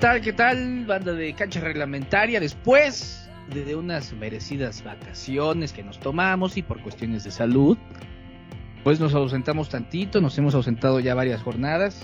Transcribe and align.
¿Qué 0.00 0.06
tal, 0.06 0.20
qué 0.22 0.32
tal, 0.32 0.86
banda 0.86 1.12
de 1.12 1.34
cancha 1.34 1.60
reglamentaria? 1.60 2.40
Después 2.40 3.28
de 3.52 3.76
unas 3.76 4.14
merecidas 4.14 4.82
vacaciones 4.82 5.74
que 5.74 5.82
nos 5.82 6.00
tomamos 6.00 6.56
y 6.56 6.62
por 6.62 6.80
cuestiones 6.80 7.22
de 7.22 7.30
salud, 7.30 7.76
pues 8.82 8.98
nos 8.98 9.12
ausentamos 9.12 9.68
tantito, 9.68 10.22
nos 10.22 10.38
hemos 10.38 10.54
ausentado 10.54 11.00
ya 11.00 11.14
varias 11.14 11.42
jornadas 11.42 12.00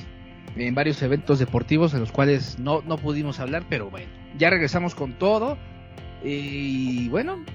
en 0.56 0.74
varios 0.74 1.00
eventos 1.00 1.38
deportivos 1.38 1.94
en 1.94 2.00
los 2.00 2.12
cuales 2.12 2.58
no, 2.58 2.82
no 2.82 2.98
pudimos 2.98 3.40
hablar, 3.40 3.64
pero 3.66 3.88
bueno, 3.88 4.12
ya 4.36 4.50
regresamos 4.50 4.94
con 4.94 5.14
todo 5.14 5.56
y 6.22 7.08
bueno, 7.08 7.46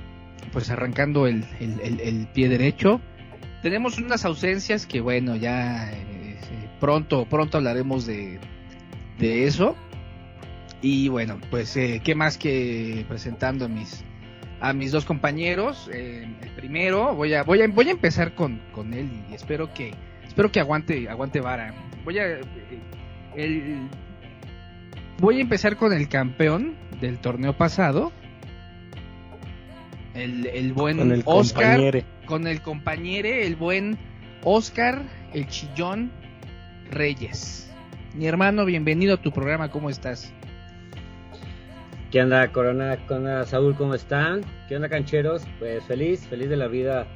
pues 0.51 0.71
arrancando 0.71 1.27
el, 1.27 1.45
el, 1.59 2.27
pie 2.33 2.49
derecho. 2.49 2.99
Tenemos 3.61 3.99
unas 3.99 4.25
ausencias 4.25 4.87
que 4.87 5.01
bueno, 5.01 5.35
ya 5.35 5.91
eh, 5.91 6.35
pronto, 6.79 7.25
pronto 7.25 7.59
hablaremos 7.59 8.07
de, 8.07 8.39
de 9.19 9.45
eso. 9.45 9.75
Y 10.81 11.09
bueno, 11.09 11.39
pues 11.49 11.77
eh, 11.77 12.01
qué 12.03 12.15
más 12.15 12.37
que 12.37 13.05
presentando 13.07 13.65
a 13.65 13.67
mis 13.67 14.03
a 14.59 14.73
mis 14.73 14.91
dos 14.91 15.05
compañeros. 15.05 15.89
Eh, 15.93 16.27
el 16.41 16.49
primero, 16.51 17.15
voy 17.15 17.33
a 17.33 17.43
voy 17.43 17.61
a 17.61 17.67
voy 17.67 17.87
a 17.87 17.91
empezar 17.91 18.33
con, 18.35 18.61
con 18.73 18.93
él 18.93 19.09
y 19.29 19.33
espero 19.33 19.73
que 19.73 19.93
espero 20.25 20.51
que 20.51 20.59
aguante 20.59 21.07
aguante 21.07 21.39
vara. 21.39 21.73
Voy 22.03 22.17
a 22.17 22.39
el, 23.35 23.87
voy 25.19 25.37
a 25.37 25.41
empezar 25.41 25.77
con 25.77 25.93
el 25.93 26.09
campeón 26.09 26.75
del 26.99 27.19
torneo 27.19 27.55
pasado. 27.55 28.11
El, 30.13 30.47
el 30.47 30.73
buen 30.73 30.97
con 30.97 31.11
el 31.11 31.21
Oscar 31.25 32.03
con 32.25 32.47
el 32.47 32.61
compañero, 32.61 33.29
el 33.29 33.55
buen 33.55 33.97
Oscar 34.43 35.03
el 35.33 35.47
chillón 35.47 36.11
Reyes. 36.89 37.71
Mi 38.15 38.25
hermano, 38.25 38.65
bienvenido 38.65 39.13
a 39.13 39.17
tu 39.17 39.31
programa, 39.31 39.69
¿cómo 39.71 39.89
estás? 39.89 40.33
¿Qué 42.11 42.21
onda, 42.21 42.51
Corona? 42.51 42.97
¿Qué 43.07 43.13
onda, 43.13 43.45
Saúl? 43.45 43.73
¿Cómo 43.73 43.95
están? 43.95 44.41
¿Qué 44.67 44.75
onda, 44.75 44.89
cancheros? 44.89 45.43
Pues 45.59 45.81
feliz, 45.85 46.27
feliz 46.27 46.49
de 46.49 46.57
la 46.57 46.67
vida 46.67 47.07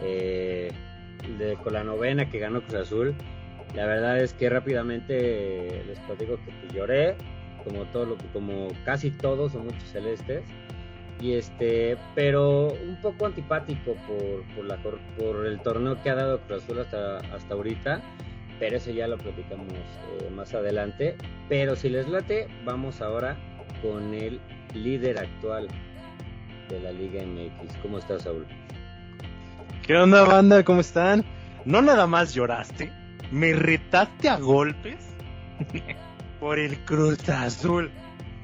eh, 0.00 0.70
de, 1.40 1.56
con 1.56 1.72
la 1.72 1.82
novena 1.82 2.30
que 2.30 2.38
ganó 2.38 2.62
Cruz 2.62 2.74
Azul. 2.74 3.16
La 3.74 3.84
verdad 3.86 4.20
es 4.20 4.34
que 4.34 4.48
rápidamente 4.48 5.82
les 5.88 5.98
platico 6.06 6.36
que 6.36 6.52
pues, 6.52 6.72
lloré, 6.72 7.16
como 7.64 7.84
todo 7.86 8.06
lo 8.06 8.16
como 8.32 8.68
casi 8.84 9.10
todos 9.10 9.56
o 9.56 9.58
muchos 9.58 9.82
celestes. 9.90 10.44
Y 11.20 11.32
este, 11.32 11.96
pero 12.14 12.68
un 12.68 12.94
poco 13.02 13.26
antipático 13.26 13.96
por, 14.06 14.44
por, 14.54 14.64
la, 14.66 14.76
por 14.76 15.46
el 15.46 15.58
torneo 15.62 16.00
que 16.00 16.10
ha 16.10 16.14
dado 16.14 16.40
Cruz 16.42 16.62
Azul 16.62 16.78
hasta, 16.78 17.16
hasta 17.34 17.54
ahorita 17.54 18.00
pero 18.60 18.76
eso 18.76 18.90
ya 18.90 19.06
lo 19.06 19.18
platicamos 19.18 19.72
eh, 19.72 20.30
más 20.30 20.52
adelante. 20.52 21.16
Pero 21.48 21.76
si 21.76 21.88
les 21.88 22.08
late, 22.08 22.48
vamos 22.64 23.00
ahora 23.00 23.36
con 23.82 24.14
el 24.14 24.40
líder 24.74 25.18
actual 25.18 25.68
de 26.68 26.80
la 26.80 26.92
Liga 26.92 27.22
MX. 27.22 27.76
¿Cómo 27.82 27.98
estás, 27.98 28.22
Saúl? 28.22 28.46
¿Qué 29.86 29.96
onda, 29.96 30.24
banda? 30.24 30.62
¿Cómo 30.64 30.80
están? 30.80 31.24
No 31.64 31.82
nada 31.82 32.06
más 32.06 32.34
lloraste, 32.34 32.92
me 33.30 33.52
retaste 33.52 34.28
a 34.28 34.38
golpes 34.38 34.96
por 36.40 36.58
el 36.58 36.78
Cruz 36.84 37.28
Azul. 37.28 37.90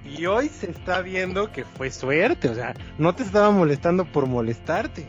Y 0.05 0.27
hoy 0.27 0.49
se 0.49 0.71
está 0.71 1.01
viendo 1.01 1.51
que 1.51 1.65
fue 1.65 1.91
suerte, 1.91 2.49
o 2.49 2.55
sea, 2.55 2.75
no 2.99 3.15
te 3.15 3.23
estaba 3.23 3.51
molestando 3.51 4.05
por 4.05 4.27
molestarte. 4.27 5.07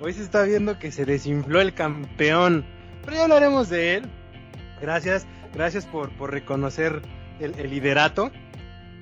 Hoy 0.00 0.14
se 0.14 0.22
está 0.22 0.42
viendo 0.42 0.78
que 0.78 0.90
se 0.90 1.04
desinfló 1.04 1.60
el 1.60 1.74
campeón. 1.74 2.64
Pero 3.04 3.16
ya 3.16 3.22
hablaremos 3.24 3.68
de 3.68 3.96
él. 3.96 4.10
Gracias, 4.80 5.26
gracias 5.54 5.86
por, 5.86 6.10
por 6.16 6.32
reconocer 6.32 7.02
el, 7.38 7.70
liderato. 7.70 8.32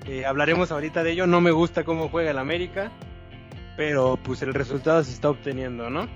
Eh, 0.07 0.25
hablaremos 0.25 0.73
ahorita 0.73 1.03
de 1.03 1.13
ello. 1.13 1.27
No 1.27 1.41
me 1.41 1.51
gusta 1.51 1.85
cómo 1.85 2.09
juega 2.09 2.31
el 2.31 2.39
América, 2.39 2.91
pero 3.77 4.19
pues 4.23 4.43
el 4.43 4.55
resultado 4.55 5.03
se 5.05 5.13
está 5.13 5.31
obteniendo, 5.31 5.91
¿no? 5.91 6.09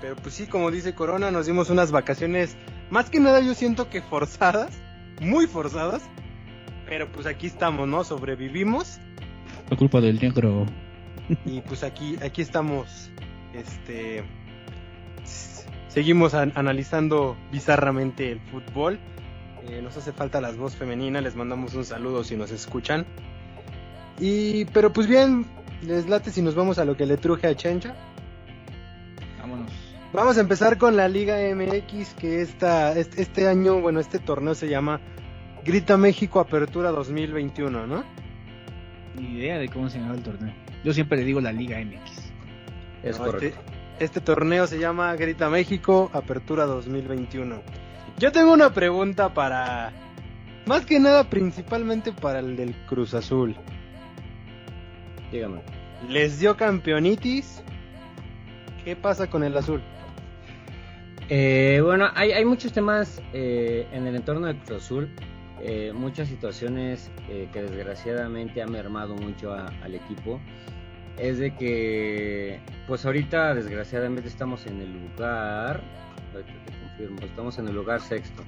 Pero 0.00 0.16
pues 0.16 0.34
sí, 0.34 0.46
como 0.46 0.70
dice 0.70 0.94
Corona, 0.94 1.30
nos 1.30 1.46
dimos 1.46 1.70
unas 1.70 1.90
vacaciones, 1.90 2.56
más 2.90 3.08
que 3.08 3.18
nada 3.18 3.40
yo 3.40 3.54
siento 3.54 3.88
que 3.88 4.02
forzadas, 4.02 4.78
muy 5.20 5.46
forzadas, 5.46 6.02
pero 6.86 7.10
pues 7.10 7.26
aquí 7.26 7.46
estamos, 7.46 7.88
¿no? 7.88 8.04
Sobrevivimos. 8.04 8.98
La 9.70 9.76
culpa 9.76 10.00
del 10.00 10.20
negro. 10.20 10.66
Y 11.44 11.60
pues 11.62 11.82
aquí, 11.82 12.16
aquí 12.22 12.42
estamos, 12.42 13.10
este, 13.54 14.22
Seguimos 15.96 16.34
analizando 16.34 17.38
bizarramente 17.50 18.30
el 18.30 18.38
fútbol. 18.38 18.98
Eh, 19.68 19.80
nos 19.82 19.96
hace 19.96 20.12
falta 20.12 20.40
las 20.40 20.56
voz 20.56 20.76
femeninas, 20.76 21.22
les 21.22 21.34
mandamos 21.34 21.74
un 21.74 21.84
saludo 21.84 22.22
si 22.22 22.36
nos 22.36 22.50
escuchan. 22.50 23.04
Y, 24.18 24.64
pero 24.66 24.92
pues 24.92 25.06
bien, 25.06 25.46
les 25.82 26.08
late 26.08 26.30
si 26.30 26.42
nos 26.42 26.54
vamos 26.54 26.78
a 26.78 26.84
lo 26.84 26.96
que 26.96 27.06
le 27.06 27.16
truje 27.16 27.46
a 27.46 27.54
Chencha. 27.54 27.94
Vámonos. 29.40 29.72
Vamos 30.12 30.38
a 30.38 30.40
empezar 30.40 30.78
con 30.78 30.96
la 30.96 31.08
Liga 31.08 31.36
MX, 31.54 32.14
que 32.14 32.40
esta, 32.42 32.92
este 32.96 33.48
año, 33.48 33.80
bueno, 33.80 34.00
este 34.00 34.18
torneo 34.18 34.54
se 34.54 34.68
llama 34.68 35.00
Grita 35.64 35.96
México 35.96 36.38
Apertura 36.40 36.90
2021, 36.90 37.86
¿no? 37.86 38.04
Ni 39.16 39.38
idea 39.38 39.58
de 39.58 39.68
cómo 39.68 39.90
se 39.90 39.98
llama 39.98 40.14
el 40.14 40.22
torneo. 40.22 40.54
Yo 40.84 40.92
siempre 40.92 41.18
le 41.18 41.24
digo 41.24 41.40
la 41.40 41.52
Liga 41.52 41.78
MX. 41.78 42.30
Es 43.02 43.16
correcto. 43.16 43.58
Este 43.98 44.20
torneo 44.20 44.66
se 44.66 44.78
llama 44.78 45.14
Grita 45.16 45.48
México, 45.50 46.10
Apertura 46.12 46.66
2021. 46.66 47.85
Yo 48.18 48.32
tengo 48.32 48.52
una 48.52 48.72
pregunta 48.72 49.34
para... 49.34 49.92
Más 50.64 50.86
que 50.86 50.98
nada, 50.98 51.24
principalmente 51.28 52.12
para 52.12 52.38
el 52.38 52.56
del 52.56 52.74
Cruz 52.86 53.12
Azul. 53.12 53.54
Dígame. 55.30 55.60
¿Les 56.08 56.40
dio 56.40 56.56
campeonitis? 56.56 57.62
¿Qué 58.84 58.96
pasa 58.96 59.28
con 59.28 59.44
el 59.44 59.56
azul? 59.56 59.82
Eh, 61.28 61.80
bueno, 61.84 62.08
hay, 62.14 62.44
muchos 62.44 62.72
temas 62.72 63.20
eh, 63.32 63.86
en 63.92 64.06
el 64.06 64.16
entorno 64.16 64.46
del 64.46 64.58
Cruz 64.60 64.84
Azul. 64.84 65.10
Eh, 65.60 65.92
muchas 65.94 66.28
situaciones 66.28 67.10
que 67.26 67.62
desgraciadamente 67.62 68.62
han 68.62 68.70
mermado 68.72 69.14
mucho 69.14 69.52
al 69.52 69.94
equipo 69.94 70.40
es 71.18 71.38
de 71.38 71.54
que 71.54 72.60
pues 72.86 73.04
ahorita 73.06 73.54
desgraciadamente 73.54 74.28
estamos 74.28 74.66
en 74.66 74.80
el 74.80 74.92
lugar, 74.92 75.82
te 76.32 76.75
confirmo, 76.96 77.18
estamos 77.20 77.58
en 77.58 77.68
el 77.68 77.74
lugar 77.74 78.00
sexto. 78.00 78.42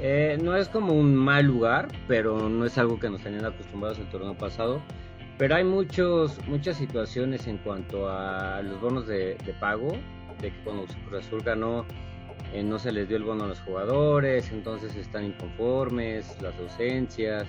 Eh, 0.00 0.38
no 0.42 0.56
es 0.56 0.68
como 0.68 0.94
un 0.94 1.14
mal 1.14 1.44
lugar, 1.46 1.88
pero 2.06 2.48
no 2.48 2.64
es 2.64 2.78
algo 2.78 2.98
que 2.98 3.10
nos 3.10 3.22
tenían 3.22 3.44
acostumbrados 3.44 3.98
el 3.98 4.08
torneo 4.08 4.36
pasado. 4.36 4.80
Pero 5.38 5.54
hay 5.54 5.64
muchos, 5.64 6.40
muchas 6.46 6.76
situaciones 6.76 7.46
en 7.46 7.58
cuanto 7.58 8.08
a 8.08 8.60
los 8.62 8.80
bonos 8.80 9.06
de, 9.06 9.36
pago, 9.60 9.92
de 10.40 10.50
que 10.50 10.64
cuando 10.64 10.84
Cruz 11.08 11.26
Azul 11.26 11.42
ganó 11.42 11.84
eh, 12.52 12.62
no 12.62 12.78
se 12.78 12.92
les 12.92 13.08
dio 13.08 13.16
el 13.16 13.24
bono 13.24 13.44
a 13.44 13.48
los 13.48 13.60
jugadores, 13.60 14.50
entonces 14.50 14.96
están 14.96 15.24
inconformes, 15.24 16.40
las 16.42 16.58
ausencias. 16.58 17.46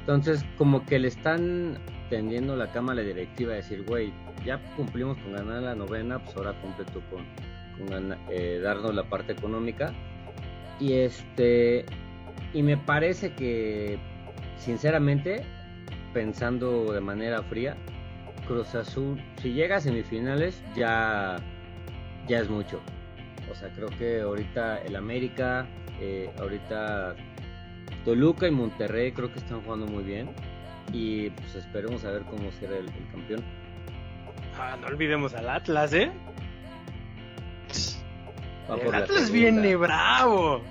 Entonces 0.00 0.44
como 0.56 0.84
que 0.86 0.98
le 0.98 1.08
están 1.08 1.78
tendiendo 2.08 2.56
la 2.56 2.70
cámara 2.72 3.02
directiva 3.02 3.52
a 3.52 3.56
decir, 3.56 3.84
güey, 3.86 4.12
ya 4.44 4.58
cumplimos 4.76 5.18
con 5.18 5.32
ganar 5.32 5.62
la 5.62 5.74
novena, 5.74 6.18
pues 6.22 6.36
ahora 6.36 6.58
completo 6.60 7.02
con, 7.10 7.24
eh, 8.30 8.60
darnos 8.62 8.94
la 8.94 9.04
parte 9.04 9.32
económica. 9.32 9.92
Y 10.78 10.94
este, 10.94 11.86
y 12.52 12.62
me 12.62 12.76
parece 12.76 13.32
que, 13.34 13.98
sinceramente, 14.56 15.42
pensando 16.12 16.92
de 16.92 17.00
manera 17.00 17.42
fría, 17.42 17.76
Cruz 18.46 18.74
Azul, 18.74 19.20
si 19.42 19.52
llega 19.52 19.76
a 19.76 19.80
semifinales, 19.80 20.62
ya, 20.74 21.36
ya 22.28 22.38
es 22.40 22.48
mucho. 22.48 22.80
O 23.50 23.54
sea, 23.54 23.70
creo 23.70 23.88
que 23.88 24.20
ahorita 24.20 24.82
el 24.82 24.96
América, 24.96 25.66
eh, 26.00 26.30
ahorita 26.38 27.16
Toluca 28.04 28.46
y 28.46 28.50
Monterrey 28.50 29.12
creo 29.12 29.32
que 29.32 29.38
están 29.38 29.62
jugando 29.62 29.86
muy 29.86 30.04
bien. 30.04 30.30
Y 30.92 31.30
pues 31.30 31.56
esperemos 31.56 32.04
a 32.04 32.12
ver 32.12 32.22
cómo 32.22 32.50
será 32.52 32.76
el, 32.76 32.86
campeón. 33.10 33.42
Ah, 34.58 34.76
no 34.80 34.86
olvidemos 34.86 35.34
al 35.34 35.48
Atlas, 35.48 35.92
¿eh? 35.92 36.12
El 38.68 38.94
Atlas 38.94 39.30
viene 39.30 39.76
bravo. 39.76 40.62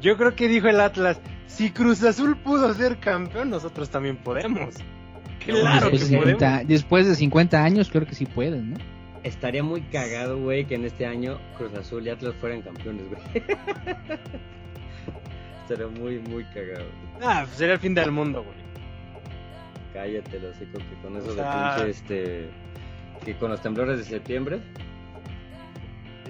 Yo 0.00 0.16
creo 0.16 0.34
que 0.34 0.48
dijo 0.48 0.68
el 0.68 0.80
Atlas, 0.80 1.20
si 1.46 1.70
Cruz 1.70 2.02
Azul 2.02 2.36
pudo 2.36 2.74
ser 2.74 2.98
campeón, 2.98 3.50
nosotros 3.50 3.88
también 3.90 4.16
podemos. 4.16 4.74
Claro 5.44 5.90
después, 5.90 6.10
que 6.10 6.16
podemos. 6.16 6.68
después 6.68 7.06
de 7.06 7.14
50 7.14 7.62
años 7.62 7.90
creo 7.90 8.06
que 8.06 8.14
sí 8.14 8.26
pueden, 8.26 8.72
¿no? 8.72 8.76
Estaría 9.22 9.62
muy 9.62 9.82
cagado, 9.82 10.38
güey, 10.38 10.66
que 10.66 10.74
en 10.74 10.84
este 10.84 11.06
año 11.06 11.38
Cruz 11.56 11.74
Azul 11.74 12.06
y 12.06 12.10
Atlas 12.10 12.34
fueran 12.40 12.62
campeones, 12.62 13.04
güey. 13.08 13.20
Sería 15.68 15.86
muy, 15.86 16.18
muy 16.18 16.44
cagado. 16.44 16.84
Ah, 17.22 17.44
pues 17.46 17.56
sería 17.56 17.74
el 17.74 17.80
fin 17.80 17.94
del 17.94 18.10
mundo, 18.10 18.42
güey. 18.42 18.56
Cállate, 19.94 20.40
lo 20.40 20.52
sé, 20.54 20.66
que 20.66 21.02
con 21.02 21.16
eso 21.16 21.34
de 21.34 21.42
pinche, 21.42 21.90
este. 21.90 22.50
Que 23.24 23.34
con 23.36 23.50
los 23.50 23.62
temblores 23.62 23.96
de 23.98 24.04
septiembre. 24.04 24.60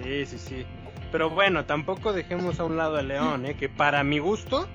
Sí, 0.03 0.25
sí, 0.25 0.37
sí. 0.37 0.65
Pero 1.11 1.29
bueno, 1.29 1.65
tampoco 1.65 2.11
dejemos 2.13 2.59
a 2.59 2.65
un 2.65 2.77
lado 2.77 2.97
a 2.97 3.01
León, 3.01 3.45
¿eh? 3.45 3.55
Que 3.55 3.69
para 3.69 4.03
mi 4.03 4.19
gusto 4.19 4.67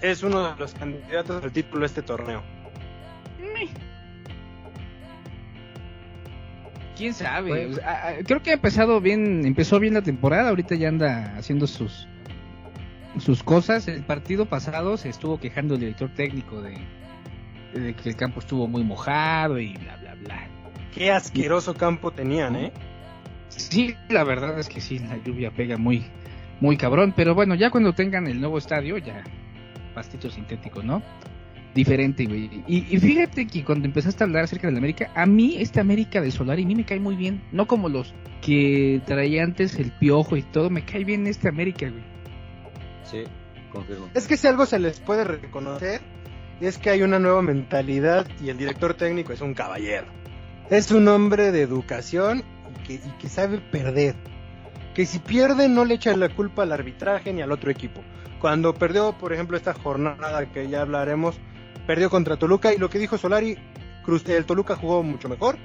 es 0.00 0.22
uno 0.22 0.52
de 0.52 0.56
los 0.58 0.74
candidatos 0.74 1.42
al 1.42 1.52
título 1.52 1.80
de 1.80 1.86
este 1.86 2.02
torneo. 2.02 2.42
quién 6.96 7.12
sabe. 7.12 7.48
Pues- 7.48 7.72
O 7.78 7.80
sea, 7.80 8.16
creo 8.24 8.40
que 8.42 8.50
ha 8.50 8.54
empezado 8.54 9.00
bien, 9.00 9.44
empezó 9.44 9.80
bien 9.80 9.94
la 9.94 10.02
temporada. 10.02 10.50
Ahorita 10.50 10.76
ya 10.76 10.88
anda 10.88 11.34
haciendo 11.36 11.66
sus 11.66 12.06
sus 13.18 13.42
cosas. 13.42 13.86
El 13.88 14.02
partido 14.04 14.46
pasado 14.46 14.96
se 14.96 15.08
estuvo 15.08 15.38
quejando 15.38 15.74
el 15.74 15.80
director 15.80 16.10
técnico 16.14 16.60
de, 16.62 16.76
de 17.74 17.94
que 17.94 18.08
el 18.10 18.16
campo 18.16 18.40
estuvo 18.40 18.66
muy 18.68 18.82
mojado 18.84 19.58
y 19.58 19.76
bla 19.76 19.96
bla 19.96 20.14
bla. 20.14 20.46
Qué 20.94 21.10
asqueroso 21.10 21.74
campo 21.74 22.12
tenían, 22.12 22.54
¿eh? 22.56 22.72
Sí, 23.56 23.94
la 24.08 24.24
verdad 24.24 24.58
es 24.58 24.68
que 24.68 24.80
sí, 24.80 24.98
la 24.98 25.16
lluvia 25.22 25.50
pega 25.50 25.76
muy 25.76 26.04
muy 26.60 26.76
cabrón. 26.76 27.12
Pero 27.16 27.34
bueno, 27.34 27.54
ya 27.54 27.70
cuando 27.70 27.92
tengan 27.92 28.26
el 28.26 28.40
nuevo 28.40 28.58
estadio, 28.58 28.98
ya 28.98 29.22
pastito 29.94 30.30
sintético, 30.30 30.82
¿no? 30.82 31.02
Diferente, 31.74 32.24
güey. 32.26 32.62
Y, 32.68 32.94
y 32.94 32.98
fíjate 32.98 33.46
que 33.46 33.64
cuando 33.64 33.86
empezaste 33.86 34.22
a 34.22 34.26
hablar 34.26 34.44
acerca 34.44 34.68
de 34.68 34.72
la 34.72 34.78
América, 34.78 35.10
a 35.14 35.26
mí 35.26 35.56
esta 35.58 35.80
América 35.80 36.20
de 36.20 36.30
Solari 36.30 36.62
a 36.62 36.66
mí 36.66 36.74
me 36.74 36.84
cae 36.84 37.00
muy 37.00 37.16
bien. 37.16 37.42
No 37.52 37.66
como 37.66 37.88
los 37.88 38.14
que 38.40 39.00
traía 39.06 39.42
antes 39.42 39.76
el 39.78 39.90
piojo 39.92 40.36
y 40.36 40.42
todo, 40.42 40.70
me 40.70 40.84
cae 40.84 41.04
bien 41.04 41.26
esta 41.26 41.48
América, 41.48 41.88
güey. 41.88 42.04
Sí, 43.02 43.24
confirmo. 43.72 44.08
Es 44.14 44.28
que 44.28 44.36
si 44.36 44.46
algo 44.46 44.66
se 44.66 44.78
les 44.78 45.00
puede 45.00 45.24
reconocer 45.24 46.00
es 46.60 46.78
que 46.78 46.90
hay 46.90 47.02
una 47.02 47.18
nueva 47.18 47.42
mentalidad 47.42 48.26
y 48.40 48.50
el 48.50 48.58
director 48.58 48.94
técnico 48.94 49.32
es 49.32 49.40
un 49.40 49.54
caballero. 49.54 50.06
Es 50.70 50.92
un 50.92 51.08
hombre 51.08 51.50
de 51.50 51.62
educación 51.62 52.44
que, 52.84 52.94
y 52.94 53.12
que 53.18 53.28
sabe 53.28 53.58
perder. 53.58 54.14
Que 54.94 55.06
si 55.06 55.18
pierde 55.18 55.68
no 55.68 55.84
le 55.84 55.94
echa 55.94 56.16
la 56.16 56.28
culpa 56.28 56.62
al 56.62 56.72
arbitraje 56.72 57.32
ni 57.32 57.42
al 57.42 57.50
otro 57.50 57.70
equipo. 57.70 58.00
Cuando 58.40 58.74
perdió, 58.74 59.12
por 59.18 59.32
ejemplo, 59.32 59.56
esta 59.56 59.74
jornada 59.74 60.46
que 60.52 60.68
ya 60.68 60.82
hablaremos, 60.82 61.36
perdió 61.86 62.10
contra 62.10 62.36
Toluca 62.36 62.72
y 62.72 62.78
lo 62.78 62.90
que 62.90 62.98
dijo 62.98 63.18
Solari, 63.18 63.56
Cruz- 64.04 64.28
el 64.28 64.44
Toluca 64.44 64.76
jugó 64.76 65.02
mucho 65.02 65.28
mejor, 65.28 65.56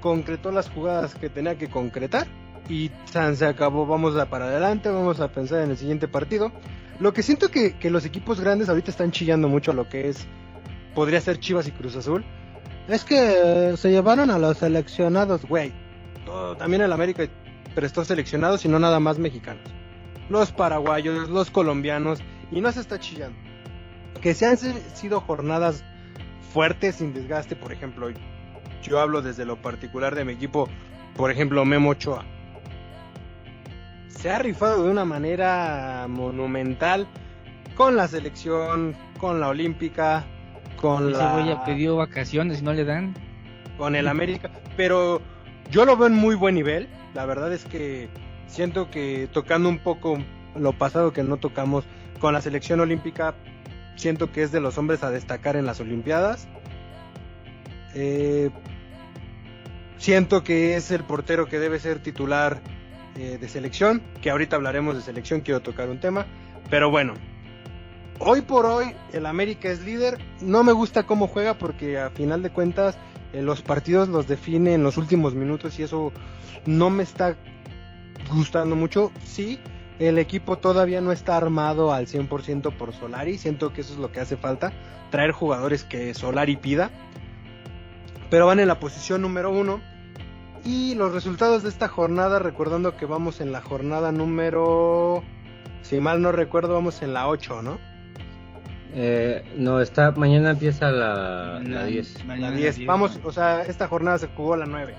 concretó 0.00 0.52
las 0.52 0.68
jugadas 0.68 1.14
que 1.14 1.30
tenía 1.30 1.56
que 1.56 1.68
concretar 1.68 2.26
y 2.68 2.90
se 3.06 3.46
acabó, 3.46 3.86
vamos 3.86 4.16
a 4.16 4.26
para 4.28 4.46
adelante, 4.46 4.88
vamos 4.90 5.20
a 5.20 5.28
pensar 5.32 5.62
en 5.62 5.70
el 5.70 5.76
siguiente 5.76 6.08
partido. 6.08 6.50
Lo 7.00 7.12
que 7.12 7.22
siento 7.22 7.50
que, 7.50 7.76
que 7.78 7.90
los 7.90 8.04
equipos 8.04 8.40
grandes 8.40 8.68
ahorita 8.68 8.90
están 8.90 9.10
chillando 9.12 9.48
mucho 9.48 9.70
a 9.70 9.74
lo 9.74 9.88
que 9.88 10.08
es, 10.08 10.26
podría 10.94 11.20
ser 11.20 11.38
Chivas 11.38 11.66
y 11.68 11.72
Cruz 11.72 11.96
Azul, 11.96 12.24
es 12.88 13.04
que 13.04 13.16
eh, 13.72 13.76
se 13.76 13.90
llevaron 13.90 14.30
a 14.30 14.38
los 14.38 14.58
seleccionados, 14.58 15.44
güey. 15.46 15.72
Todo- 16.24 16.56
También 16.56 16.82
el 16.82 16.92
América 16.92 17.24
prestó 17.74 18.04
seleccionados 18.04 18.64
y 18.64 18.68
no 18.68 18.78
nada 18.78 19.00
más 19.00 19.18
mexicanos. 19.18 19.62
Los 20.28 20.52
paraguayos, 20.52 21.28
los 21.28 21.50
colombianos, 21.50 22.20
y 22.50 22.60
no 22.60 22.70
se 22.72 22.80
está 22.80 22.98
chillando. 22.98 23.36
Que 24.20 24.32
se 24.34 24.46
han 24.46 24.56
sido 24.56 25.20
jornadas 25.20 25.84
fuertes, 26.52 26.96
sin 26.96 27.12
desgaste, 27.12 27.56
por 27.56 27.72
ejemplo, 27.72 28.08
yo 28.82 29.00
hablo 29.00 29.22
desde 29.22 29.44
lo 29.44 29.56
particular 29.60 30.14
de 30.14 30.24
mi 30.24 30.32
equipo, 30.32 30.68
por 31.16 31.30
ejemplo, 31.30 31.64
Memo 31.64 31.90
Ochoa. 31.90 32.24
Se 34.08 34.30
ha 34.30 34.38
rifado 34.38 34.84
de 34.84 34.90
una 34.90 35.04
manera 35.04 36.06
monumental 36.08 37.06
con 37.76 37.96
la 37.96 38.08
selección, 38.08 38.94
con 39.18 39.40
la 39.40 39.48
olímpica, 39.48 40.24
con 40.80 41.12
la 41.12 41.44
ya 41.44 41.64
pidió 41.64 41.96
vacaciones 41.96 42.60
y 42.60 42.62
no 42.64 42.72
le 42.72 42.84
dan. 42.84 43.14
con 43.76 43.96
el 43.96 44.06
América, 44.06 44.50
pero 44.76 45.20
yo 45.70 45.84
lo 45.84 45.96
veo 45.96 46.06
en 46.06 46.14
muy 46.14 46.34
buen 46.34 46.54
nivel. 46.54 46.88
La 47.14 47.26
verdad 47.26 47.52
es 47.52 47.64
que 47.64 48.08
siento 48.46 48.90
que 48.90 49.28
tocando 49.32 49.68
un 49.68 49.78
poco 49.78 50.18
lo 50.56 50.72
pasado 50.72 51.12
que 51.12 51.22
no 51.22 51.36
tocamos 51.36 51.84
con 52.20 52.32
la 52.32 52.40
selección 52.40 52.80
olímpica, 52.80 53.34
siento 53.96 54.32
que 54.32 54.42
es 54.42 54.52
de 54.52 54.60
los 54.60 54.78
hombres 54.78 55.02
a 55.02 55.10
destacar 55.10 55.56
en 55.56 55.66
las 55.66 55.80
Olimpiadas. 55.80 56.48
Eh, 57.94 58.50
siento 59.98 60.42
que 60.42 60.76
es 60.76 60.90
el 60.90 61.04
portero 61.04 61.46
que 61.46 61.58
debe 61.58 61.78
ser 61.78 62.00
titular 62.00 62.60
eh, 63.16 63.38
de 63.40 63.48
selección, 63.48 64.02
que 64.22 64.30
ahorita 64.30 64.56
hablaremos 64.56 64.96
de 64.96 65.02
selección, 65.02 65.40
quiero 65.40 65.60
tocar 65.60 65.88
un 65.88 66.00
tema, 66.00 66.26
pero 66.70 66.90
bueno. 66.90 67.14
Hoy 68.20 68.42
por 68.42 68.64
hoy 68.64 68.94
el 69.12 69.26
América 69.26 69.68
es 69.68 69.84
líder, 69.84 70.18
no 70.40 70.62
me 70.62 70.72
gusta 70.72 71.02
cómo 71.02 71.26
juega 71.26 71.54
porque 71.54 71.98
a 71.98 72.10
final 72.10 72.42
de 72.42 72.50
cuentas 72.50 72.96
los 73.42 73.62
partidos 73.62 74.08
los 74.08 74.26
define 74.26 74.74
en 74.74 74.82
los 74.82 74.96
últimos 74.96 75.34
minutos 75.34 75.78
y 75.78 75.82
eso 75.82 76.12
no 76.66 76.90
me 76.90 77.02
está 77.02 77.36
gustando 78.32 78.76
mucho. 78.76 79.10
Sí, 79.24 79.58
el 79.98 80.18
equipo 80.18 80.58
todavía 80.58 81.00
no 81.00 81.12
está 81.12 81.36
armado 81.36 81.92
al 81.92 82.06
100% 82.06 82.76
por 82.76 82.92
Solari, 82.92 83.38
siento 83.38 83.72
que 83.72 83.82
eso 83.82 83.94
es 83.94 83.98
lo 83.98 84.12
que 84.12 84.20
hace 84.20 84.36
falta, 84.36 84.72
traer 85.10 85.32
jugadores 85.32 85.84
que 85.84 86.14
Solari 86.14 86.56
pida, 86.56 86.90
pero 88.30 88.46
van 88.46 88.60
en 88.60 88.68
la 88.68 88.80
posición 88.80 89.22
número 89.22 89.50
uno. 89.50 89.80
Y 90.64 90.94
los 90.94 91.12
resultados 91.12 91.62
de 91.62 91.68
esta 91.68 91.88
jornada, 91.88 92.38
recordando 92.38 92.96
que 92.96 93.04
vamos 93.04 93.42
en 93.42 93.52
la 93.52 93.60
jornada 93.60 94.12
número, 94.12 95.22
si 95.82 96.00
mal 96.00 96.22
no 96.22 96.32
recuerdo, 96.32 96.72
vamos 96.72 97.02
en 97.02 97.12
la 97.12 97.28
8, 97.28 97.60
¿no? 97.60 97.78
Eh, 98.94 99.42
no, 99.56 99.80
está, 99.80 100.12
mañana 100.12 100.50
empieza 100.50 100.90
la, 100.90 101.60
la 101.64 101.84
10. 101.84 102.24
mañana 102.26 102.50
La 102.50 102.56
10. 102.56 102.86
Vamos, 102.86 103.18
o 103.24 103.32
sea, 103.32 103.62
esta 103.62 103.88
jornada 103.88 104.18
se 104.18 104.28
jugó 104.28 104.56
la 104.56 104.66
9. 104.66 104.94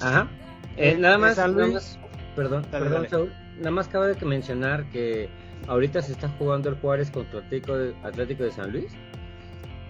Ajá. 0.00 0.28
Eh, 0.76 0.90
Eh, 0.90 0.96
nada 0.98 1.16
eh, 1.16 1.18
más, 1.18 1.36
San 1.36 1.56
nada 1.56 1.68
más, 1.68 1.98
perdón, 2.34 2.66
Dale, 2.70 2.84
perdón, 2.84 3.02
dale. 3.02 3.08
Saúl. 3.08 3.32
Nada 3.58 3.70
más 3.70 3.88
cabe 3.88 4.08
de 4.08 4.14
que 4.16 4.24
mencionar 4.24 4.84
que 4.90 5.28
ahorita 5.68 6.02
se 6.02 6.12
está 6.12 6.28
jugando 6.38 6.68
el 6.68 6.76
Juárez 6.76 7.10
contra 7.10 7.40
Atlético 7.40 7.76
de, 7.76 7.94
Atlético 8.02 8.44
de 8.44 8.50
San 8.50 8.72
Luis. 8.72 8.92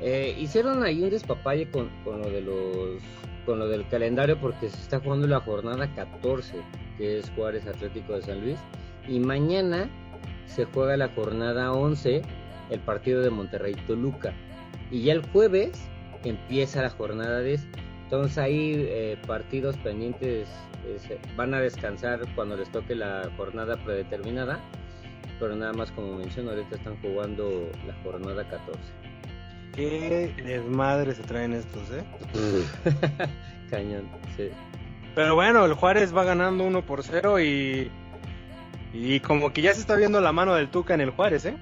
Eh, 0.00 0.36
hicieron 0.38 0.82
ahí 0.82 1.02
un 1.02 1.10
despapalle 1.10 1.70
con, 1.70 1.88
con 2.04 2.20
lo 2.20 2.28
de 2.28 2.40
los 2.40 3.00
con 3.46 3.58
lo 3.58 3.68
del 3.68 3.86
calendario 3.88 4.38
porque 4.40 4.68
se 4.68 4.76
está 4.76 5.00
jugando 5.00 5.26
la 5.26 5.40
jornada 5.40 5.92
14, 5.94 6.54
que 6.96 7.18
es 7.18 7.30
Juárez 7.30 7.66
Atlético 7.66 8.14
de 8.14 8.22
San 8.22 8.40
Luis, 8.40 8.58
y 9.08 9.18
mañana 9.18 9.88
se 10.46 10.64
juega 10.66 10.96
la 10.96 11.08
jornada 11.08 11.72
11, 11.72 12.22
el 12.72 12.80
partido 12.80 13.20
de 13.22 13.30
Monterrey 13.30 13.74
Toluca. 13.86 14.32
Y 14.90 15.02
ya 15.02 15.12
el 15.14 15.22
jueves 15.30 15.88
empieza 16.24 16.82
la 16.82 16.90
jornada 16.90 17.40
10. 17.40 17.66
Entonces 18.04 18.38
ahí 18.38 18.74
eh, 18.76 19.18
partidos 19.26 19.76
pendientes 19.78 20.48
eh, 20.86 21.18
van 21.36 21.54
a 21.54 21.60
descansar 21.60 22.20
cuando 22.34 22.56
les 22.56 22.70
toque 22.70 22.94
la 22.94 23.30
jornada 23.36 23.76
predeterminada. 23.76 24.60
Pero 25.38 25.56
nada 25.56 25.72
más 25.72 25.90
como 25.92 26.16
menciono, 26.16 26.50
ahorita 26.50 26.76
están 26.76 27.00
jugando 27.00 27.70
la 27.86 27.94
jornada 28.02 28.46
14. 28.48 28.78
Qué 29.74 30.34
desmadre 30.44 31.14
se 31.14 31.22
traen 31.22 31.54
estos, 31.54 31.90
¿eh? 31.90 32.04
Cañón, 33.70 34.08
sí. 34.36 34.50
Pero 35.14 35.34
bueno, 35.34 35.64
el 35.64 35.74
Juárez 35.74 36.14
va 36.14 36.24
ganando 36.24 36.64
1 36.64 36.82
por 36.82 37.02
0 37.02 37.40
y. 37.40 37.90
Y 38.94 39.20
como 39.20 39.54
que 39.54 39.62
ya 39.62 39.72
se 39.72 39.80
está 39.80 39.96
viendo 39.96 40.20
la 40.20 40.32
mano 40.32 40.54
del 40.54 40.68
Tuca 40.68 40.92
en 40.92 41.00
el 41.00 41.10
Juárez, 41.10 41.46
¿eh? 41.46 41.56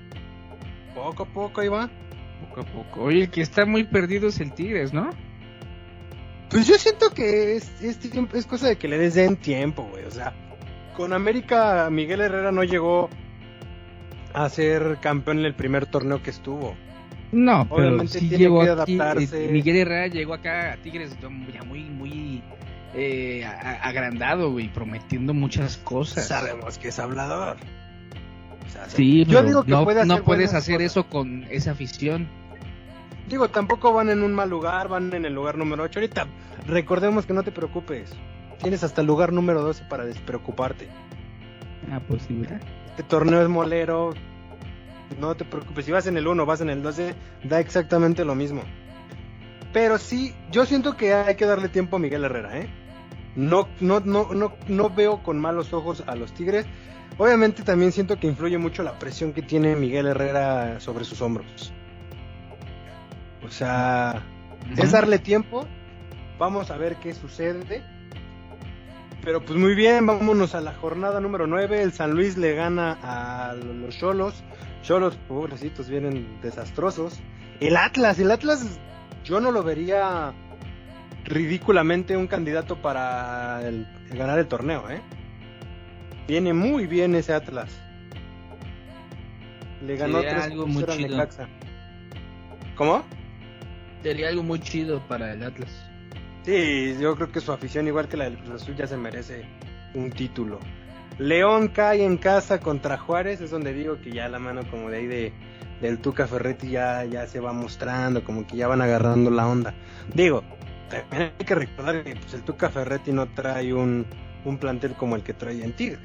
Poco 0.94 1.23
a 1.25 1.26
poco 1.26 1.61
ahí 1.61 1.68
va. 1.68 1.90
Poco 2.49 2.61
a 2.61 2.64
poco. 2.64 3.02
Oye, 3.04 3.23
el 3.23 3.30
que 3.30 3.42
está 3.42 3.66
muy 3.66 3.85
perdido 3.85 4.28
es 4.28 4.40
el 4.40 4.52
Tigres, 4.52 4.92
¿no? 4.92 5.11
Pues 6.50 6.66
yo 6.66 6.75
siento 6.76 7.11
que 7.11 7.56
es, 7.56 7.80
es, 7.82 7.99
es 8.35 8.47
cosa 8.47 8.68
de 8.68 8.76
que 8.76 8.88
le 8.88 8.99
des 8.99 9.14
den 9.14 9.37
tiempo, 9.37 9.85
güey. 9.85 10.04
O 10.04 10.11
sea, 10.11 10.35
con 10.97 11.12
América, 11.12 11.88
Miguel 11.90 12.20
Herrera 12.20 12.50
no 12.50 12.64
llegó 12.64 13.09
a 14.32 14.49
ser 14.49 14.99
campeón 15.00 15.38
en 15.40 15.44
el 15.44 15.54
primer 15.54 15.87
torneo 15.87 16.23
que 16.23 16.30
estuvo. 16.30 16.75
No, 17.32 17.68
pero 17.75 18.06
sí 18.09 18.20
tiene 18.20 18.38
llegó 18.38 18.62
que 18.62 18.70
adaptarse. 18.70 19.44
eh, 19.44 19.49
Miguel 19.49 19.76
Herrera 19.76 20.06
llegó 20.09 20.35
acá 20.35 20.73
a 20.73 20.76
Tigres 20.78 21.16
ya 21.20 21.62
muy, 21.62 21.85
muy 21.85 22.42
eh, 22.94 23.44
agrandado, 23.44 24.50
güey, 24.50 24.68
prometiendo 24.73 25.32
muchas 25.32 25.76
cosas. 25.78 26.26
Sabemos 26.26 26.78
que 26.78 26.88
es 26.88 26.99
hablador. 26.99 27.59
O 28.71 28.73
sea, 28.73 28.89
Sí, 28.89 29.25
yo 29.25 29.39
pero 29.39 29.49
digo 29.49 29.65
que 29.65 29.71
no, 29.71 29.85
puede 29.85 30.00
hacer 30.00 30.09
no 30.19 30.23
puedes 30.25 30.55
hacer 30.55 30.77
cosas. 30.77 30.93
eso 30.93 31.07
con 31.07 31.45
esa 31.50 31.73
afición. 31.73 32.29
Digo, 33.29 33.49
tampoco 33.49 33.93
van 33.93 34.11
en 34.11 34.23
un 34.23 34.33
mal 34.35 34.50
lugar, 34.50 34.89
van 34.89 35.12
en 35.12 35.25
el 35.25 35.35
lugar 35.35 35.57
número 35.57 35.85
8. 35.85 36.00
Ahorita, 36.00 36.27
recordemos 36.67 37.27
que 37.27 37.33
no 37.33 37.43
te 37.43 37.53
preocupes. 37.53 38.11
Tienes 38.61 38.83
hasta 38.85 39.00
el 39.00 39.07
lugar 39.07 39.33
número 39.33 39.62
12 39.62 39.85
para 39.85 40.05
despreocuparte. 40.05 40.89
Ah, 41.91 42.00
pues 42.07 42.23
sí, 42.23 42.35
¿verdad? 42.35 42.61
Este 42.91 43.03
torneo 43.05 43.41
es 43.43 43.49
molero. 43.49 44.15
No 45.21 45.35
te 45.35 45.45
preocupes. 45.45 45.85
Si 45.87 45.93
vas 45.93 46.07
en 46.07 46.17
el 46.17 46.27
1, 46.27 46.45
vas 46.47 46.61
en 46.61 46.71
el 46.71 46.83
12, 46.83 47.15
da 47.45 47.61
exactamente 47.61 48.25
lo 48.25 48.35
mismo. 48.35 48.62
Pero 49.73 49.99
sí, 49.99 50.35
yo 50.50 50.67
siento 50.67 50.97
que 50.97 51.15
hay 51.15 51.37
que 51.37 51.47
darle 51.47 51.69
tiempo 51.69 51.97
a 51.97 51.99
Miguel 52.00 52.25
Herrera, 52.25 52.59
¿eh? 52.59 52.69
No, 53.37 53.69
no, 53.81 54.00
no, 54.00 54.33
no, 54.35 54.53
no 54.67 54.91
veo 54.91 55.23
con 55.23 55.39
malos 55.39 55.73
ojos 55.73 56.03
a 56.07 56.17
los 56.17 56.33
Tigres. 56.33 56.67
Obviamente 57.19 57.62
también 57.62 57.93
siento 57.93 58.19
que 58.19 58.26
influye 58.26 58.57
mucho 58.59 58.83
la 58.83 58.99
presión 58.99 59.33
que 59.33 59.43
tiene 59.43 59.76
Miguel 59.76 60.07
Herrera 60.07 60.81
sobre 60.81 61.05
sus 61.05 61.21
hombros. 61.21 61.73
O 63.45 63.49
sea, 63.50 64.23
es 64.76 64.93
darle 64.93 65.19
tiempo. 65.19 65.67
Vamos 66.38 66.71
a 66.71 66.76
ver 66.79 66.97
qué 66.97 67.12
sucede. 67.12 67.83
Pero 69.23 69.45
pues 69.45 69.59
muy 69.59 69.75
bien, 69.75 70.07
vámonos 70.07 70.55
a 70.55 70.62
la 70.62 70.73
jornada 70.73 71.21
número 71.21 71.47
9. 71.47 71.83
El 71.83 71.93
San 71.93 72.12
Luis 72.12 72.38
le 72.38 72.55
gana 72.55 72.99
a 73.02 73.55
los 73.55 73.99
Cholos. 73.99 74.43
Cholos, 74.83 75.17
pobrecitos, 75.29 75.90
vienen 75.90 76.40
desastrosos. 76.40 77.21
El 77.61 77.76
Atlas, 77.76 78.19
el 78.19 78.31
Atlas 78.31 78.79
yo 79.25 79.40
no 79.40 79.50
lo 79.50 79.62
vería 79.62 80.33
ridículamente 81.25 82.17
un 82.17 82.26
candidato 82.26 82.81
para 82.81 83.61
el- 83.69 83.87
ganar 84.11 84.38
el 84.38 84.47
torneo, 84.49 84.88
¿eh? 84.88 85.02
Viene 86.31 86.55
muy 86.55 86.87
bien 86.87 87.17
ese 87.17 87.35
Atlas. 87.35 87.77
Le 89.85 89.97
ganó 89.97 90.19
Sería 90.19 90.35
3 90.35 90.45
algo 90.45 90.67
muy 90.69 90.77
0 90.79 90.93
al 90.93 90.99
chido. 90.99 91.17
Necaxa. 91.17 91.49
¿Cómo? 92.77 93.03
Sería 94.05 94.29
algo 94.29 94.45
muy 94.45 94.61
chido 94.61 95.01
para 95.09 95.33
el 95.33 95.43
Atlas. 95.43 95.91
Sí, 96.45 96.95
yo 97.01 97.17
creo 97.17 97.33
que 97.33 97.41
su 97.41 97.51
afición, 97.51 97.89
igual 97.89 98.07
que 98.07 98.17
la 98.17 98.27
del 98.27 98.39
Cruz 98.39 98.63
Azul, 98.63 98.77
ya 98.77 98.87
se 98.87 98.97
merece 98.97 99.45
un 99.95 100.13
título. 100.13 100.61
León 101.19 101.67
cae 101.67 102.05
en 102.05 102.17
casa 102.17 102.61
contra 102.61 102.97
Juárez, 102.97 103.41
es 103.41 103.51
donde 103.51 103.73
digo 103.73 104.01
que 104.01 104.13
ya 104.13 104.29
la 104.29 104.39
mano 104.39 104.61
como 104.71 104.89
de 104.89 104.99
ahí 104.99 105.07
de, 105.09 105.33
del 105.81 105.99
Tuca 105.99 106.29
Ferretti 106.29 106.71
ya, 106.71 107.05
ya 107.07 107.27
se 107.27 107.41
va 107.41 107.53
mostrando, 107.53 108.23
como 108.23 108.47
que 108.47 108.57
ya 108.57 108.69
van 108.69 108.83
agarrando 108.83 109.33
la 109.33 109.49
onda. 109.49 109.75
Digo, 110.15 110.45
también 110.91 111.33
hay 111.41 111.45
que 111.45 111.55
recordar 111.57 112.05
que 112.05 112.15
pues, 112.15 112.35
el 112.35 112.45
Tuca 112.45 112.71
Ferretti 112.71 113.11
no 113.11 113.27
trae 113.35 113.75
un, 113.75 114.07
un 114.44 114.59
plantel 114.59 114.94
como 114.94 115.16
el 115.16 115.23
que 115.23 115.35
trae 115.35 115.62
en 115.62 115.73
Tigres. 115.73 116.00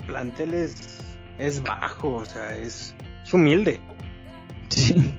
El 0.00 0.06
plantel 0.06 0.54
es, 0.54 0.98
es 1.38 1.62
bajo, 1.62 2.16
o 2.16 2.24
sea, 2.24 2.56
es, 2.56 2.94
es 3.22 3.34
humilde. 3.34 3.80
Sí. 4.68 5.14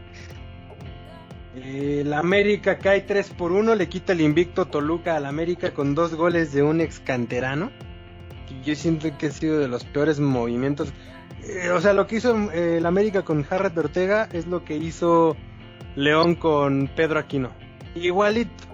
El 1.56 2.14
América 2.14 2.78
cae 2.78 3.02
3 3.02 3.32
por 3.32 3.52
1, 3.52 3.76
le 3.76 3.90
quita 3.90 4.14
el 4.14 4.22
invicto 4.22 4.66
Toluca 4.66 5.16
al 5.16 5.26
América 5.26 5.74
con 5.74 5.96
dos 5.96 6.16
goles 6.16 6.54
de 6.54 6.64
un 6.64 6.80
ex 6.80 7.00
canterano. 7.00 7.72
Yo 8.64 8.76
siento 8.76 9.10
que 9.18 9.28
ha 9.28 9.32
sido 9.32 9.60
de 9.60 9.68
los 9.68 9.84
peores 9.84 10.20
movimientos. 10.20 10.94
Eh, 11.44 11.70
o 11.70 11.82
sea, 11.82 11.94
lo 11.94 12.08
que 12.08 12.18
hizo 12.18 12.52
eh, 12.52 12.78
el 12.78 12.86
América 12.86 13.24
con 13.24 13.44
Jarret 13.44 13.78
Ortega 13.78 14.30
es 14.32 14.48
lo 14.48 14.64
que 14.64 14.78
hizo 14.78 15.36
León 15.96 16.36
con 16.36 16.90
Pedro 16.96 17.20
Aquino. 17.20 17.52
Igualito. 17.96 18.69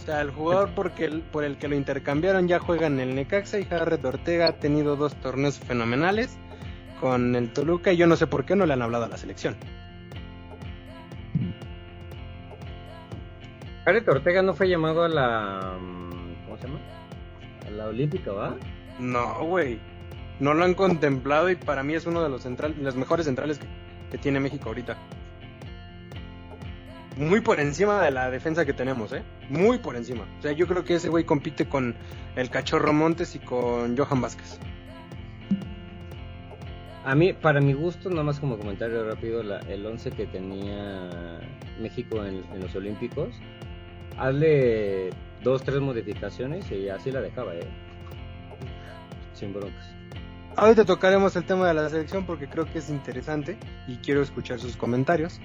O 0.00 0.02
sea, 0.02 0.22
el 0.22 0.30
jugador 0.30 0.70
porque 0.74 1.04
el- 1.04 1.20
por 1.20 1.44
el 1.44 1.58
que 1.58 1.68
lo 1.68 1.76
intercambiaron 1.76 2.48
ya 2.48 2.58
juega 2.58 2.86
en 2.86 2.98
el 3.00 3.14
Necaxa 3.14 3.58
y 3.58 3.64
Jarret 3.66 4.02
Ortega 4.04 4.48
ha 4.48 4.52
tenido 4.58 4.96
dos 4.96 5.14
torneos 5.16 5.58
fenomenales 5.58 6.38
con 7.00 7.36
el 7.36 7.52
Toluca 7.52 7.92
y 7.92 7.96
yo 7.98 8.06
no 8.06 8.16
sé 8.16 8.26
por 8.26 8.44
qué 8.44 8.56
no 8.56 8.64
le 8.66 8.72
han 8.72 8.82
hablado 8.82 9.04
a 9.04 9.08
la 9.08 9.16
selección. 9.18 9.56
Jared 13.84 14.08
Ortega 14.08 14.42
no 14.42 14.54
fue 14.54 14.68
llamado 14.68 15.04
a 15.04 15.08
la. 15.08 15.74
¿Cómo 16.44 16.56
se 16.58 16.66
llama? 16.66 16.80
A 17.66 17.70
la 17.70 17.86
Olímpica, 17.86 18.32
¿va? 18.32 18.56
No, 18.98 19.44
güey. 19.44 19.78
No 20.38 20.54
lo 20.54 20.64
han 20.64 20.74
contemplado 20.74 21.50
y 21.50 21.56
para 21.56 21.82
mí 21.82 21.94
es 21.94 22.06
uno 22.06 22.22
de 22.22 22.28
los 22.28 22.42
central, 22.42 22.74
los 22.80 22.96
mejores 22.96 23.26
centrales 23.26 23.58
que, 23.58 23.66
que 24.10 24.18
tiene 24.18 24.40
México 24.40 24.68
ahorita. 24.68 24.96
Muy 27.16 27.40
por 27.40 27.60
encima 27.60 28.00
de 28.02 28.10
la 28.10 28.30
defensa 28.30 28.64
que 28.64 28.72
tenemos, 28.72 29.12
¿eh? 29.12 29.22
Muy 29.50 29.78
por 29.78 29.96
encima. 29.96 30.26
O 30.38 30.42
sea, 30.42 30.52
yo 30.52 30.66
creo 30.66 30.84
que 30.84 30.94
ese 30.94 31.08
güey 31.08 31.24
compite 31.24 31.68
con 31.68 31.94
el 32.36 32.50
Cachorro 32.50 32.92
Montes 32.92 33.34
y 33.34 33.40
con 33.40 33.96
Johan 33.96 34.20
Vázquez. 34.20 34.58
A 37.04 37.14
mí, 37.14 37.32
para 37.32 37.60
mi 37.60 37.72
gusto, 37.72 38.10
nada 38.10 38.22
más 38.22 38.38
como 38.38 38.58
comentario 38.58 39.04
rápido, 39.04 39.42
la- 39.42 39.58
el 39.60 39.84
11 39.84 40.10
que 40.12 40.26
tenía 40.26 41.40
México 41.80 42.24
en, 42.24 42.44
en 42.52 42.60
los 42.60 42.74
Olímpicos, 42.76 43.28
hazle 44.18 45.10
dos, 45.42 45.62
tres 45.62 45.80
modificaciones 45.80 46.70
y 46.70 46.88
así 46.88 47.10
la 47.10 47.20
dejaba, 47.20 47.54
¿eh? 47.54 47.66
Sin 49.32 49.52
broncas. 49.52 49.94
Ahorita 50.56 50.84
tocaremos 50.84 51.34
el 51.36 51.44
tema 51.44 51.68
de 51.68 51.74
la 51.74 51.88
selección 51.88 52.26
porque 52.26 52.48
creo 52.48 52.66
que 52.66 52.78
es 52.80 52.90
interesante 52.90 53.56
y 53.88 53.96
quiero 53.96 54.20
escuchar 54.20 54.60
sus 54.60 54.76
comentarios. 54.76 55.40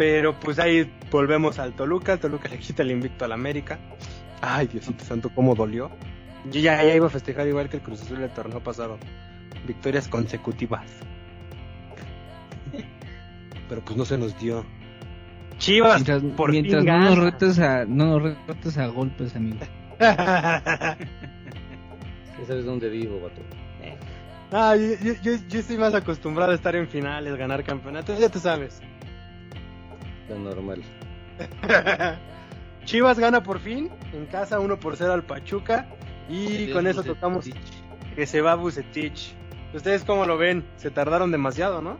Pero 0.00 0.32
pues 0.40 0.58
ahí 0.58 0.90
volvemos 1.10 1.58
al 1.58 1.74
Toluca. 1.74 2.14
El 2.14 2.20
Toluca 2.20 2.48
le 2.48 2.56
quita 2.58 2.82
el 2.82 2.90
invicto 2.90 3.26
al 3.26 3.32
América. 3.32 3.78
Ay, 4.40 4.66
Diosito 4.66 5.04
santo, 5.04 5.28
cómo 5.34 5.54
dolió. 5.54 5.90
Yo 6.50 6.58
ya, 6.58 6.82
ya 6.82 6.94
iba 6.94 7.06
a 7.08 7.10
festejar 7.10 7.46
igual 7.46 7.68
que 7.68 7.76
el 7.76 7.82
Cruz 7.82 8.00
Azul 8.00 8.22
el 8.22 8.30
torneo 8.30 8.60
pasado. 8.60 8.96
Victorias 9.66 10.08
consecutivas. 10.08 10.86
Pero 13.68 13.82
pues 13.82 13.94
no 13.98 14.06
se 14.06 14.16
nos 14.16 14.38
dio. 14.40 14.64
Chivas, 15.58 15.96
Mientras, 15.96 16.22
por 16.34 16.50
mientras 16.50 16.82
fin 16.82 16.90
no 16.92 16.98
nos 17.00 17.18
retes 17.18 17.58
a, 17.58 17.84
no 17.84 18.18
nos 18.18 18.22
retes 18.46 18.78
a 18.78 18.86
golpes, 18.86 19.36
amigo. 19.36 19.58
Ya 20.00 20.96
sabes 22.46 22.64
dónde 22.64 22.88
vivo, 22.88 23.20
vato. 23.20 23.42
Ah, 24.50 24.74
yo, 24.76 24.94
yo- 25.04 25.20
yo- 25.22 25.46
yo 25.46 25.60
estoy 25.60 25.76
más 25.76 25.92
acostumbrado 25.92 26.52
a 26.52 26.54
estar 26.54 26.74
en 26.74 26.88
finales, 26.88 27.36
ganar 27.36 27.62
campeonatos, 27.64 28.18
ya 28.18 28.30
tú 28.30 28.38
sabes. 28.38 28.80
Normal. 30.38 30.82
Chivas 32.84 33.18
gana 33.18 33.42
por 33.42 33.60
fin 33.60 33.90
en 34.12 34.26
casa 34.26 34.58
1 34.60 34.80
por 34.80 34.96
0 34.96 35.12
al 35.12 35.22
Pachuca 35.24 35.86
y 36.28 36.46
Dios, 36.66 36.72
con 36.76 36.86
eso 36.86 36.98
Bucetich. 37.00 37.14
tocamos 37.14 37.50
que 38.14 38.26
se 38.26 38.40
va 38.40 38.54
Bucetich. 38.54 39.34
¿Ustedes 39.74 40.04
cómo 40.04 40.24
lo 40.26 40.36
ven? 40.36 40.64
Se 40.76 40.90
tardaron 40.90 41.30
demasiado, 41.30 41.80
¿no? 41.82 41.96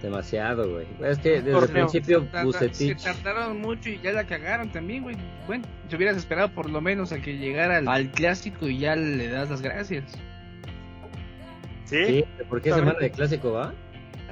Demasiado, 0.00 0.68
güey. 0.68 0.86
Es 1.04 1.18
que 1.18 1.40
desde 1.40 1.56
el 1.56 1.68
principio 1.68 2.24
Tarda- 2.24 2.42
Bucetich... 2.44 2.98
Se 2.98 3.14
tardaron 3.22 3.60
mucho 3.60 3.88
y 3.88 4.00
ya 4.00 4.10
la 4.12 4.24
cagaron 4.24 4.72
también, 4.72 5.04
güey. 5.04 5.16
Bueno, 5.46 5.64
te 5.88 5.94
hubieras 5.94 6.16
esperado 6.16 6.52
por 6.52 6.68
lo 6.70 6.80
menos 6.80 7.12
a 7.12 7.20
que 7.20 7.36
llegara 7.38 7.76
al, 7.76 7.86
al 7.86 8.10
clásico 8.10 8.66
y 8.66 8.78
ya 8.78 8.96
le 8.96 9.28
das 9.28 9.48
las 9.50 9.62
gracias. 9.62 10.04
Sí, 11.84 12.24
¿por 12.48 12.60
qué 12.62 12.70
Está 12.70 12.80
semana 12.80 12.98
de 12.98 13.10
clásico, 13.10 13.52
va? 13.52 13.74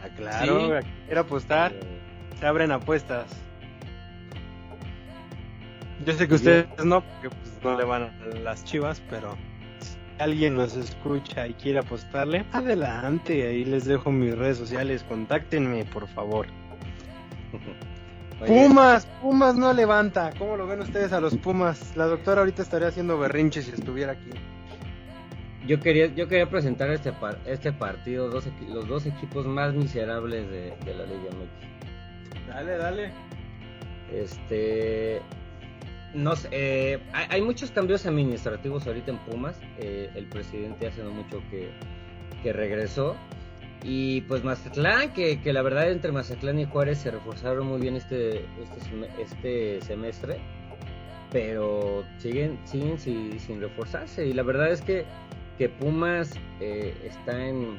Ah, 0.02 0.08
claro, 0.16 0.66
Sí. 0.66 0.72
a 0.72 0.80
quien 0.80 0.94
quiera 1.06 1.20
apostar, 1.20 1.72
Eh, 1.72 1.99
se 2.40 2.46
abren 2.46 2.72
apuestas. 2.72 3.26
Yo 6.04 6.12
sé 6.14 6.26
que 6.26 6.34
ustedes 6.34 6.66
no, 6.84 7.02
porque 7.02 7.28
pues, 7.28 7.58
no 7.62 7.76
le 7.76 7.84
van 7.84 8.04
a 8.04 8.38
las 8.42 8.64
chivas, 8.64 9.02
pero 9.10 9.36
si 9.80 9.98
alguien 10.18 10.54
nos 10.54 10.74
escucha 10.74 11.46
y 11.46 11.52
quiere 11.54 11.80
apostarle, 11.80 12.46
adelante, 12.52 13.46
ahí 13.46 13.64
les 13.66 13.84
dejo 13.84 14.10
mis 14.10 14.36
redes 14.36 14.56
sociales, 14.56 15.04
contáctenme, 15.08 15.84
por 15.84 16.08
favor. 16.08 16.46
Pumas, 18.46 19.04
Pumas 19.20 19.56
no 19.56 19.74
levanta. 19.74 20.32
¿Cómo 20.38 20.56
lo 20.56 20.66
ven 20.66 20.80
ustedes 20.80 21.12
a 21.12 21.20
los 21.20 21.36
Pumas? 21.36 21.94
La 21.94 22.06
doctora 22.06 22.40
ahorita 22.40 22.62
estaría 22.62 22.88
haciendo 22.88 23.18
berrinche 23.18 23.60
si 23.60 23.70
estuviera 23.70 24.12
aquí. 24.12 24.30
Yo 25.66 25.78
quería, 25.78 26.06
yo 26.06 26.26
quería 26.26 26.48
presentar 26.48 26.88
este, 26.90 27.12
par- 27.12 27.38
este 27.44 27.70
partido, 27.72 28.30
dos 28.30 28.48
los 28.66 28.88
dos 28.88 29.04
equipos 29.04 29.44
más 29.46 29.74
miserables 29.74 30.48
de, 30.50 30.74
de 30.86 30.94
la 30.94 31.04
Liga 31.04 31.28
MX. 31.28 31.89
Dale, 32.50 32.76
dale. 32.76 33.10
Este, 34.12 35.20
no 36.14 36.34
sé, 36.34 36.48
eh, 36.50 36.98
hay, 37.12 37.40
muchos 37.42 37.70
cambios 37.70 38.06
administrativos 38.06 38.86
ahorita 38.86 39.12
en 39.12 39.18
Pumas. 39.18 39.58
eh, 39.78 40.10
el 40.14 40.26
presidente 40.26 40.88
hace 40.88 41.02
no 41.02 41.10
mucho 41.10 41.40
que, 41.50 41.70
que 42.42 42.52
regresó. 42.52 43.16
Y 43.82 44.20
pues 44.22 44.44
Mazatlán, 44.44 45.12
que, 45.14 45.40
que 45.40 45.52
la 45.54 45.62
verdad 45.62 45.90
entre 45.90 46.12
Mazatlán 46.12 46.58
y 46.58 46.66
Juárez 46.66 46.98
se 46.98 47.10
reforzaron 47.10 47.66
muy 47.66 47.80
bien 47.80 47.96
este, 47.96 48.44
este, 48.62 49.22
este 49.22 49.80
semestre. 49.82 50.38
Pero 51.32 52.04
siguen, 52.18 52.58
siguen 52.64 52.98
sin, 52.98 53.38
sin 53.38 53.60
reforzarse. 53.60 54.26
Y 54.26 54.32
la 54.32 54.42
verdad 54.42 54.70
es 54.72 54.82
que, 54.82 55.04
que 55.56 55.68
Pumas 55.68 56.32
eh, 56.60 56.92
está 57.04 57.46
en... 57.46 57.78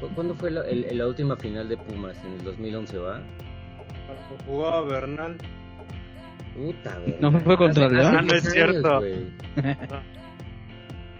¿cu- 0.00 0.08
¿Cuándo 0.14 0.34
fue 0.36 0.52
la 0.52 1.06
última 1.08 1.36
final 1.36 1.68
de 1.68 1.76
Pumas? 1.76 2.16
En 2.24 2.34
el 2.34 2.44
2011, 2.44 2.96
¿va? 2.98 3.20
Cuando 4.08 4.44
jugaba 4.46 4.80
Bernal. 4.82 5.36
Puta, 6.56 6.98
güey. 6.98 7.16
¿No 7.20 7.30
fue 7.40 7.56
contra 7.56 7.88
León? 7.88 8.16
Ah, 8.18 8.22
no 8.22 8.34
es 8.34 8.50
cierto. 8.50 9.00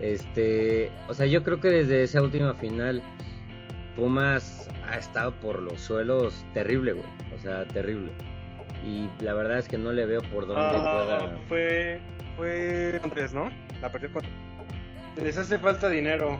Este, 0.00 0.90
o 1.08 1.14
sea, 1.14 1.26
yo 1.26 1.42
creo 1.42 1.60
que 1.60 1.68
desde 1.68 2.02
esa 2.04 2.22
última 2.22 2.54
final 2.54 3.02
Pumas 3.96 4.68
ha 4.88 4.96
estado 4.96 5.32
por 5.32 5.60
los 5.60 5.80
suelos 5.80 6.44
terrible, 6.54 6.92
güey. 6.92 7.06
O 7.34 7.38
sea, 7.38 7.64
terrible. 7.66 8.10
Y 8.86 9.08
la 9.22 9.34
verdad 9.34 9.58
es 9.58 9.68
que 9.68 9.76
no 9.76 9.92
le 9.92 10.06
veo 10.06 10.20
por 10.32 10.46
dónde 10.46 10.62
Ah, 10.64 11.02
pueda. 11.04 11.38
fue, 11.48 12.00
fue 12.36 13.00
antes, 13.02 13.34
¿no? 13.34 13.50
La 13.82 13.90
perdió 13.90 14.12
con... 14.12 14.22
Les 15.22 15.36
hace 15.36 15.58
falta 15.58 15.88
dinero. 15.88 16.38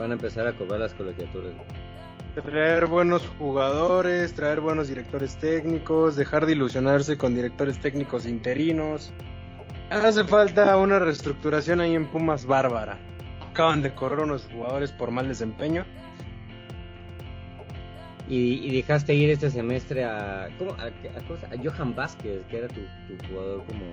Van 0.00 0.10
a 0.10 0.14
empezar 0.14 0.46
a 0.48 0.52
cobrar 0.52 0.80
las 0.80 0.94
colegiaturas. 0.94 1.52
güey. 1.54 1.77
Traer 2.44 2.86
buenos 2.86 3.26
jugadores, 3.38 4.32
traer 4.32 4.60
buenos 4.60 4.86
directores 4.86 5.36
técnicos, 5.38 6.14
dejar 6.14 6.46
de 6.46 6.52
ilusionarse 6.52 7.18
con 7.18 7.34
directores 7.34 7.80
técnicos 7.80 8.26
interinos. 8.26 9.12
Hace 9.90 10.22
falta 10.22 10.76
una 10.76 11.00
reestructuración 11.00 11.80
ahí 11.80 11.96
en 11.96 12.06
Pumas 12.06 12.46
bárbara. 12.46 12.98
Acaban 13.50 13.82
de 13.82 13.92
correr 13.92 14.20
unos 14.20 14.46
jugadores 14.52 14.92
por 14.92 15.10
mal 15.10 15.26
desempeño. 15.26 15.84
Y, 18.28 18.70
dejaste 18.70 19.14
ir 19.14 19.30
este 19.30 19.50
semestre 19.50 20.04
a, 20.04 20.48
¿cómo? 20.58 20.72
A, 20.72 20.86
a, 20.86 21.58
Johan 21.62 21.96
Vázquez, 21.96 22.44
que 22.50 22.58
era 22.58 22.68
tu, 22.68 22.82
tu, 23.08 23.26
jugador 23.28 23.64
como 23.64 23.84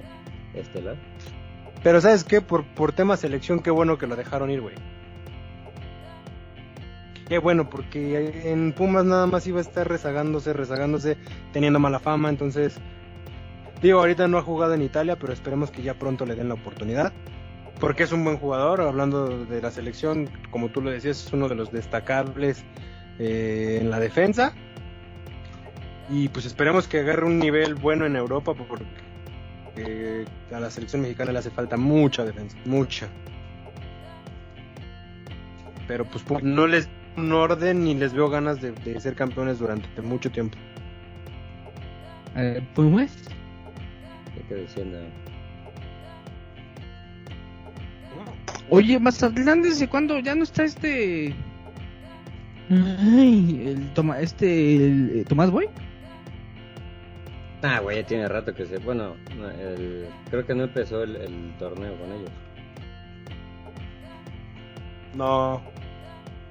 estelar. 0.53 0.97
Pero 1.81 1.99
¿sabes 1.99 2.23
qué? 2.23 2.41
Por, 2.41 2.65
por 2.75 2.91
tema 2.91 3.17
selección, 3.17 3.59
qué 3.61 3.71
bueno 3.71 3.97
que 3.97 4.07
lo 4.07 4.15
dejaron 4.15 4.51
ir, 4.51 4.61
güey. 4.61 4.75
Qué 7.27 7.39
bueno, 7.39 7.69
porque 7.69 8.51
en 8.51 8.71
Pumas 8.73 9.05
nada 9.05 9.25
más 9.25 9.47
iba 9.47 9.57
a 9.59 9.61
estar 9.61 9.87
rezagándose, 9.87 10.53
rezagándose, 10.53 11.17
teniendo 11.53 11.79
mala 11.79 11.99
fama, 11.99 12.29
entonces... 12.29 12.77
Digo, 13.81 13.99
ahorita 13.99 14.27
no 14.27 14.37
ha 14.37 14.41
jugado 14.41 14.73
en 14.73 14.81
Italia, 14.81 15.17
pero 15.17 15.33
esperemos 15.33 15.69
que 15.69 15.81
ya 15.81 15.95
pronto 15.95 16.25
le 16.25 16.35
den 16.35 16.47
la 16.47 16.53
oportunidad 16.53 17.13
porque 17.79 18.03
es 18.03 18.11
un 18.11 18.23
buen 18.23 18.37
jugador, 18.37 18.81
hablando 18.81 19.45
de 19.45 19.61
la 19.61 19.71
selección, 19.71 20.29
como 20.49 20.69
tú 20.69 20.81
lo 20.81 20.91
decías, 20.91 21.25
es 21.25 21.33
uno 21.33 21.49
de 21.49 21.55
los 21.55 21.71
destacables 21.71 22.63
eh, 23.19 23.79
en 23.81 23.89
la 23.89 23.99
defensa. 23.99 24.53
Y 26.09 26.29
pues 26.29 26.45
esperemos 26.45 26.87
que 26.87 26.99
agarre 26.99 27.25
un 27.25 27.39
nivel 27.39 27.75
bueno 27.75 28.05
en 28.05 28.15
Europa, 28.15 28.53
porque 28.53 28.85
eh, 29.75 30.25
a 30.53 30.59
la 30.59 30.69
selección 30.69 31.01
mexicana 31.01 31.31
le 31.31 31.39
hace 31.39 31.49
falta 31.49 31.77
mucha 31.77 32.23
defensa, 32.23 32.57
mucha. 32.65 33.09
Pero 35.87 36.05
pues 36.05 36.23
no 36.43 36.67
les 36.67 36.89
un 37.17 37.31
orden 37.31 37.83
ni 37.83 37.95
les 37.95 38.13
veo 38.13 38.29
ganas 38.29 38.61
de, 38.61 38.99
ser 38.99 39.15
campeones 39.15 39.59
durante 39.59 40.01
mucho 40.01 40.29
tiempo. 40.31 40.57
Eh, 42.35 42.61
pues, 42.73 43.11
¿qué 44.33 44.41
te 44.49 44.55
diciendo? 44.55 44.99
Oye, 48.69 48.99
Mazatlán, 48.99 49.61
¿desde 49.61 49.87
cuándo 49.87 50.19
ya 50.19 50.35
no 50.35 50.43
está 50.43 50.63
este... 50.63 51.33
Ay, 52.69 53.61
el 53.67 53.93
toma, 53.93 54.19
este, 54.19 54.75
el, 54.75 55.19
eh, 55.19 55.25
Tomás 55.27 55.51
Boy? 55.51 55.69
Ah, 57.61 57.79
güey, 57.79 58.01
ya 58.01 58.07
tiene 58.07 58.27
rato 58.27 58.53
que 58.53 58.65
se... 58.65 58.79
Bueno, 58.79 59.15
el, 59.59 60.07
creo 60.29 60.45
que 60.45 60.55
no 60.55 60.63
empezó 60.63 61.03
el, 61.03 61.53
torneo 61.59 61.95
con 61.97 62.11
ellos. 62.11 62.31
No, 65.15 65.61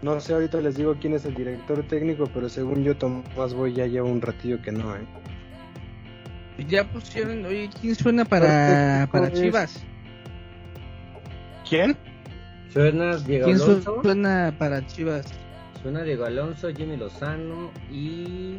no 0.04 0.20
sé, 0.20 0.34
ahorita 0.34 0.60
les 0.60 0.76
digo 0.76 0.96
quién 1.00 1.14
es 1.14 1.24
el 1.24 1.34
director 1.34 1.82
técnico, 1.88 2.28
pero 2.34 2.50
según 2.50 2.84
yo 2.84 2.94
Tomás 2.94 3.54
Boy 3.54 3.72
ya 3.72 3.86
lleva 3.86 4.06
un 4.06 4.20
ratillo 4.20 4.60
que 4.60 4.70
no, 4.70 4.94
¿eh? 4.94 5.06
Ya 6.68 6.84
pusieron, 6.84 7.42
oye, 7.46 7.70
¿quién 7.80 7.94
suena 7.94 8.26
para, 8.26 9.08
para 9.10 9.32
Chivas? 9.32 9.82
¿Quién? 11.66 11.96
Suena 12.70 13.16
Diego 13.16 13.46
Alonso. 13.46 14.02
suena 14.02 14.54
para 14.58 14.86
Chivas? 14.86 15.26
Suena 15.80 16.02
Diego 16.02 16.26
Alonso, 16.26 16.68
Jimmy 16.74 16.98
Lozano 16.98 17.70
y. 17.90 18.58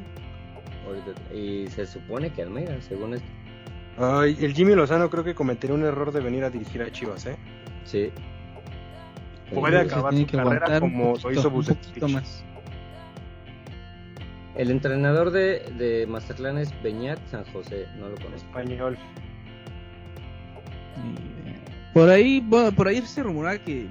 Y 1.34 1.68
se 1.68 1.86
supone 1.86 2.34
que 2.34 2.42
Almeida, 2.42 2.82
según 2.82 3.14
esto. 3.14 3.28
Ay, 3.98 4.36
el 4.42 4.54
Jimmy 4.54 4.74
Lozano 4.74 5.12
creo 5.12 5.24
que 5.24 5.36
cometería 5.36 5.76
un 5.76 5.84
error 5.84 6.12
de 6.12 6.22
venir 6.22 6.44
a 6.44 6.50
dirigir 6.50 6.82
a 6.82 6.92
Chivas, 6.92 7.28
¿eh? 7.28 7.38
Sí. 7.86 8.12
Puede 9.54 9.80
acabar 9.80 10.14
su 10.14 10.28
carrera 10.28 10.80
como 10.80 11.16
lo 11.24 11.32
hizo 11.32 11.52
Más. 12.10 12.44
El 14.56 14.72
entrenador 14.72 15.32
de, 15.32 15.60
de 15.78 16.08
Mazatlán 16.08 16.58
es 16.58 16.72
Beñat 16.82 17.20
San 17.30 17.44
José, 17.52 17.88
no 18.00 18.08
lo 18.08 18.16
conozco. 18.16 18.48
Español. 18.48 18.98
Por 21.94 22.10
ahí, 22.10 22.42
por 22.76 22.88
ahí 22.88 23.02
se 23.02 23.24
rumora 23.24 23.58
que 23.58 23.88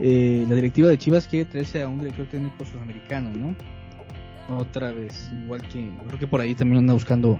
eh, 0.00 0.44
la 0.48 0.54
directiva 0.54 0.88
de 0.88 0.98
Chivas 0.98 1.26
quiere 1.26 1.44
traerse 1.44 1.82
a 1.82 1.88
un 1.88 1.98
director 1.98 2.26
técnico 2.26 2.64
sudamericano, 2.64 3.30
¿no? 3.30 4.56
Otra 4.56 4.92
vez, 4.92 5.30
igual 5.44 5.62
que 5.62 5.90
creo 6.06 6.18
que 6.18 6.26
por 6.26 6.40
ahí 6.40 6.54
también 6.54 6.78
anda 6.78 6.94
buscando 6.94 7.38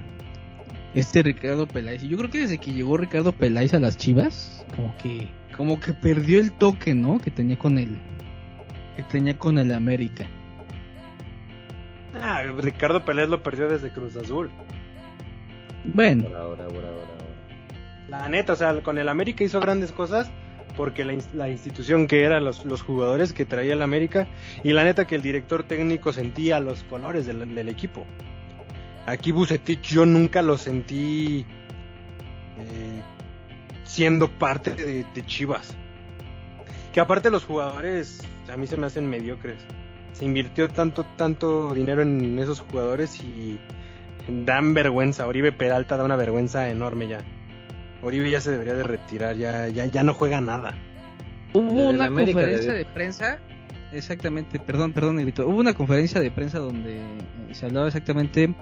este 0.94 1.22
Ricardo 1.22 1.66
Peláez. 1.66 2.02
Y 2.02 2.08
yo 2.08 2.18
creo 2.18 2.30
que 2.30 2.40
desde 2.40 2.58
que 2.58 2.72
llegó 2.72 2.96
Ricardo 2.96 3.32
Peláez 3.32 3.74
a 3.74 3.80
las 3.80 3.96
Chivas, 3.96 4.64
como 4.76 4.94
que 4.98 5.28
como 5.58 5.80
que 5.80 5.92
perdió 5.92 6.38
el 6.38 6.52
toque, 6.52 6.94
¿no? 6.94 7.18
Que 7.18 7.32
tenía 7.32 7.58
con 7.58 7.78
él, 7.78 7.98
que 8.96 9.02
tenía 9.02 9.36
con 9.36 9.58
el 9.58 9.74
América. 9.74 10.24
Ah, 12.14 12.44
Ricardo 12.58 13.04
Peláez 13.04 13.28
lo 13.28 13.42
perdió 13.42 13.68
desde 13.68 13.90
Cruz 13.90 14.14
Azul. 14.14 14.50
Bueno. 15.82 16.28
ahora, 16.28 16.64
ahora, 16.64 16.88
ahora. 16.88 17.18
La 18.08 18.28
neta, 18.28 18.52
o 18.52 18.56
sea, 18.56 18.80
con 18.82 18.98
el 18.98 19.08
América 19.08 19.42
hizo 19.42 19.58
grandes 19.58 19.90
cosas 19.90 20.30
porque 20.76 21.04
la, 21.04 21.48
institución 21.48 22.06
que 22.06 22.22
eran 22.22 22.44
los, 22.44 22.82
jugadores 22.82 23.32
que 23.32 23.44
traía 23.44 23.72
el 23.72 23.82
América 23.82 24.28
y 24.62 24.72
la 24.72 24.84
neta 24.84 25.08
que 25.08 25.16
el 25.16 25.22
director 25.22 25.64
técnico 25.64 26.12
sentía 26.12 26.60
los 26.60 26.84
colores 26.84 27.26
del, 27.26 27.68
equipo. 27.68 28.06
Aquí 29.06 29.32
Bucetich 29.32 29.82
yo 29.82 30.06
nunca 30.06 30.40
lo 30.40 30.56
sentí 30.56 31.44
eh, 32.58 33.02
siendo 33.88 34.28
parte 34.28 34.74
de, 34.74 35.26
Chivas. 35.26 35.74
Que 36.92 37.00
aparte 37.00 37.30
los 37.30 37.44
jugadores 37.44 38.20
a 38.52 38.56
mí 38.56 38.66
se 38.66 38.76
me 38.76 38.86
hacen 38.86 39.08
mediocres. 39.08 39.58
Se 40.12 40.24
invirtió 40.24 40.68
tanto, 40.68 41.04
tanto 41.16 41.74
dinero 41.74 42.02
en 42.02 42.38
esos 42.38 42.60
jugadores 42.60 43.20
y 43.20 43.58
dan 44.28 44.74
vergüenza. 44.74 45.26
Oribe 45.26 45.52
Peralta 45.52 45.96
da 45.96 46.04
una 46.04 46.16
vergüenza 46.16 46.68
enorme 46.68 47.08
ya. 47.08 47.20
Oribe 48.02 48.30
ya 48.30 48.40
se 48.40 48.52
debería 48.52 48.74
de 48.74 48.82
retirar, 48.84 49.36
ya, 49.36 49.68
ya, 49.68 49.86
ya 49.86 50.02
no 50.02 50.14
juega 50.14 50.40
nada. 50.40 50.74
Hubo 51.54 51.88
una 51.88 52.08
conferencia 52.08 52.74
de... 52.74 52.84
prensa, 52.84 53.38
exactamente, 53.90 54.60
perdón, 54.60 54.92
perdón, 54.92 55.16
Negrito, 55.16 55.48
hubo 55.48 55.58
una 55.58 55.72
conferencia 55.72 56.20
de 56.20 56.30
prensa 56.30 56.58
donde 56.58 56.98
eh, 56.98 57.54
se 57.54 57.66
hablaba 57.66 57.86
exactamente 57.88 58.54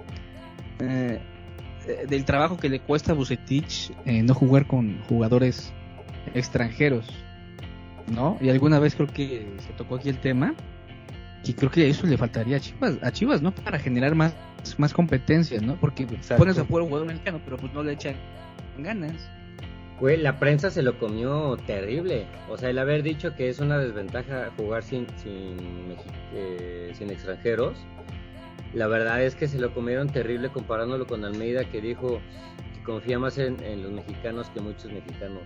eh, 0.79 1.19
del 1.87 2.25
trabajo 2.25 2.57
que 2.57 2.69
le 2.69 2.79
cuesta 2.79 3.13
a 3.13 3.15
Bucetich 3.15 3.91
eh, 4.05 4.21
no 4.23 4.33
jugar 4.33 4.67
con 4.67 5.01
jugadores 5.03 5.73
extranjeros, 6.33 7.07
¿no? 8.07 8.37
Y 8.41 8.49
alguna 8.49 8.79
vez 8.79 8.95
creo 8.95 9.07
que 9.07 9.47
se 9.59 9.73
tocó 9.73 9.95
aquí 9.95 10.09
el 10.09 10.19
tema, 10.19 10.55
y 11.43 11.53
creo 11.53 11.71
que 11.71 11.89
eso 11.89 12.05
le 12.05 12.17
faltaría 12.17 12.57
a 12.57 12.59
Chivas, 12.59 12.97
a 13.01 13.11
Chivas, 13.11 13.41
¿no? 13.41 13.53
Para 13.53 13.79
generar 13.79 14.15
más, 14.15 14.35
más 14.77 14.93
competencias, 14.93 15.61
¿no? 15.61 15.75
Porque 15.75 16.05
pones 16.37 16.57
a 16.57 16.65
jugar 16.65 16.83
un 16.83 16.89
jugador 16.89 17.07
mexicano, 17.07 17.39
pero 17.43 17.57
pues 17.57 17.73
no 17.73 17.83
le 17.83 17.93
echan 17.93 18.15
ganas. 18.77 19.29
Güey, 19.99 20.17
la 20.17 20.39
prensa 20.39 20.69
se 20.69 20.83
lo 20.83 20.99
comió 20.99 21.57
terrible. 21.65 22.27
O 22.49 22.57
sea, 22.57 22.69
el 22.69 22.77
haber 22.77 23.01
dicho 23.01 23.33
que 23.35 23.49
es 23.49 23.59
una 23.59 23.79
desventaja 23.79 24.51
jugar 24.55 24.83
sin, 24.83 25.07
sin, 25.23 25.95
eh, 26.33 26.91
sin 26.93 27.09
extranjeros, 27.09 27.77
la 28.73 28.87
verdad 28.87 29.21
es 29.21 29.35
que 29.35 29.47
se 29.47 29.59
lo 29.59 29.73
comieron 29.73 30.09
terrible 30.09 30.49
comparándolo 30.49 31.07
con 31.07 31.23
Almeida 31.25 31.65
que 31.65 31.81
dijo 31.81 32.19
que 32.73 32.83
confía 32.83 33.19
más 33.19 33.37
en, 33.37 33.57
los 33.81 33.91
mexicanos 33.91 34.49
que 34.49 34.59
muchos 34.59 34.91
mexicanos. 34.91 35.41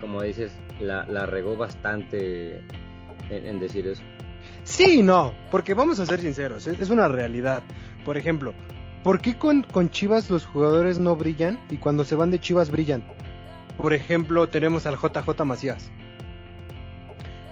Como 0.00 0.22
dices, 0.22 0.52
la, 0.80 1.04
regó 1.26 1.56
bastante 1.56 2.62
en, 3.30 3.58
decir 3.58 3.86
eso. 3.86 4.02
Sí, 4.62 5.02
no, 5.02 5.34
porque 5.50 5.74
vamos 5.74 5.98
a 5.98 6.06
ser 6.06 6.20
sinceros, 6.20 6.66
es 6.66 6.90
una 6.90 7.08
realidad. 7.08 7.62
Por 8.04 8.16
ejemplo, 8.16 8.54
¿Por 9.02 9.20
qué 9.20 9.38
con, 9.38 9.64
Chivas 9.90 10.28
los 10.28 10.44
jugadores 10.44 10.98
no 10.98 11.14
brillan 11.14 11.58
y 11.70 11.76
cuando 11.76 12.04
se 12.04 12.16
van 12.16 12.30
de 12.30 12.40
Chivas 12.40 12.70
brillan? 12.70 13.04
Por 13.76 13.94
ejemplo, 13.94 14.48
tenemos 14.48 14.86
al 14.86 14.96
JJ 14.96 15.44
Macías. 15.44 15.90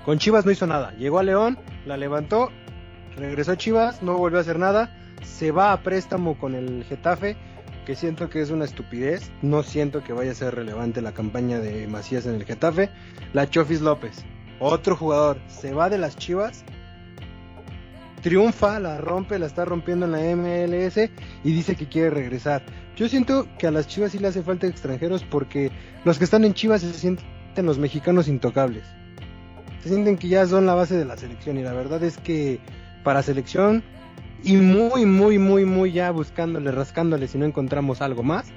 Con 0.04 0.18
Chivas 0.18 0.44
no 0.44 0.50
hizo 0.50 0.66
nada. 0.66 0.92
Llegó 0.98 1.18
a 1.20 1.22
León, 1.22 1.58
la 1.86 1.96
levantó, 1.96 2.50
regresó 3.16 3.52
a 3.52 3.56
Chivas, 3.56 4.02
no 4.02 4.16
volvió 4.18 4.38
a 4.38 4.42
hacer 4.42 4.58
nada. 4.58 4.94
Se 5.22 5.50
va 5.50 5.72
a 5.72 5.82
préstamo 5.82 6.38
con 6.38 6.54
el 6.54 6.84
Getafe, 6.84 7.36
que 7.84 7.94
siento 7.94 8.28
que 8.28 8.40
es 8.40 8.50
una 8.50 8.64
estupidez. 8.64 9.30
No 9.42 9.62
siento 9.62 10.04
que 10.04 10.12
vaya 10.12 10.32
a 10.32 10.34
ser 10.34 10.54
relevante 10.54 11.02
la 11.02 11.12
campaña 11.12 11.58
de 11.58 11.86
Macías 11.86 12.26
en 12.26 12.34
el 12.34 12.44
Getafe. 12.44 12.90
La 13.32 13.48
Chofis 13.48 13.80
López, 13.80 14.24
otro 14.60 14.96
jugador, 14.96 15.38
se 15.48 15.72
va 15.72 15.88
de 15.88 15.98
las 15.98 16.16
Chivas 16.16 16.64
triunfa, 18.26 18.80
la 18.80 18.98
rompe, 18.98 19.38
la 19.38 19.46
está 19.46 19.64
rompiendo 19.64 20.04
en 20.04 20.10
la 20.10 20.18
MLS 20.34 20.96
y 21.44 21.52
dice 21.52 21.76
que 21.76 21.86
quiere 21.86 22.10
regresar. 22.10 22.64
Yo 22.96 23.08
siento 23.08 23.46
que 23.56 23.68
a 23.68 23.70
las 23.70 23.86
Chivas 23.86 24.10
sí 24.10 24.18
le 24.18 24.26
hace 24.26 24.42
falta 24.42 24.66
extranjeros 24.66 25.22
porque 25.22 25.70
los 26.04 26.18
que 26.18 26.24
están 26.24 26.44
en 26.44 26.52
Chivas 26.52 26.80
se 26.80 26.92
sienten 26.92 27.24
los 27.66 27.78
mexicanos 27.78 28.26
intocables. 28.26 28.82
Se 29.80 29.90
sienten 29.90 30.18
que 30.18 30.26
ya 30.26 30.44
son 30.44 30.66
la 30.66 30.74
base 30.74 30.96
de 30.96 31.04
la 31.04 31.16
selección 31.16 31.56
y 31.56 31.62
la 31.62 31.72
verdad 31.72 32.02
es 32.02 32.18
que 32.18 32.58
para 33.06 33.22
selección 33.22 33.84
y 34.42 34.56
muy, 34.56 35.06
muy, 35.06 35.38
muy, 35.38 35.64
muy 35.64 35.92
ya 35.92 36.10
buscándole, 36.10 36.72
rascándole 36.72 37.28
si 37.28 37.38
no 37.38 37.44
encontramos 37.44 38.02
algo 38.02 38.24
más, 38.24 38.48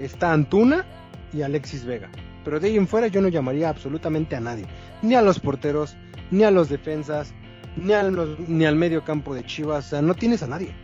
está 0.00 0.32
Antuna 0.32 0.84
y 1.32 1.42
Alexis 1.42 1.84
Vega. 1.84 2.10
Pero 2.44 2.58
de 2.58 2.66
ahí 2.66 2.76
en 2.76 2.88
fuera 2.88 3.06
yo 3.06 3.20
no 3.20 3.28
llamaría 3.28 3.68
absolutamente 3.68 4.34
a 4.34 4.40
nadie, 4.40 4.64
ni 5.02 5.14
a 5.14 5.22
los 5.22 5.38
porteros, 5.38 5.96
ni 6.32 6.42
a 6.42 6.50
los 6.50 6.68
defensas, 6.68 7.32
ni 7.76 7.92
al, 7.92 8.38
ni 8.48 8.64
al 8.64 8.74
medio 8.74 9.04
campo 9.04 9.36
de 9.36 9.46
Chivas, 9.46 9.86
o 9.86 9.90
sea, 9.90 10.02
no 10.02 10.14
tienes 10.14 10.42
a 10.42 10.48
nadie. 10.48 10.74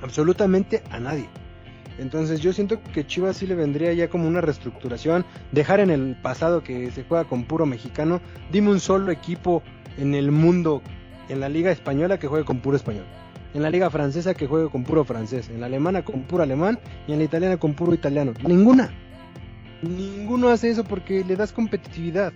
Absolutamente 0.00 0.82
a 0.90 1.00
nadie. 1.00 1.28
Entonces 1.98 2.40
yo 2.40 2.54
siento 2.54 2.82
que 2.94 3.06
Chivas 3.06 3.36
sí 3.36 3.46
le 3.46 3.54
vendría 3.54 3.92
ya 3.92 4.08
como 4.08 4.26
una 4.26 4.40
reestructuración, 4.40 5.26
dejar 5.52 5.78
en 5.78 5.90
el 5.90 6.16
pasado 6.22 6.64
que 6.64 6.90
se 6.90 7.04
juega 7.04 7.24
con 7.24 7.44
puro 7.44 7.66
mexicano, 7.66 8.22
dime 8.50 8.70
un 8.70 8.80
solo 8.80 9.12
equipo 9.12 9.62
en 9.98 10.14
el 10.14 10.30
mundo, 10.30 10.80
en 11.28 11.40
la 11.40 11.48
liga 11.48 11.70
española 11.70 12.18
que 12.18 12.26
juegue 12.26 12.44
con 12.44 12.60
puro 12.60 12.76
español. 12.76 13.04
en 13.54 13.62
la 13.62 13.70
liga 13.70 13.88
francesa 13.88 14.34
que 14.34 14.48
juegue 14.48 14.68
con 14.68 14.82
puro 14.82 15.04
francés, 15.04 15.48
en 15.48 15.60
la 15.60 15.66
alemana 15.66 16.04
con 16.04 16.22
puro 16.22 16.42
alemán 16.42 16.80
y 17.06 17.12
en 17.12 17.18
la 17.18 17.24
italiana 17.24 17.56
con 17.56 17.74
puro 17.74 17.94
italiano. 17.94 18.32
Ninguna. 18.44 18.90
Ninguno 19.82 20.48
hace 20.48 20.70
eso 20.70 20.82
porque 20.82 21.24
le 21.24 21.36
das 21.36 21.52
competitividad. 21.52 22.32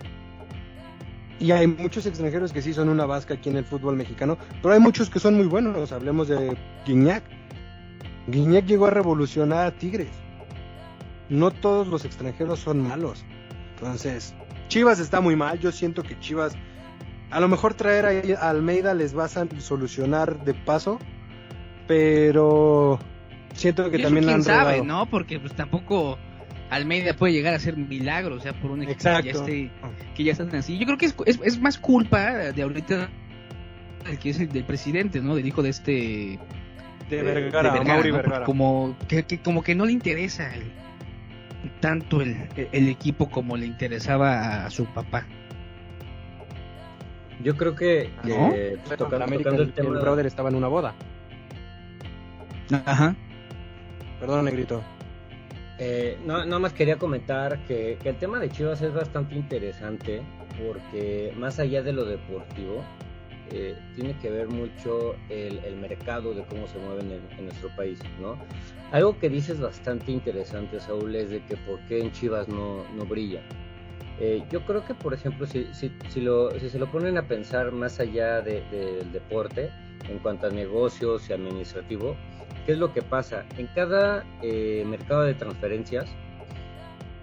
Y 1.39 1.51
hay 1.51 1.67
muchos 1.67 2.05
extranjeros 2.05 2.51
que 2.51 2.61
sí 2.61 2.73
son 2.73 2.89
una 2.89 3.05
vasca 3.05 3.33
aquí 3.33 3.49
en 3.49 3.57
el 3.57 3.65
fútbol 3.65 3.95
mexicano, 3.95 4.37
pero 4.61 4.73
hay 4.73 4.79
muchos 4.79 5.09
que 5.09 5.19
son 5.19 5.35
muy 5.35 5.45
buenos. 5.45 5.91
Hablemos 5.91 6.27
de 6.27 6.57
Guiñac. 6.85 7.23
Guiñac 8.27 8.65
llegó 8.65 8.87
a 8.87 8.91
revolucionar 8.91 9.65
a 9.65 9.71
Tigres. 9.71 10.11
No 11.29 11.51
todos 11.51 11.87
los 11.87 12.05
extranjeros 12.05 12.59
son 12.59 12.81
malos. 12.81 13.23
Entonces, 13.75 14.33
Chivas 14.67 14.99
está 14.99 15.21
muy 15.21 15.35
mal. 15.35 15.59
Yo 15.59 15.71
siento 15.71 16.03
que 16.03 16.19
Chivas, 16.19 16.55
a 17.31 17.39
lo 17.39 17.47
mejor 17.47 17.73
traer 17.73 18.35
a 18.39 18.49
Almeida 18.49 18.93
les 18.93 19.17
va 19.17 19.25
a 19.25 19.27
solucionar 19.27 20.43
de 20.43 20.53
paso, 20.53 20.99
pero 21.87 22.99
siento 23.53 23.89
que 23.89 23.97
eso 23.97 24.05
también 24.05 24.25
quién 24.25 24.35
han 24.35 24.43
sabe. 24.43 24.81
¿no? 24.83 25.07
Porque 25.09 25.39
pues 25.39 25.53
tampoco 25.53 26.17
Almeida 26.69 27.13
puede 27.15 27.33
llegar 27.33 27.53
a 27.53 27.57
hacer 27.57 27.77
milagros, 27.77 28.39
o 28.39 28.41
sea, 28.43 28.53
por 28.53 28.71
un 28.71 28.83
equipo 28.83 28.97
que 28.99 29.03
ya, 29.03 29.19
Exacto. 29.19 29.39
esté, 29.39 29.71
que 30.15 30.23
ya 30.23 30.31
están 30.33 30.53
así. 30.55 30.77
Yo 30.77 30.85
creo 30.85 30.97
que 30.97 31.07
es, 31.07 31.15
es, 31.25 31.39
es 31.43 31.59
más 31.59 31.77
culpa 31.77 32.31
de 32.51 32.61
ahorita 32.61 33.09
el 34.07 34.19
que 34.19 34.29
es 34.29 34.39
el 34.39 34.49
del 34.49 34.63
presidente, 34.63 35.19
¿no? 35.21 35.35
Del 35.35 35.47
hijo 35.47 35.61
de 35.63 35.69
este 35.69 36.39
De 37.09 37.19
eh, 37.19 37.23
Vergara, 37.23 37.73
de 37.73 37.81
Mauri 37.83 38.09
¿no? 38.11 38.17
Vergara. 38.17 38.45
Como 38.45 38.95
que, 39.07 39.23
que- 39.23 39.39
como 39.41 39.61
que 39.63 39.75
no 39.75 39.85
le 39.85 39.91
interesa 39.91 40.53
el- 40.55 40.71
tanto 41.81 42.21
el, 42.21 42.37
el 42.71 42.87
equipo 42.87 43.29
como 43.29 43.57
le 43.57 43.65
interesaba 43.65 44.65
a 44.65 44.69
su 44.69 44.85
papá. 44.85 45.25
Yo 47.43 47.55
creo 47.55 47.73
que, 47.75 48.09
que, 48.23 48.29
¿No? 48.37 48.49
pues, 48.49 48.91
En 48.91 48.97
tocando, 48.97 49.23
América, 49.25 49.49
tocando 49.51 49.61
el, 49.63 49.69
el 49.69 49.73
tema 49.73 49.89
el 49.95 50.01
brother 50.01 50.25
estaba 50.25 50.49
en 50.49 50.55
una 50.55 50.67
boda. 50.67 50.93
Ajá. 52.85 53.15
Perdón, 54.19 54.45
negrito. 54.45 54.81
Eh, 55.77 56.17
no, 56.25 56.43
nada 56.45 56.59
más 56.59 56.73
quería 56.73 56.97
comentar 56.97 57.57
que, 57.65 57.97
que 58.03 58.09
el 58.09 58.17
tema 58.17 58.39
de 58.39 58.49
Chivas 58.49 58.81
es 58.81 58.93
bastante 58.93 59.35
interesante 59.35 60.21
porque 60.61 61.31
más 61.37 61.57
allá 61.59 61.81
de 61.81 61.93
lo 61.93 62.03
deportivo, 62.03 62.83
eh, 63.51 63.75
tiene 63.95 64.13
que 64.17 64.29
ver 64.29 64.47
mucho 64.49 65.15
el, 65.29 65.59
el 65.59 65.77
mercado 65.77 66.33
de 66.33 66.43
cómo 66.43 66.67
se 66.67 66.77
mueve 66.79 67.01
en, 67.01 67.11
el- 67.13 67.39
en 67.39 67.45
nuestro 67.45 67.69
país, 67.77 67.97
¿no? 68.21 68.37
Algo 68.91 69.17
que 69.17 69.29
dices 69.29 69.59
bastante 69.61 70.11
interesante, 70.11 70.79
Saúl, 70.81 71.15
es 71.15 71.29
de 71.29 71.41
que 71.45 71.55
por 71.55 71.79
qué 71.87 72.01
en 72.01 72.11
Chivas 72.11 72.49
no, 72.49 72.83
no 72.97 73.05
brilla. 73.05 73.41
Eh, 74.19 74.43
yo 74.51 74.65
creo 74.65 74.85
que, 74.85 74.93
por 74.93 75.13
ejemplo, 75.13 75.47
si, 75.47 75.65
lo, 76.19 76.51
se 76.59 76.77
lo 76.79 76.91
ponen 76.91 77.17
a 77.17 77.27
pensar 77.27 77.71
más 77.71 77.99
allá 78.01 78.41
de- 78.41 78.61
del 78.69 79.11
deporte, 79.13 79.69
en 80.09 80.19
cuanto 80.19 80.47
a 80.47 80.49
negocios 80.49 81.29
y 81.29 81.33
administrativo, 81.33 82.15
¿qué 82.65 82.73
es 82.73 82.77
lo 82.77 82.93
que 82.93 83.01
pasa? 83.01 83.45
En 83.57 83.67
cada 83.67 84.25
eh, 84.41 84.83
mercado 84.85 85.23
de 85.23 85.35
transferencias, 85.35 86.09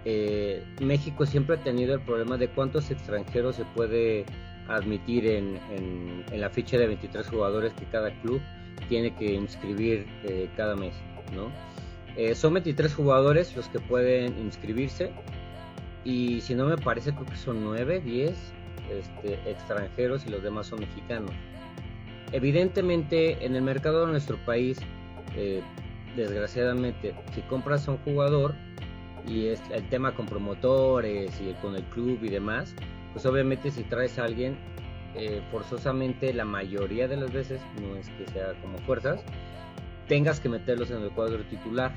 eh, 0.07 0.63
México 0.81 1.27
siempre 1.27 1.57
ha 1.57 1.63
tenido 1.63 1.95
el 1.95 2.01
problema 2.01 2.39
de 2.39 2.49
cuántos 2.49 2.91
extranjeros 2.91 3.57
se 3.57 3.65
puede 3.67 4.25
admitir 4.69 5.27
en, 5.27 6.25
la 6.33 6.49
ficha 6.49 6.79
de 6.79 6.87
23 6.87 7.29
jugadores 7.29 7.73
que 7.75 7.85
cada 7.87 8.11
club 8.23 8.41
tiene 8.89 9.15
que 9.15 9.35
inscribir 9.35 10.07
cada 10.57 10.75
mes, 10.75 10.95
son 12.35 12.55
23 12.55 12.93
jugadores 12.95 13.55
los 13.55 13.69
que 13.69 13.79
pueden 13.79 14.37
inscribirse 14.39 15.13
y 16.07 16.40
si 16.40 16.55
no 16.55 16.66
me 16.66 16.77
parece 16.77 17.12
creo 17.12 17.27
que 17.27 17.37
son 17.37 17.64
9, 17.64 18.01
10 18.01 18.33
este, 18.92 19.51
extranjeros 19.51 20.25
y 20.25 20.31
los 20.31 20.40
demás 20.42 20.69
son 20.69 20.81
mexicanos. 20.81 21.33
Evidentemente 22.31 23.45
en 23.45 23.57
el 23.57 23.62
mercado 23.62 24.07
de 24.07 24.12
nuestro 24.12 24.37
país, 24.47 24.79
eh, 25.35 25.62
desgraciadamente, 26.14 27.12
si 27.35 27.40
compras 27.42 27.88
a 27.88 27.92
un 27.92 27.99
jugador 27.99 28.55
y 29.27 29.47
es 29.49 29.61
el 29.73 29.88
tema 29.88 30.14
con 30.14 30.27
promotores 30.27 31.40
y 31.40 31.53
con 31.55 31.75
el 31.75 31.83
club 31.85 32.21
y 32.23 32.29
demás, 32.29 32.73
pues 33.12 33.27
obviamente 33.27 33.73
si 33.73 33.83
traes 33.83 34.16
a 34.21 34.25
alguien, 34.25 34.57
eh, 35.16 35.42
forzosamente 35.51 36.33
la 36.33 36.45
mayoría 36.45 37.09
de 37.09 37.16
las 37.16 37.33
veces, 37.33 37.61
no 37.81 37.97
es 37.97 38.09
que 38.11 38.27
sea 38.33 38.53
como 38.61 38.79
fuerzas, 38.79 39.25
tengas 40.07 40.38
que 40.38 40.49
meterlos 40.49 40.92
en 40.92 41.03
el 41.03 41.11
cuadro 41.11 41.42
titular. 41.47 41.92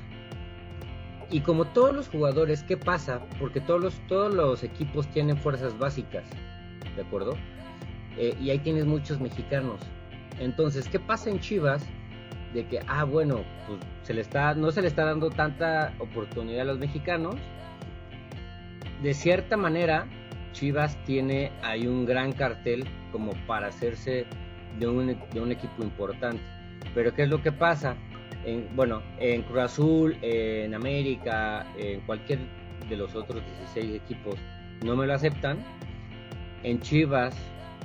Y 1.30 1.40
como 1.40 1.64
todos 1.66 1.94
los 1.94 2.08
jugadores, 2.08 2.64
¿qué 2.64 2.76
pasa? 2.76 3.20
Porque 3.38 3.60
todos 3.60 3.80
los, 3.80 3.94
todos 4.08 4.34
los 4.34 4.64
equipos 4.64 5.06
tienen 5.08 5.36
fuerzas 5.36 5.78
básicas, 5.78 6.24
¿de 6.96 7.02
acuerdo? 7.02 7.34
Eh, 8.16 8.34
y 8.40 8.50
ahí 8.50 8.58
tienes 8.58 8.84
muchos 8.84 9.20
mexicanos. 9.20 9.80
Entonces, 10.40 10.88
¿qué 10.88 10.98
pasa 10.98 11.30
en 11.30 11.38
Chivas? 11.38 11.86
De 12.52 12.66
que, 12.66 12.80
ah, 12.88 13.04
bueno, 13.04 13.44
pues 13.68 13.78
se 14.02 14.12
le 14.12 14.22
está, 14.22 14.54
no 14.54 14.72
se 14.72 14.82
le 14.82 14.88
está 14.88 15.04
dando 15.04 15.30
tanta 15.30 15.94
oportunidad 16.00 16.62
a 16.62 16.64
los 16.64 16.78
mexicanos. 16.78 17.36
De 19.02 19.14
cierta 19.14 19.56
manera, 19.56 20.08
Chivas 20.52 20.96
tiene 21.04 21.52
ahí 21.62 21.86
un 21.86 22.06
gran 22.06 22.32
cartel 22.32 22.84
como 23.12 23.32
para 23.46 23.68
hacerse 23.68 24.26
de 24.80 24.88
un, 24.88 25.16
de 25.32 25.40
un 25.40 25.52
equipo 25.52 25.84
importante. 25.84 26.42
Pero 26.92 27.14
¿qué 27.14 27.22
es 27.22 27.28
lo 27.28 27.40
que 27.40 27.52
pasa? 27.52 27.96
En, 28.44 28.68
bueno, 28.74 29.02
en 29.18 29.42
Cruz 29.42 29.58
Azul, 29.58 30.18
en 30.22 30.74
América, 30.74 31.66
en 31.78 32.00
cualquier 32.00 32.38
de 32.88 32.96
los 32.96 33.14
otros 33.14 33.42
16 33.74 33.96
equipos 33.96 34.36
no 34.84 34.96
me 34.96 35.06
lo 35.06 35.14
aceptan. 35.14 35.58
En 36.62 36.80
Chivas, 36.80 37.34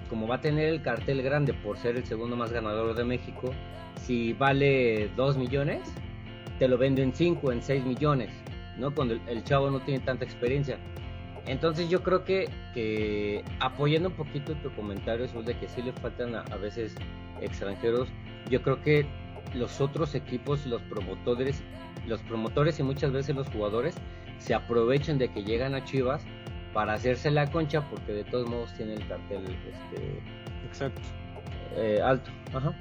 como 0.10 0.28
va 0.28 0.36
a 0.36 0.42
tener 0.42 0.68
el 0.68 0.82
cartel 0.82 1.22
grande 1.22 1.54
por 1.54 1.78
ser 1.78 1.96
el 1.96 2.06
segundo 2.06 2.36
más 2.36 2.52
ganador 2.52 2.96
de 2.96 3.04
México, 3.04 3.54
si 4.02 4.34
vale 4.34 5.10
2 5.16 5.38
millones, 5.38 5.82
te 6.60 6.68
lo 6.68 6.78
venden 6.78 7.14
5, 7.14 7.52
en 7.52 7.62
6 7.62 7.86
millones, 7.86 8.30
¿no? 8.78 8.94
Cuando 8.94 9.16
el, 9.28 9.44
chavo 9.44 9.70
no 9.72 9.80
tiene 9.80 10.00
tanta 10.02 10.26
experiencia. 10.26 10.78
Entonces 11.48 11.90
yo 11.90 12.02
creo 12.02 12.24
que, 12.24 13.44
apoyando 13.60 14.10
un 14.10 14.16
poquito 14.16 14.54
tu 14.56 14.74
comentario 14.74 15.28
sobre 15.28 15.58
que 15.58 15.68
sí 15.68 15.82
le 15.82 15.94
faltan 15.94 16.36
a 16.36 16.56
veces 16.58 16.96
extranjeros, 17.42 18.10
yo 18.50 18.62
creo 18.62 18.82
que 18.82 19.06
los 19.56 19.82
otros 19.82 20.16
equipos, 20.16 20.66
los 20.66 20.82
promotores, 20.84 21.62
los 22.08 22.22
promotores 22.22 22.80
y 22.80 22.84
muchas 22.84 23.12
veces 23.12 23.36
los 23.36 23.48
jugadores 23.50 23.96
se 24.38 24.54
aprovechan 24.54 25.18
de 25.18 25.32
que 25.32 25.44
llegan 25.44 25.74
a 25.76 25.84
Chivas 25.84 26.24
para 26.74 26.94
hacerse 26.94 27.32
la 27.32 27.50
concha 27.50 27.82
porque 27.90 28.12
de 28.12 28.24
todos 28.26 28.50
modos 28.50 28.74
tiene 28.76 28.96
el 28.96 29.08
cartel 29.08 29.44
este, 29.46 30.22
Exacto. 30.68 31.02
eh, 31.76 32.02
alto. 32.04 32.30
Ajá. 32.54 32.74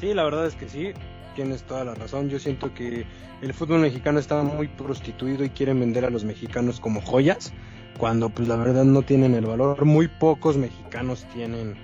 Sí, 0.00 0.14
la 0.14 0.24
verdad 0.24 0.46
es 0.46 0.54
que 0.54 0.68
sí, 0.68 0.92
tienes 1.34 1.62
toda 1.64 1.84
la 1.84 1.94
razón. 1.94 2.28
Yo 2.28 2.38
siento 2.38 2.72
que 2.72 3.04
el 3.42 3.52
fútbol 3.52 3.80
mexicano 3.80 4.18
está 4.18 4.42
muy 4.42 4.68
prostituido 4.68 5.44
y 5.44 5.50
quieren 5.50 5.80
vender 5.80 6.04
a 6.04 6.10
los 6.10 6.24
mexicanos 6.24 6.80
como 6.80 7.00
joyas, 7.02 7.52
cuando 7.98 8.30
pues 8.30 8.48
la 8.48 8.56
verdad 8.56 8.84
no 8.84 9.02
tienen 9.02 9.34
el 9.34 9.46
valor. 9.46 9.84
Muy 9.84 10.08
pocos 10.08 10.56
mexicanos 10.56 11.26
tienen 11.34 11.74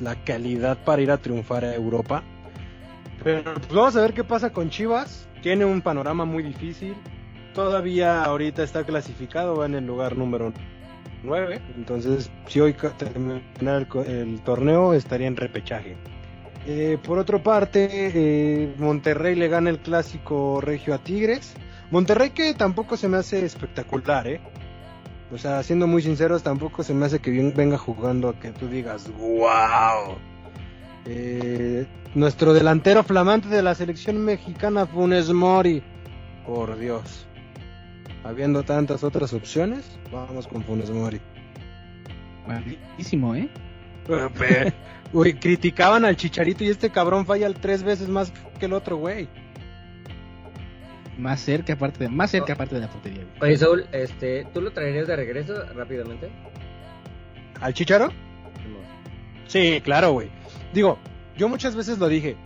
la 0.00 0.16
calidad 0.24 0.78
para 0.84 1.02
ir 1.02 1.10
a 1.10 1.18
triunfar 1.18 1.64
a 1.64 1.74
Europa. 1.74 2.22
Pero 3.24 3.42
pues 3.54 3.68
vamos 3.68 3.96
a 3.96 4.02
ver 4.02 4.12
qué 4.12 4.22
pasa 4.22 4.50
con 4.50 4.68
Chivas. 4.68 5.26
Tiene 5.42 5.64
un 5.64 5.80
panorama 5.80 6.26
muy 6.26 6.42
difícil. 6.42 6.94
Todavía 7.54 8.22
ahorita 8.22 8.62
está 8.62 8.84
clasificado, 8.84 9.56
va 9.56 9.66
en 9.66 9.74
el 9.74 9.86
lugar 9.86 10.16
número 10.16 10.52
9. 11.22 11.60
Entonces, 11.76 12.30
si 12.46 12.60
hoy 12.60 12.74
terminara 12.98 13.78
el, 13.78 14.06
el 14.06 14.40
torneo, 14.42 14.92
estaría 14.92 15.26
en 15.26 15.36
repechaje. 15.36 15.96
Eh, 16.66 16.98
por 17.02 17.18
otra 17.18 17.42
parte, 17.42 17.88
eh, 17.90 18.74
Monterrey 18.78 19.34
le 19.34 19.48
gana 19.48 19.70
el 19.70 19.78
clásico 19.78 20.60
regio 20.60 20.94
a 20.94 20.98
Tigres. 20.98 21.54
Monterrey 21.90 22.30
que 22.30 22.54
tampoco 22.54 22.96
se 22.96 23.08
me 23.08 23.16
hace 23.16 23.44
espectacular, 23.44 24.26
¿eh? 24.26 24.40
O 25.32 25.38
sea, 25.38 25.62
siendo 25.62 25.86
muy 25.86 26.02
sinceros, 26.02 26.42
tampoco 26.42 26.82
se 26.82 26.92
me 26.94 27.06
hace 27.06 27.20
que 27.20 27.30
venga 27.54 27.78
jugando 27.78 28.28
a 28.28 28.38
que 28.38 28.50
tú 28.50 28.68
digas, 28.68 29.10
wow. 29.18 30.16
Eh, 31.06 31.86
nuestro 32.14 32.54
delantero 32.54 33.02
flamante 33.02 33.48
de 33.48 33.62
la 33.62 33.74
selección 33.74 34.24
mexicana, 34.24 34.86
Funes 34.86 35.30
Mori. 35.32 35.82
Por 36.46 36.78
Dios. 36.78 37.26
Habiendo 38.22 38.62
tantas 38.62 39.04
otras 39.04 39.32
opciones, 39.34 39.98
vamos 40.10 40.46
con 40.46 40.62
Funes 40.64 40.90
Mori. 40.90 41.20
Malísimo, 42.46 43.34
¿eh? 43.34 43.48
Uy, 45.12 45.34
criticaban 45.34 46.04
al 46.04 46.16
Chicharito 46.16 46.64
y 46.64 46.68
este 46.68 46.90
cabrón 46.90 47.26
falla 47.26 47.52
tres 47.52 47.82
veces 47.82 48.08
más 48.08 48.32
que 48.58 48.66
el 48.66 48.72
otro 48.72 48.96
güey. 48.96 49.28
Más 51.18 51.40
cerca, 51.40 51.74
aparte 51.74 52.04
de, 52.04 52.08
más 52.08 52.30
cerca, 52.30 52.54
aparte 52.54 52.74
de 52.74 52.80
la 52.80 52.88
portería. 52.88 53.24
güey. 53.38 53.50
Oye, 53.50 53.56
Saúl, 53.56 53.86
este, 53.92 54.46
¿tú 54.52 54.60
lo 54.60 54.72
traerías 54.72 55.06
de 55.06 55.14
regreso 55.14 55.64
rápidamente? 55.74 56.28
¿Al 57.60 57.72
Chicharo? 57.72 58.10
Sí, 59.46 59.80
claro, 59.84 60.12
güey. 60.12 60.28
Digo, 60.74 60.98
yo 61.36 61.48
muchas 61.48 61.74
veces 61.74 61.98
lo 61.98 62.08
dije. 62.08 62.36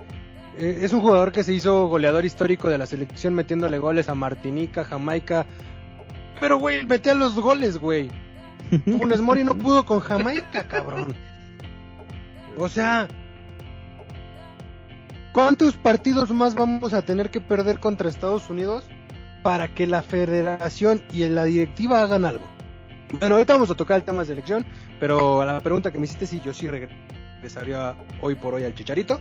Eh, 0.57 0.81
es 0.83 0.93
un 0.93 1.01
jugador 1.01 1.33
que 1.33 1.43
se 1.43 1.53
hizo 1.53 1.89
goleador 1.89 2.25
histórico 2.25 2.69
de 2.69 2.79
la 2.79 2.87
selección 2.87 3.35
metiéndole 3.35 3.79
goles 3.79 4.09
a 4.09 4.15
Martinica, 4.15 4.85
Jamaica. 4.85 5.47
Pero, 6.41 6.59
güey, 6.59 6.87
metía 6.87 7.15
los 7.15 7.35
goles, 7.35 7.79
güey. 7.79 8.11
Funes 8.85 9.21
Mori 9.21 9.43
no 9.43 9.57
pudo 9.57 9.85
con 9.85 10.01
Jamaica, 10.01 10.69
cabrón. 10.69 11.15
O 12.57 12.69
sea, 12.69 13.09
¿Cuántos 15.39 15.77
partidos 15.77 16.31
más 16.31 16.57
vamos 16.57 16.93
a 16.95 17.03
tener 17.03 17.31
que 17.31 17.41
perder 17.41 17.79
contra 17.79 18.09
Estados 18.09 18.51
Unidos 18.51 18.85
para 19.43 19.69
que 19.69 19.87
la 19.87 20.03
federación 20.03 21.01
y 21.13 21.29
la 21.29 21.45
directiva 21.45 22.03
hagan 22.03 22.25
algo? 22.25 22.45
Bueno, 23.21 23.37
ahorita 23.37 23.53
vamos 23.53 23.71
a 23.71 23.77
tocar 23.77 23.99
el 23.99 24.03
tema 24.03 24.21
de 24.21 24.27
selección, 24.27 24.67
pero 24.99 25.41
a 25.41 25.47
la 25.47 25.61
pregunta 25.61 25.93
que 25.93 25.99
me 25.99 26.07
hiciste, 26.07 26.27
sí, 26.27 26.43
yo 26.45 26.53
sí 26.53 26.69
regresaría 27.39 27.95
hoy 28.21 28.35
por 28.35 28.55
hoy 28.55 28.65
al 28.65 28.75
Chicharito. 28.75 29.21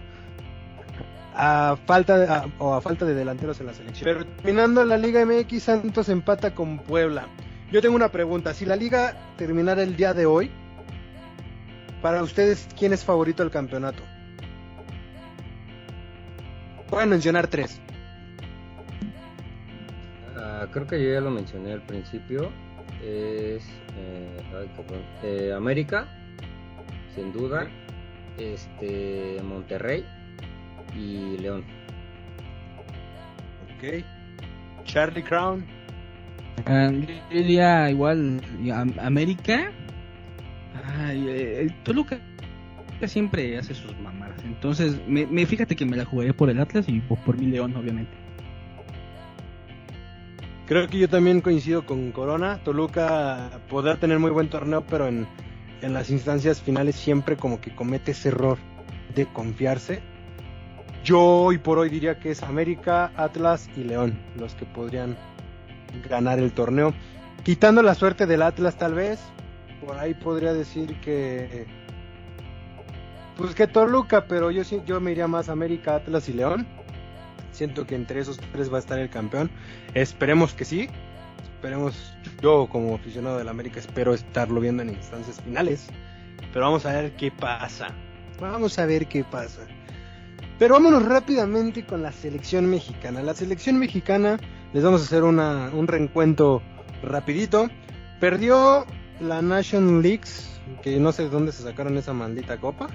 A 1.39 1.77
falta, 1.85 2.17
de, 2.17 2.27
a, 2.27 2.45
o 2.57 2.73
a 2.73 2.81
falta 2.81 3.05
de 3.05 3.13
delanteros 3.13 3.59
en 3.59 3.67
la 3.67 3.73
selección. 3.73 4.05
Pero 4.05 4.25
terminando 4.25 4.83
la 4.83 4.97
Liga 4.97 5.23
MX, 5.23 5.61
Santos 5.61 6.09
empata 6.09 6.55
con 6.55 6.79
Puebla. 6.79 7.27
Yo 7.71 7.81
tengo 7.81 7.95
una 7.95 8.09
pregunta. 8.09 8.53
Si 8.53 8.65
la 8.65 8.75
liga 8.75 9.33
terminara 9.37 9.83
el 9.83 9.95
día 9.95 10.13
de 10.13 10.25
hoy, 10.25 10.49
para 12.01 12.23
ustedes, 12.23 12.67
¿quién 12.77 12.93
es 12.93 13.03
favorito 13.03 13.43
del 13.43 13.51
campeonato? 13.51 14.01
Pueden 16.89 17.09
mencionar 17.09 17.47
tres. 17.47 17.81
Uh, 20.35 20.67
creo 20.71 20.87
que 20.87 21.03
yo 21.03 21.11
ya 21.11 21.19
lo 21.19 21.29
mencioné 21.29 21.73
al 21.73 21.81
principio. 21.81 22.51
Es 23.03 23.63
eh, 23.97 24.41
ay, 24.55 24.69
eh, 25.23 25.53
América, 25.53 26.07
sin 27.13 27.33
duda. 27.33 27.67
Este 28.37 29.41
Monterrey 29.43 30.05
y 30.95 31.37
León. 31.37 31.63
Ok. 33.77 34.03
Charlie 34.85 35.23
Crown. 35.23 35.65
Uh, 36.67 36.91
yo 36.91 37.13
diría 37.29 37.89
igual 37.89 38.41
América. 38.99 39.71
Ay, 40.99 41.27
el 41.27 41.73
Toluca 41.83 42.19
siempre 43.05 43.57
hace 43.57 43.75
sus 43.75 43.95
mamadas. 43.99 44.43
Entonces, 44.43 44.99
me, 45.07 45.27
me, 45.27 45.45
fíjate 45.45 45.75
que 45.75 45.85
me 45.85 45.97
la 45.97 46.05
jugaré 46.05 46.33
por 46.33 46.49
el 46.49 46.59
Atlas 46.59 46.89
y 46.89 46.99
por, 47.01 47.19
por 47.19 47.37
mi 47.37 47.47
León, 47.47 47.75
obviamente. 47.75 48.11
Creo 50.65 50.87
que 50.87 50.97
yo 50.97 51.07
también 51.07 51.41
coincido 51.41 51.85
con 51.85 52.11
Corona. 52.11 52.59
Toluca 52.63 53.61
podrá 53.69 53.97
tener 53.97 54.19
muy 54.19 54.31
buen 54.31 54.49
torneo, 54.49 54.83
pero 54.89 55.07
en, 55.07 55.27
en 55.81 55.93
las 55.93 56.09
instancias 56.09 56.61
finales 56.61 56.95
siempre 56.95 57.37
como 57.37 57.61
que 57.61 57.75
comete 57.75 58.11
ese 58.11 58.29
error 58.29 58.57
de 59.15 59.25
confiarse. 59.27 60.01
Yo 61.03 61.21
hoy 61.21 61.57
por 61.57 61.77
hoy 61.77 61.89
diría 61.89 62.19
que 62.19 62.31
es 62.31 62.43
América, 62.43 63.11
Atlas 63.15 63.69
y 63.75 63.83
León 63.83 64.19
los 64.35 64.55
que 64.55 64.65
podrían 64.65 65.17
ganar 66.09 66.39
el 66.39 66.51
torneo. 66.51 66.93
Quitando 67.43 67.81
la 67.81 67.95
suerte 67.95 68.25
del 68.25 68.41
Atlas 68.41 68.77
tal 68.77 68.93
vez, 68.93 69.19
por 69.85 69.97
ahí 69.97 70.13
podría 70.13 70.53
decir 70.53 70.99
que 71.01 71.65
pues 73.37 73.53
que 73.53 73.67
pero 74.27 74.49
yo 74.51 74.63
yo 74.85 74.99
me 74.99 75.11
iría 75.11 75.27
más 75.27 75.47
América, 75.47 75.95
Atlas 75.95 76.27
y 76.27 76.33
León. 76.33 76.67
Siento 77.51 77.85
que 77.87 77.95
entre 77.95 78.19
esos 78.19 78.39
tres 78.51 78.71
va 78.71 78.77
a 78.77 78.79
estar 78.79 78.99
el 78.99 79.09
campeón. 79.09 79.49
Esperemos 79.93 80.53
que 80.53 80.65
sí. 80.65 80.89
Esperemos, 81.43 82.13
yo 82.41 82.67
como 82.69 82.95
aficionado 82.95 83.37
del 83.37 83.49
América 83.49 83.79
espero 83.79 84.13
estarlo 84.13 84.61
viendo 84.61 84.83
en 84.83 84.89
instancias 84.89 85.41
finales. 85.41 85.87
Pero 86.53 86.65
vamos 86.65 86.85
a 86.85 86.93
ver 86.93 87.15
qué 87.15 87.31
pasa. 87.31 87.87
Vamos 88.39 88.77
a 88.77 88.85
ver 88.85 89.07
qué 89.07 89.23
pasa. 89.23 89.61
Pero 90.59 90.73
vámonos 90.73 91.05
rápidamente 91.05 91.85
con 91.85 92.01
la 92.01 92.11
selección 92.11 92.69
mexicana. 92.69 93.21
La 93.21 93.33
selección 93.33 93.77
mexicana, 93.77 94.39
les 94.73 94.83
vamos 94.83 95.01
a 95.01 95.05
hacer 95.05 95.23
una, 95.23 95.69
un 95.73 95.87
reencuentro 95.87 96.61
rapidito. 97.03 97.69
Perdió 98.19 98.85
la 99.19 99.41
Nation 99.41 100.01
Leagues, 100.01 100.49
que 100.81 100.99
no 100.99 101.11
sé 101.11 101.23
de 101.23 101.29
dónde 101.29 101.51
se 101.51 101.63
sacaron 101.63 101.97
esa 101.97 102.13
maldita 102.13 102.57
copa. 102.57 102.87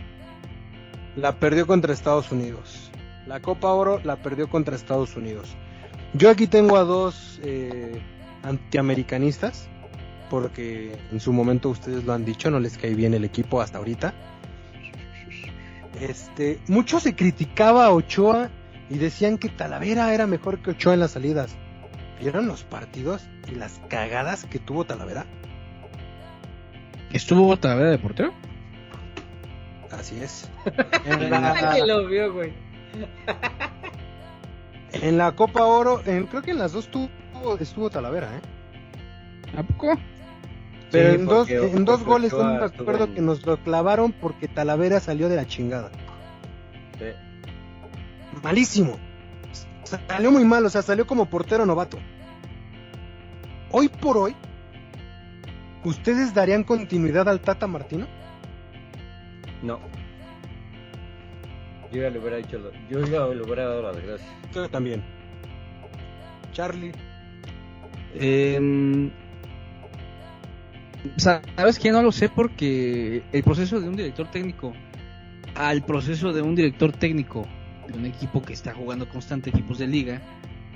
La 1.17 1.39
perdió 1.39 1.67
contra 1.67 1.93
Estados 1.93 2.33
Unidos. 2.33 2.91
La 3.27 3.41
Copa 3.41 3.69
Oro 3.69 4.01
la 4.03 4.17
perdió 4.17 4.49
contra 4.49 4.75
Estados 4.75 5.17
Unidos. 5.17 5.55
Yo 6.15 6.31
aquí 6.31 6.47
tengo 6.47 6.77
a 6.77 6.85
dos 6.85 7.41
eh, 7.43 8.03
antiamericanistas, 8.43 9.69
porque 10.31 10.99
en 11.11 11.21
su 11.21 11.33
momento 11.33 11.69
ustedes 11.69 12.05
lo 12.05 12.13
han 12.13 12.25
dicho, 12.25 12.51
no 12.51 12.61
les 12.61 12.79
cae 12.79 12.95
bien 12.95 13.15
el 13.15 13.25
equipo 13.25 13.61
hasta 13.61 13.79
ahorita. 13.79 14.15
Este, 16.01 16.59
mucho 16.69 17.01
se 17.01 17.15
criticaba 17.15 17.87
a 17.87 17.93
Ochoa 17.93 18.51
y 18.91 18.99
decían 18.99 19.39
que 19.39 19.49
Talavera 19.49 20.13
era 20.13 20.27
mejor 20.27 20.61
que 20.61 20.71
Ochoa 20.71 20.95
en 20.95 21.01
las 21.01 21.13
salidas. 21.13 21.55
¿Vieron 22.21 22.47
los 22.47 22.65
partidos 22.65 23.23
y 23.51 23.55
las 23.57 23.81
cagadas 23.89 24.45
que 24.45 24.59
tuvo 24.59 24.85
Talavera? 24.85 25.27
¿Estuvo 27.13 27.57
Talavera 27.57 27.91
de 27.91 27.99
portero? 27.99 28.33
Así 29.91 30.19
es. 30.21 30.51
En 31.05 31.31
la... 31.31 31.79
lo 31.87 32.07
vio, 32.07 32.33
güey. 32.33 32.53
en 34.93 35.19
la 35.19 35.33
Copa 35.33 35.65
Oro, 35.65 36.01
en, 36.07 36.27
creo 36.27 36.43
que 36.43 36.53
en 36.53 36.59
las 36.59 36.73
dos 36.73 36.89
tuvo, 36.89 37.09
estuvo 37.59 37.91
Talavera, 37.91 38.29
¿eh? 38.37 38.41
¿A 39.57 39.63
poco? 39.63 39.95
Pero 40.91 41.11
sí, 41.11 41.17
en 41.17 41.27
dos, 41.27 41.51
en 41.51 41.85
dos 41.85 42.05
goles, 42.05 42.33
no 42.33 42.45
me 42.45 42.65
acuerdo 42.65 43.05
en... 43.05 43.15
que 43.15 43.21
nos 43.21 43.45
lo 43.47 43.57
clavaron 43.57 44.13
porque 44.13 44.49
Talavera 44.49 45.01
salió 45.01 45.29
de 45.29 45.37
la 45.37 45.47
chingada. 45.47 45.91
Sí. 46.99 47.07
Malísimo. 48.43 48.99
Salió 50.09 50.31
muy 50.31 50.45
mal, 50.45 50.65
o 50.65 50.71
sea, 50.71 50.83
salió 50.83 51.07
como 51.07 51.27
portero 51.27 51.67
novato. 51.67 51.99
Hoy 53.71 53.89
por 53.89 54.19
hoy, 54.19 54.37
¿ustedes 55.85 56.35
darían 56.35 56.65
continuidad 56.65 57.29
al 57.29 57.41
Tata 57.41 57.67
Martino? 57.67 58.07
No. 59.63 59.79
Yo 61.91 62.03
ya 62.03 62.11
le 62.11 62.19
hubiera 62.19 62.37
dicho, 62.39 62.59
lo, 62.59 62.71
yo 62.89 63.01
ya 63.05 63.27
le 63.27 63.43
hubiera 63.43 63.65
dado 63.65 63.83
las 63.83 63.97
gracias. 63.97 64.31
Yo 64.55 64.69
también. 64.69 65.03
Charlie. 66.53 66.93
Eh, 68.15 69.11
Sabes 71.17 71.79
que 71.81 71.91
no 71.91 72.03
lo 72.03 72.13
sé 72.13 72.29
porque 72.29 73.23
el 73.33 73.43
proceso 73.43 73.81
de 73.81 73.89
un 73.89 73.97
director 73.97 74.31
técnico 74.31 74.73
al 75.55 75.85
proceso 75.85 76.33
de 76.33 76.43
un 76.43 76.55
director 76.55 76.93
técnico 76.93 77.47
de 77.89 77.99
un 77.99 78.07
equipo 78.07 78.41
que 78.41 78.53
está 78.53 78.73
jugando 78.73 79.09
constante 79.09 79.51
equipos 79.51 79.79
de 79.79 79.89
liga 79.89 80.23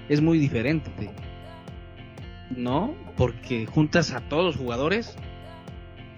es 0.08 0.20
muy 0.20 0.38
diferente. 0.38 0.90
¿No? 2.56 2.94
Porque 3.16 3.66
juntas 3.66 4.12
a 4.12 4.20
todos 4.20 4.44
los 4.44 4.56
jugadores 4.56 5.16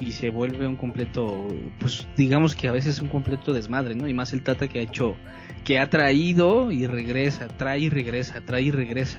y 0.00 0.12
se 0.12 0.30
vuelve 0.30 0.66
un 0.66 0.76
completo, 0.76 1.46
pues 1.78 2.06
digamos 2.16 2.54
que 2.54 2.68
a 2.68 2.72
veces 2.72 3.00
un 3.00 3.08
completo 3.08 3.52
desmadre, 3.52 3.94
¿no? 3.94 4.08
Y 4.08 4.14
más 4.14 4.32
el 4.32 4.42
Tata 4.42 4.68
que 4.68 4.78
ha 4.78 4.82
hecho, 4.82 5.16
que 5.64 5.78
ha 5.78 5.90
traído 5.90 6.70
y 6.70 6.86
regresa, 6.86 7.48
trae 7.48 7.80
y 7.80 7.88
regresa, 7.90 8.40
trae 8.40 8.62
y 8.62 8.70
regresa. 8.70 9.18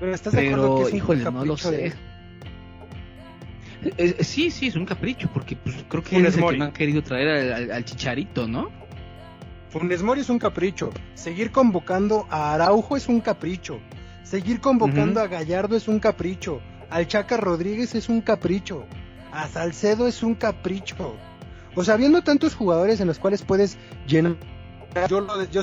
Pero 0.00 0.14
estás 0.14 0.32
de 0.32 0.46
acuerdo 0.46 0.76
que 0.76 0.82
es 0.82 0.90
un 0.90 0.96
híjole, 0.96 1.24
no 1.24 1.44
lo 1.44 1.56
sé. 1.56 1.70
De... 1.70 1.92
Eh, 3.96 4.24
sí, 4.24 4.50
sí, 4.50 4.66
es 4.66 4.76
un 4.76 4.86
capricho, 4.86 5.28
porque 5.32 5.56
pues, 5.56 5.76
creo 5.88 6.02
que 6.02 6.16
Funes 6.16 6.30
es 6.30 6.34
el 6.36 6.40
Mori. 6.40 6.56
que 6.56 6.58
me 6.58 6.64
han 6.66 6.72
querido 6.72 7.02
traer 7.02 7.28
al, 7.28 7.52
al, 7.52 7.72
al, 7.72 7.84
Chicharito, 7.84 8.48
¿no? 8.48 8.70
Funes 9.70 10.02
Mori 10.02 10.22
es 10.22 10.30
un 10.30 10.38
capricho. 10.38 10.90
Seguir 11.14 11.50
convocando 11.50 12.26
a 12.30 12.54
Araujo 12.54 12.96
es 12.96 13.08
un 13.08 13.20
capricho. 13.20 13.78
Seguir 14.24 14.60
convocando 14.60 15.20
uh 15.20 15.24
-huh. 15.24 15.26
a 15.26 15.28
Gallardo 15.28 15.76
es 15.76 15.86
un 15.86 16.00
capricho. 16.00 16.60
Al 16.90 17.06
Chaca 17.06 17.36
Rodríguez 17.36 17.94
es 17.94 18.08
un 18.08 18.20
capricho. 18.20 18.84
A 19.32 19.46
Salcedo 19.48 20.08
es 20.08 20.22
un 20.22 20.34
capricho. 20.34 21.14
O 21.76 21.84
sea, 21.84 21.96
viendo 21.96 22.22
tantos 22.22 22.54
jugadores 22.54 23.00
en 23.00 23.06
los 23.06 23.18
cuales 23.18 23.42
puedes 23.42 23.78
llenar. 24.06 24.36
Yo 25.08 25.20
lo, 25.20 25.44
yo 25.50 25.62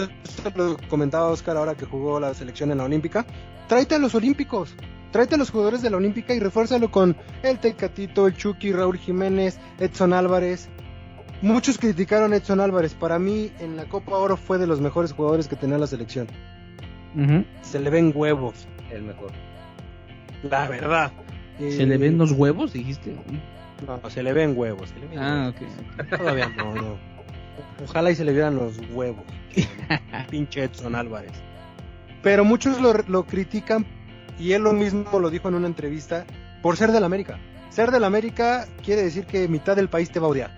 lo 0.56 0.78
comentaba 0.90 1.28
a 1.28 1.32
Oscar 1.32 1.58
ahora 1.58 1.76
que 1.76 1.86
jugó 1.86 2.20
la 2.20 2.34
selección 2.34 2.72
en 2.72 2.78
la 2.78 2.86
Olímpica. 2.86 3.26
Tráete 3.68 3.96
a 3.96 4.00
los 4.00 4.16
Olímpicos. 4.16 4.76
Tráete 5.12 5.36
a 5.36 5.38
los 5.38 5.50
jugadores 5.50 5.82
de 5.82 5.90
la 5.90 5.98
Olímpica 5.98 6.34
y 6.34 6.40
refuérzalo 6.40 6.92
con 6.92 7.16
el 7.44 7.60
Tecatito, 7.60 8.28
el 8.28 8.36
Chucky, 8.36 8.72
Raúl 8.72 8.98
Jiménez, 8.98 9.60
Edson 9.80 10.14
Álvarez. 10.14 10.70
Muchos 11.42 11.78
criticaron 11.78 12.34
a 12.34 12.38
Edson 12.38 12.60
Álvarez. 12.60 12.94
Para 12.94 13.20
mí, 13.20 13.52
en 13.60 13.78
la 13.78 13.86
Copa 13.86 14.16
Oro 14.18 14.38
fue 14.38 14.58
de 14.58 14.68
los 14.68 14.82
mejores 14.82 15.14
jugadores 15.14 15.48
que 15.48 15.56
tenía 15.56 15.78
la 15.78 15.88
selección. 15.88 16.28
Uh 17.16 17.20
-huh. 17.20 17.46
Se 17.62 17.80
le 17.80 17.90
ven 17.90 18.12
huevos. 18.16 18.68
El 18.92 19.04
mejor. 19.04 19.32
La 20.44 20.68
verdad. 20.68 21.12
¿Se 21.58 21.84
eh... 21.84 21.86
le 21.86 21.98
ven 21.98 22.18
los 22.18 22.32
huevos, 22.32 22.74
dijiste? 22.74 23.16
No, 23.86 24.10
se 24.10 24.24
le 24.24 24.34
ven 24.34 24.54
huevos. 24.58 24.90
Se 24.90 25.00
le 25.00 25.08
ven 25.08 25.20
ah, 25.20 25.54
huevos. 25.60 25.74
ok. 26.00 26.18
Todavía 26.18 26.50
no, 26.50 26.74
no. 26.74 26.98
Ojalá 27.84 28.12
y 28.12 28.16
se 28.16 28.24
le 28.24 28.34
vieran 28.34 28.56
los 28.56 28.80
huevos. 28.92 29.24
Pinche 30.30 30.64
Edson 30.64 30.96
Álvarez. 30.96 31.32
Pero 32.28 32.44
muchos 32.44 32.82
lo, 32.82 32.92
lo 33.08 33.26
critican 33.26 33.86
y 34.38 34.52
él 34.52 34.64
lo 34.64 34.74
mismo 34.74 35.18
lo 35.18 35.30
dijo 35.30 35.48
en 35.48 35.56
una 35.56 35.68
entrevista 35.68 36.26
por 36.62 36.76
ser 36.76 36.92
del 36.92 37.06
América. 37.06 37.40
Ser 37.70 37.90
del 37.90 38.04
América 38.04 38.68
quiere 38.84 39.02
decir 39.02 39.26
que 39.26 39.48
mitad 39.48 39.78
del 39.78 39.88
país 39.88 40.12
te 40.12 40.20
va 40.20 40.28
a 40.28 40.32
odiar. 40.32 40.52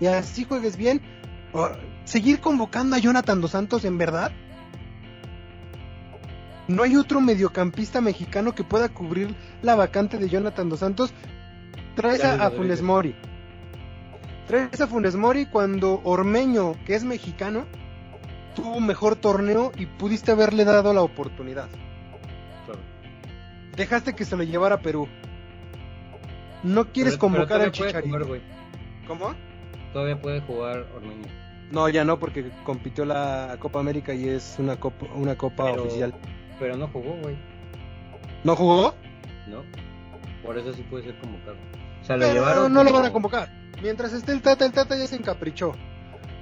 Y 0.00 0.06
así 0.06 0.42
juegues 0.42 0.76
bien, 0.76 1.00
seguir 2.02 2.40
convocando 2.40 2.96
a 2.96 2.98
Jonathan 2.98 3.40
Dos 3.40 3.52
Santos 3.52 3.84
en 3.84 3.98
verdad. 3.98 4.32
No 6.66 6.82
hay 6.82 6.96
otro 6.96 7.20
mediocampista 7.20 8.00
mexicano 8.00 8.52
que 8.52 8.64
pueda 8.64 8.88
cubrir 8.88 9.32
la 9.62 9.76
vacante 9.76 10.18
de 10.18 10.28
Jonathan 10.28 10.70
Dos 10.70 10.80
Santos. 10.80 11.14
Traes 11.94 12.24
a, 12.24 12.44
a 12.44 12.50
Funes 12.50 12.82
Mori. 12.82 13.14
Traes 14.48 14.80
a 14.80 14.88
Funes 14.88 15.14
Mori 15.14 15.46
cuando 15.46 16.00
Ormeño, 16.02 16.74
que 16.84 16.96
es 16.96 17.04
mexicano, 17.04 17.64
tuvo 18.54 18.80
mejor 18.80 19.16
torneo 19.16 19.72
y 19.76 19.86
pudiste 19.86 20.32
haberle 20.32 20.64
dado 20.64 20.92
la 20.92 21.02
oportunidad. 21.02 21.68
Claro. 22.66 22.80
Dejaste 23.76 24.14
que 24.14 24.24
se 24.24 24.36
lo 24.36 24.42
llevara 24.42 24.76
a 24.76 24.80
Perú. 24.80 25.08
No 26.62 26.92
quieres 26.92 27.14
Pero- 27.14 27.20
convocar 27.20 27.48
pero 27.58 27.64
al 27.64 27.72
Chicharito. 27.72 28.24
jugar. 28.24 28.40
¿Cómo? 29.06 29.34
Todavía 29.92 30.20
puede 30.20 30.40
jugar 30.42 30.86
Ormeño. 30.94 31.26
No, 31.70 31.88
ya 31.88 32.04
no, 32.04 32.18
porque 32.18 32.50
compitió 32.64 33.04
la 33.04 33.56
Copa 33.58 33.80
América 33.80 34.14
y 34.14 34.28
es 34.28 34.56
una 34.58 34.76
copa, 34.76 35.06
una 35.14 35.36
copa 35.36 35.64
Pero- 35.70 35.82
oficial. 35.84 36.14
Pero 36.58 36.76
no 36.76 36.86
jugó, 36.88 37.16
güey. 37.22 37.36
¿No 38.44 38.54
jugó? 38.54 38.94
¿No? 39.48 39.62
Por 40.44 40.58
eso 40.58 40.72
sí 40.74 40.82
puede 40.82 41.04
ser 41.04 41.18
convocado. 41.18 41.56
O 42.02 42.04
sea, 42.04 42.16
lo 42.16 42.32
llevaron. 42.32 42.72
no 42.72 42.82
lo 42.84 42.90
como- 42.90 43.00
van 43.02 43.10
a 43.10 43.12
convocar. 43.12 43.48
Mientras 43.82 44.12
esté 44.12 44.32
el 44.32 44.42
Tata, 44.42 44.64
el 44.66 44.72
Tata 44.72 44.96
ya 44.96 45.06
se 45.06 45.16
encaprichó. 45.16 45.72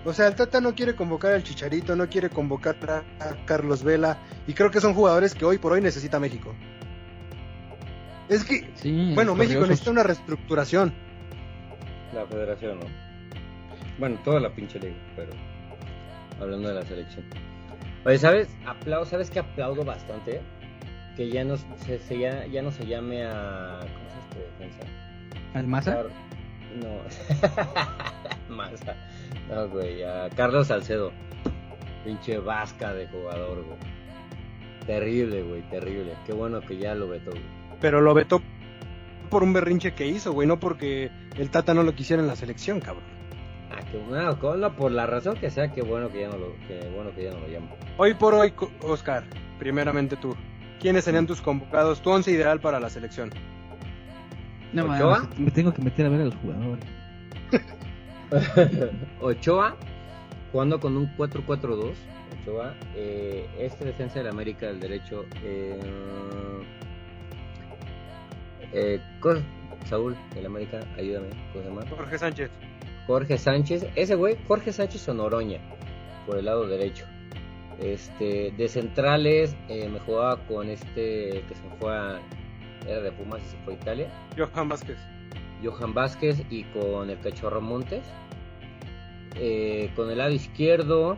O 0.04 0.12
sea, 0.14 0.28
el 0.28 0.34
Tata 0.34 0.60
no 0.60 0.74
quiere 0.74 0.94
convocar 0.96 1.32
al 1.34 1.42
Chicharito, 1.42 1.94
no 1.94 2.08
quiere 2.08 2.30
convocar 2.30 2.76
a 3.20 3.44
Carlos 3.44 3.82
Vela. 3.84 4.18
Y 4.46 4.54
creo 4.54 4.70
que 4.70 4.80
son 4.80 4.94
jugadores 4.94 5.34
que 5.34 5.44
hoy 5.44 5.58
por 5.58 5.72
hoy 5.72 5.82
necesita 5.82 6.18
México. 6.18 6.54
Es 8.28 8.44
que, 8.44 8.70
Sí, 8.76 9.12
bueno, 9.14 9.34
México 9.34 9.60
necesita 9.66 9.90
una 9.90 10.02
reestructuración. 10.02 10.94
La 12.14 12.24
federación, 12.26 12.78
¿no? 12.80 12.86
Bueno, 13.98 14.18
toda 14.24 14.40
la 14.40 14.50
pinche 14.54 14.78
liga, 14.78 14.96
pero. 15.16 15.32
Hablando 16.40 16.68
de 16.68 16.74
la 16.76 16.82
selección. 16.86 17.26
Oye, 18.06 18.16
¿sabes? 18.18 18.48
Aplaudo, 18.66 19.04
¿sabes 19.04 19.30
qué 19.30 19.40
aplaudo 19.40 19.84
bastante? 19.84 20.40
Que 21.16 21.28
ya 21.28 21.44
no 21.44 21.56
se, 21.58 21.98
se- 21.98 22.18
ya, 22.18 22.46
ya 22.46 22.62
no 22.62 22.70
se 22.70 22.86
llame 22.86 23.24
a. 23.26 23.80
¿Cómo 23.80 24.06
es 24.08 24.14
este 24.24 24.38
defensa? 24.64 24.86
¿Almaza? 25.52 26.04
No. 26.80 27.02
Maza. 28.56 28.96
No, 29.48 29.68
güey. 29.68 30.02
A 30.02 30.28
Carlos 30.30 30.68
Salcedo. 30.68 31.12
Pinche 32.04 32.38
vasca 32.38 32.94
de 32.94 33.06
jugador, 33.08 33.64
güey. 33.64 33.78
Terrible, 34.86 35.42
güey, 35.42 35.62
terrible. 35.70 36.14
Qué 36.26 36.32
bueno 36.32 36.60
que 36.60 36.76
ya 36.78 36.94
lo 36.94 37.08
vetó, 37.08 37.30
güey. 37.30 37.42
Pero 37.80 38.00
lo 38.00 38.14
vetó 38.14 38.40
por 39.28 39.42
un 39.42 39.52
berrinche 39.52 39.92
que 39.94 40.06
hizo, 40.06 40.32
güey, 40.32 40.48
no 40.48 40.58
porque 40.58 41.10
el 41.36 41.50
Tata 41.50 41.72
no 41.74 41.82
lo 41.82 41.94
quisiera 41.94 42.20
en 42.22 42.26
la 42.28 42.36
selección, 42.36 42.80
cabrón. 42.80 43.04
Ah, 43.70 43.80
qué 43.90 43.98
bueno, 43.98 44.36
con- 44.38 44.60
no, 44.60 44.74
por 44.74 44.90
la 44.90 45.06
razón 45.06 45.36
que 45.36 45.50
sea, 45.50 45.70
qué 45.70 45.82
bueno 45.82 46.10
que 46.10 46.22
ya 46.22 46.28
no 46.28 46.36
lo, 46.38 46.54
qué 46.66 46.90
bueno 46.94 47.12
que 47.14 47.24
ya 47.24 47.30
no 47.32 47.38
lo 47.40 47.46
llamo. 47.48 47.68
Hoy 47.98 48.14
por 48.14 48.34
hoy, 48.34 48.52
Oscar, 48.82 49.24
primeramente 49.58 50.16
tú. 50.16 50.34
¿Quiénes 50.80 51.04
serían 51.04 51.26
tus 51.26 51.40
convocados? 51.40 52.00
Tu 52.00 52.10
once 52.10 52.30
ideal 52.32 52.58
para 52.60 52.80
la 52.80 52.90
selección. 52.90 53.30
No, 54.72 54.84
¿Ochoa? 54.84 55.20
mames, 55.20 55.38
me 55.38 55.50
tengo 55.50 55.72
que 55.72 55.82
meter 55.82 56.06
a 56.06 56.08
ver 56.08 56.22
a 56.22 56.24
los 56.24 56.34
jugadores. 56.36 56.84
Ochoa, 59.20 59.76
jugando 60.52 60.80
con 60.80 60.96
un 60.96 61.14
4-4-2. 61.16 61.94
Ochoa, 62.42 62.74
eh, 62.94 63.46
este 63.58 63.84
defensa 63.84 64.20
del 64.20 64.28
América 64.28 64.66
del 64.66 64.80
derecho. 64.80 65.24
Eh, 65.42 65.78
eh, 68.72 69.00
Saúl 69.86 70.16
del 70.34 70.46
América, 70.46 70.80
ayúdame, 70.96 71.28
¿cómo 71.52 71.64
se 71.64 71.68
llama? 71.68 71.82
Jorge 71.88 72.18
Sánchez. 72.18 72.50
Jorge 73.06 73.38
Sánchez, 73.38 73.86
ese 73.96 74.14
güey, 74.14 74.36
Jorge 74.46 74.72
Sánchez 74.72 75.08
o 75.08 75.14
Noroña, 75.14 75.58
por 76.26 76.38
el 76.38 76.44
lado 76.44 76.66
derecho. 76.66 77.06
Este, 77.80 78.52
de 78.56 78.68
centrales, 78.68 79.56
eh, 79.68 79.88
me 79.88 79.98
jugaba 80.00 80.36
con 80.46 80.68
este 80.68 81.42
que 81.48 81.54
se 81.54 81.76
fue 81.80 81.96
a, 81.96 82.20
era 82.86 83.00
de 83.00 83.10
Pumas 83.12 83.42
y 83.42 83.46
se 83.46 83.56
fue 83.64 83.74
a 83.74 83.76
Italia. 83.76 84.08
Johan 84.36 84.68
Vázquez. 84.68 84.98
Johan 85.62 85.94
Vázquez 85.94 86.42
y 86.50 86.64
con 86.64 87.10
el 87.10 87.18
Cachorro 87.20 87.60
Montes. 87.60 88.04
Eh, 89.36 89.90
con 89.94 90.10
el 90.10 90.18
lado 90.18 90.32
izquierdo, 90.32 91.16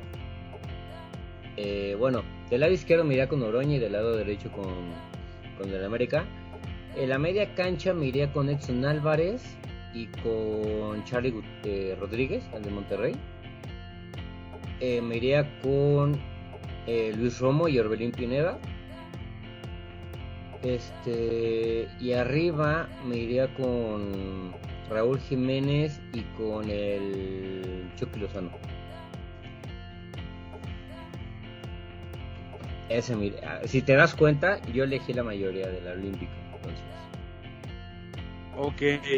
eh, 1.57 1.97
bueno, 1.99 2.23
del 2.51 2.61
lado 2.61 2.73
izquierdo 2.73 3.05
me 3.05 3.15
iría 3.15 3.29
con 3.29 3.43
Oroña 3.43 3.77
y 3.77 3.79
del 3.79 3.93
lado 3.93 4.17
derecho 4.17 4.51
con, 4.53 4.93
con 5.59 5.73
el 5.73 5.85
América. 5.85 6.25
En 6.97 7.09
la 7.09 7.19
media 7.19 7.55
cancha 7.55 7.95
me 7.95 8.07
iría 8.07 8.33
con 8.33 8.51
Edson 8.51 8.85
Álvarez 8.85 9.57
y 9.95 10.07
con 10.07 11.03
Charlie 11.05 11.35
eh, 11.65 11.97
Rodríguez, 11.99 12.45
el 12.55 12.63
de 12.63 12.71
Monterrey. 12.71 13.15
Me 14.81 15.17
iría 15.17 15.61
con 15.61 16.21
Luis 16.89 17.39
Romo 17.39 17.69
y 17.69 17.79
Orbelín 17.79 18.11
Pineda. 18.11 18.59
Este, 20.63 21.89
y 22.01 22.13
arriba 22.13 22.89
me 23.05 23.17
iría 23.17 23.53
con 23.55 24.55
Raúl 24.89 25.19
Jiménez 25.19 26.01
y 26.13 26.23
con 26.37 26.71
el 26.71 27.91
Chucky 27.97 28.21
Lozano. 28.21 28.51
Ese, 32.89 33.17
mire, 33.17 33.39
si 33.67 33.83
te 33.83 33.95
das 33.95 34.15
cuenta, 34.15 34.61
yo 34.73 34.85
elegí 34.85 35.13
la 35.15 35.23
mayoría 35.25 35.69
de 35.69 35.81
la 35.81 35.93
Olímpica. 35.93 36.33
Entonces, 36.55 36.85
Ok. 38.55 38.83
Eh, 38.83 39.13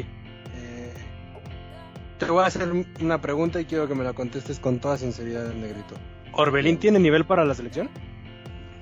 te 2.18 2.26
voy 2.26 2.44
a 2.44 2.46
hacer 2.46 2.68
una 3.00 3.20
pregunta 3.20 3.60
y 3.60 3.64
quiero 3.64 3.88
que 3.88 3.94
me 3.94 4.04
la 4.04 4.12
contestes 4.12 4.60
con 4.60 4.78
toda 4.80 4.96
sinceridad, 4.96 5.52
negrito. 5.54 5.96
¿Orbelín 6.32 6.78
tiene 6.78 6.98
nivel 7.00 7.24
para 7.26 7.44
la 7.44 7.54
selección? 7.54 7.90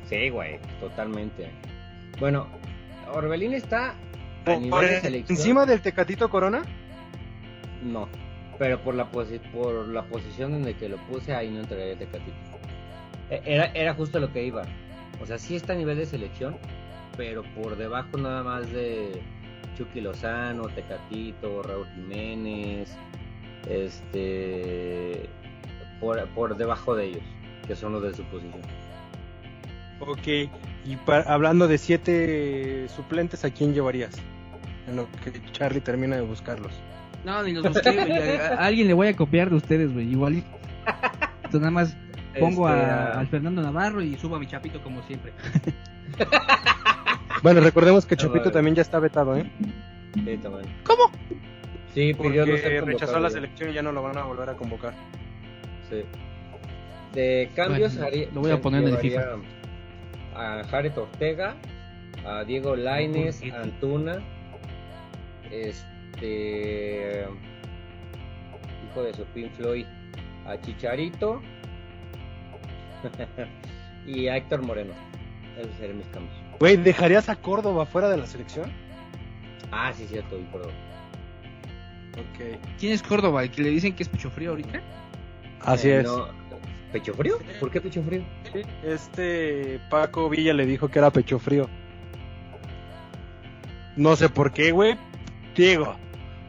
sí, 0.04 0.28
güey, 0.28 0.60
totalmente. 0.78 1.50
Bueno, 2.22 2.46
Orbelín 3.12 3.52
está 3.52 3.90
a 3.90 3.94
¿Por, 4.44 4.60
nivel 4.60 4.86
de 4.88 5.00
selección. 5.00 5.36
encima 5.36 5.66
del 5.66 5.80
Tecatito 5.82 6.30
Corona? 6.30 6.62
No, 7.82 8.08
pero 8.60 8.80
por 8.80 8.94
la, 8.94 9.10
posi- 9.10 9.40
por 9.50 9.88
la 9.88 10.04
posición 10.04 10.54
en 10.54 10.64
la 10.64 10.72
que 10.72 10.88
lo 10.88 10.98
puse, 11.08 11.34
ahí 11.34 11.50
no 11.50 11.58
entraría 11.58 11.98
Tecatito. 11.98 12.36
E- 13.28 13.42
Era, 13.44 13.72
era 13.74 13.94
justo 13.94 14.20
lo 14.20 14.32
que 14.32 14.44
iba. 14.44 14.62
O 15.20 15.26
sea, 15.26 15.36
sí 15.36 15.56
está 15.56 15.72
a 15.72 15.76
nivel 15.76 15.98
de 15.98 16.06
selección, 16.06 16.56
pero 17.16 17.42
por 17.60 17.76
debajo 17.76 18.16
nada 18.18 18.44
más 18.44 18.70
de 18.72 19.20
Chucky 19.76 20.00
Lozano, 20.00 20.68
Tecatito, 20.68 21.60
Raúl 21.64 21.88
Jiménez, 21.96 22.96
este, 23.68 25.28
por, 25.98 26.24
por 26.28 26.56
debajo 26.56 26.94
de 26.94 27.06
ellos, 27.06 27.22
que 27.66 27.74
son 27.74 27.94
los 27.94 28.02
de 28.04 28.14
su 28.14 28.22
posición. 28.26 28.62
Ok. 29.98 30.48
Y 30.84 30.96
pa- 30.96 31.20
hablando 31.26 31.68
de 31.68 31.78
siete 31.78 32.88
suplentes, 32.88 33.44
¿a 33.44 33.50
quién 33.50 33.72
llevarías? 33.74 34.14
En 34.88 34.96
lo 34.96 35.06
que 35.24 35.32
Charlie 35.52 35.80
termina 35.80 36.16
de 36.16 36.22
buscarlos. 36.22 36.72
No, 37.24 37.42
ni 37.42 37.52
los 37.52 37.62
busqué, 37.62 37.92
güey. 37.92 38.10
A, 38.40 38.48
a 38.54 38.66
alguien 38.66 38.88
le 38.88 38.94
voy 38.94 39.06
a 39.08 39.14
copiar 39.16 39.48
de 39.50 39.56
ustedes, 39.56 39.92
güey. 39.92 40.10
Igual. 40.10 40.42
Nada 41.52 41.70
más 41.70 41.96
pongo 42.40 42.68
Este, 42.68 42.80
a- 42.80 43.04
a- 43.12 43.20
al 43.20 43.28
Fernando 43.28 43.62
Navarro 43.62 44.02
y 44.02 44.16
subo 44.16 44.36
a 44.36 44.38
mi 44.40 44.46
chapito 44.46 44.82
como 44.82 45.02
siempre. 45.04 45.32
Bueno, 47.42 47.60
recordemos 47.60 48.06
que 48.06 48.16
Chapito 48.16 48.52
también 48.52 48.76
ya 48.76 48.82
está 48.82 49.00
vetado, 49.00 49.36
¿eh? 49.36 49.50
Sí, 50.14 50.38
también. 50.40 50.64
¿Cómo? 50.84 51.10
Sí, 51.92 52.14
pidió 52.14 52.46
no 52.46 52.52
Porque 52.52 52.60
ser 52.60 52.84
rechazó 52.84 53.18
la 53.18 53.30
selección 53.30 53.70
y 53.70 53.72
ya 53.72 53.82
no 53.82 53.90
lo 53.90 54.00
van 54.02 54.16
a 54.16 54.22
volver 54.24 54.48
a 54.50 54.54
convocar. 54.56 54.94
Sí. 55.90 56.02
De 57.14 57.50
cambios, 57.56 57.94
Bueno, 57.94 58.06
haría- 58.06 58.28
lo 58.32 58.40
voy 58.42 58.50
a 58.52 58.60
poner 58.60 58.82
en 58.82 58.88
el 58.88 59.00
llevaría 59.00 59.36
A 60.34 60.62
Jared 60.70 60.96
Ortega, 60.96 61.54
a 62.26 62.44
Diego 62.44 62.74
Laines, 62.76 63.42
a 63.52 63.62
Antuna, 63.62 64.20
este. 65.50 67.26
Hijo 68.90 69.02
de 69.02 69.14
su 69.14 69.24
Pink 69.26 69.52
Floyd, 69.52 69.86
a 70.46 70.60
Chicharito 70.60 71.40
y 74.06 74.28
a 74.28 74.36
Héctor 74.36 74.62
Moreno. 74.62 74.92
Esos 75.58 75.74
serían 75.78 75.98
mis 75.98 76.06
cambios. 76.08 76.34
Güey, 76.58 76.76
¿dejarías 76.76 77.28
a 77.28 77.36
Córdoba 77.36 77.84
fuera 77.86 78.08
de 78.08 78.16
la 78.18 78.26
selección? 78.26 78.70
Ah, 79.70 79.92
sí, 79.94 80.06
cierto, 80.06 80.38
y 80.38 80.42
perdón. 80.44 80.70
Ok. 82.12 82.58
¿Quién 82.78 82.92
es 82.92 83.02
Córdoba? 83.02 83.42
¿El 83.42 83.50
que 83.50 83.62
le 83.62 83.70
dicen 83.70 83.94
que 83.94 84.02
es 84.02 84.08
pecho 84.08 84.30
frío 84.30 84.50
ahorita? 84.50 84.80
Así 85.60 85.88
Eh, 85.88 85.98
es. 86.00 86.04
no, 86.04 86.28
¿Pecho 86.92 87.14
frío? 87.14 87.38
¿Por 87.58 87.70
qué 87.70 87.80
pecho 87.80 88.02
frío? 88.02 88.22
Este 88.82 89.80
Paco 89.90 90.28
Villa 90.28 90.52
le 90.54 90.66
dijo 90.66 90.88
que 90.88 90.98
era 90.98 91.10
pecho 91.10 91.38
frío. 91.38 91.68
No 93.96 94.16
sé 94.16 94.28
por 94.28 94.52
qué, 94.52 94.72
güey. 94.72 94.96
Diego, 95.54 95.94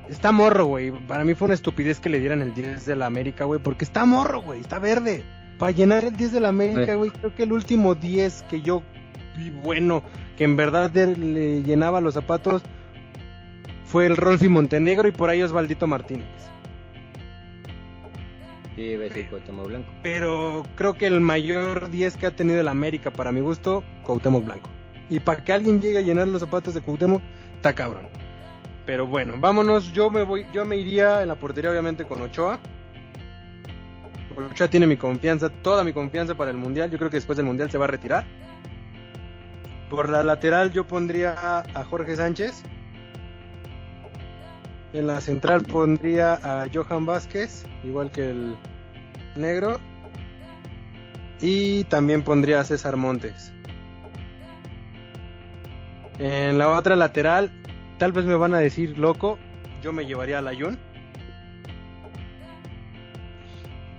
está 0.10 0.32
morro, 0.32 0.66
güey. 0.66 0.92
Para 1.08 1.24
mí 1.26 1.34
fue 1.34 1.46
una 1.46 1.56
estupidez 1.56 2.00
que 2.00 2.10
le 2.10 2.20
dieran 2.20 2.42
el 2.42 2.54
10 2.54 2.86
de 2.86 2.96
la 2.96 3.06
América, 3.06 3.46
güey. 3.46 3.60
Porque 3.62 3.84
está 3.86 4.06
morro, 4.06 4.42
güey. 4.42 4.62
Está 4.62 4.80
verde. 4.80 5.24
Para 5.60 5.72
llenar 5.72 6.04
el 6.06 6.16
10 6.16 6.32
de 6.32 6.40
la 6.40 6.50
América, 6.50 6.96
güey. 6.96 7.12
Creo 7.12 7.36
que 7.36 7.44
el 7.44 7.52
último 7.52 7.96
10 7.96 8.44
que 8.50 8.62
yo 8.62 8.82
vi 9.38 9.50
bueno, 9.50 10.04
que 10.38 10.44
en 10.46 10.56
verdad 10.56 10.90
de- 10.90 11.16
le 11.18 11.64
llenaba 11.64 12.02
los 12.02 12.14
zapatos, 12.14 12.64
fue 13.86 14.06
el 14.06 14.16
Rolfi 14.18 14.48
Montenegro 14.50 15.08
y 15.08 15.12
por 15.12 15.30
ahí 15.30 15.42
Osvaldito 15.44 15.86
Martínez. 15.86 16.26
Sí, 18.76 18.88
debe 18.88 19.10
ser 19.10 19.30
Cuauhtémoc 19.30 19.68
Blanco. 19.68 19.92
Pero 20.02 20.64
creo 20.76 20.96
que 20.96 21.06
el 21.06 21.22
mayor 21.22 21.90
10 21.92 22.18
que 22.18 22.26
ha 22.26 22.32
tenido 22.36 22.60
el 22.60 22.68
América, 22.68 23.12
para 23.12 23.32
mi 23.32 23.42
gusto, 23.42 23.84
Cuauhtémoc 24.04 24.46
Blanco. 24.46 24.70
Y 25.10 25.20
para 25.20 25.44
que 25.44 25.54
alguien 25.54 25.80
llegue 25.80 26.00
a 26.00 26.02
llenar 26.02 26.28
los 26.28 26.42
zapatos 26.42 26.74
de 26.74 26.82
Cuauhtémoc, 26.82 27.22
está 27.56 27.74
cabrón. 27.74 28.08
Pero 28.86 29.06
bueno, 29.06 29.36
vámonos. 29.38 29.94
Yo 29.94 30.10
me 30.10 30.24
voy, 30.24 30.46
yo 30.54 30.66
me 30.66 30.78
iría 30.78 31.22
en 31.22 31.28
la 31.28 31.36
portería, 31.36 31.70
obviamente, 31.70 32.06
con 32.06 32.22
Ochoa. 32.22 32.60
Ochoa 34.36 34.68
tiene 34.68 34.88
mi 34.88 34.98
confianza, 34.98 35.50
toda 35.50 35.84
mi 35.84 35.94
confianza 35.94 36.36
para 36.36 36.50
el 36.50 36.58
Mundial. 36.58 36.90
Yo 36.90 36.98
creo 36.98 37.12
que 37.12 37.18
después 37.18 37.38
del 37.38 37.46
Mundial 37.46 37.70
se 37.70 37.78
va 37.78 37.86
a 37.86 37.90
retirar. 37.90 38.26
Por 39.90 40.10
la 40.10 40.24
lateral 40.24 40.72
yo 40.72 40.88
pondría 40.88 41.60
a 41.60 41.84
Jorge 41.84 42.16
Sánchez. 42.16 42.64
En 44.94 45.08
la 45.08 45.22
central 45.22 45.64
pondría 45.64 46.34
a 46.36 46.68
Johan 46.72 47.08
Vázquez, 47.08 47.66
igual 47.84 48.12
que 48.12 48.30
el 48.30 48.56
negro. 49.36 49.80
Y 51.42 51.84
también 51.86 52.22
pondría 52.22 52.60
a 52.60 52.64
César 52.64 52.96
Montes. 52.96 53.52
En 56.20 56.60
la 56.60 56.70
otra 56.70 56.96
lateral, 56.96 57.52
tal 57.98 58.12
vez 58.12 58.26
me 58.26 58.36
van 58.36 58.54
a 58.54 58.60
decir 58.60 58.98
loco, 59.00 59.40
yo 59.82 59.92
me 59.92 60.06
llevaría 60.06 60.38
a 60.38 60.42
Layun. 60.44 60.78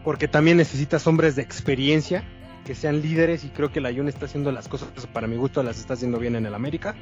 Porque 0.04 0.28
también 0.28 0.58
necesitas 0.58 1.06
hombres 1.08 1.34
de 1.34 1.42
experiencia, 1.42 2.22
que 2.64 2.76
sean 2.76 3.02
líderes, 3.02 3.42
y 3.44 3.48
creo 3.48 3.72
que 3.72 3.80
Layun 3.80 4.08
está 4.08 4.26
haciendo 4.26 4.52
las 4.52 4.68
cosas, 4.68 4.88
para 5.12 5.26
mi 5.26 5.36
gusto, 5.36 5.62
las 5.64 5.78
está 5.78 5.94
haciendo 5.94 6.18
bien 6.20 6.36
en 6.36 6.46
el 6.46 6.54
América. 6.54 6.94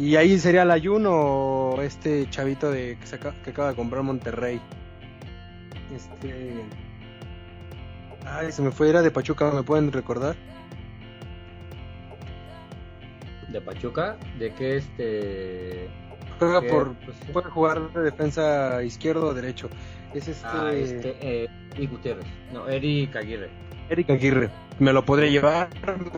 Y 0.00 0.16
ahí 0.16 0.38
sería 0.38 0.64
Layun 0.64 1.04
o 1.06 1.76
este 1.82 2.28
chavito 2.30 2.70
de, 2.70 2.96
que, 2.98 3.06
se 3.06 3.16
acaba, 3.16 3.34
que 3.44 3.50
acaba 3.50 3.68
de 3.68 3.74
comprar 3.74 4.02
Monterrey. 4.02 4.58
Este. 5.94 6.54
Ay, 8.24 8.50
se 8.50 8.62
me 8.62 8.70
fue, 8.70 8.88
era 8.88 9.02
de 9.02 9.10
Pachuca, 9.10 9.50
¿me 9.50 9.62
pueden 9.62 9.92
recordar? 9.92 10.36
De 13.48 13.60
Pachuca, 13.60 14.16
de 14.38 14.54
que 14.54 14.76
este. 14.78 15.90
Juega 16.38 16.62
¿Qué? 16.62 16.68
por. 16.70 16.94
Pues 16.94 17.18
sí. 17.18 17.32
Puede 17.34 17.50
jugar 17.50 17.92
de 17.92 18.00
defensa 18.00 18.82
izquierdo 18.82 19.26
o 19.26 19.34
derecho. 19.34 19.68
Es 20.14 20.28
este. 20.28 20.46
Ah, 20.46 20.72
este, 20.72 21.16
eh, 21.20 21.48
Eric 21.76 21.90
Gutiérrez. 21.90 22.26
No, 22.54 22.66
Eric 22.68 23.16
Aguirre. 23.16 23.50
Eric 23.90 24.08
Aguirre. 24.08 24.48
Me 24.78 24.94
lo 24.94 25.04
podría 25.04 25.28
llevar. 25.28 25.68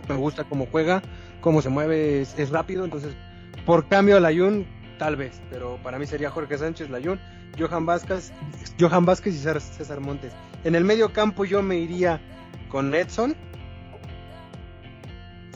Me 0.08 0.14
gusta 0.14 0.44
cómo 0.44 0.68
juega, 0.70 1.02
cómo 1.40 1.60
se 1.62 1.68
mueve, 1.68 2.20
es, 2.20 2.38
es 2.38 2.50
rápido. 2.50 2.84
Entonces, 2.84 3.16
por 3.64 3.88
cambio 3.88 4.16
a 4.16 4.20
Layun, 4.20 4.66
tal 4.98 5.16
vez. 5.16 5.40
Pero 5.50 5.78
para 5.82 5.98
mí 5.98 6.06
sería 6.06 6.30
Jorge 6.30 6.58
Sánchez, 6.58 6.90
Layun, 6.90 7.20
Johan 7.58 7.86
Vázquez, 7.86 8.32
Johan 8.78 9.04
Vázquez 9.04 9.34
y 9.34 9.38
César, 9.38 10.00
Montes. 10.00 10.32
En 10.64 10.74
el 10.74 10.84
medio 10.84 11.12
campo 11.12 11.44
yo 11.44 11.62
me 11.62 11.76
iría 11.76 12.20
con 12.68 12.94
Edson 12.94 13.34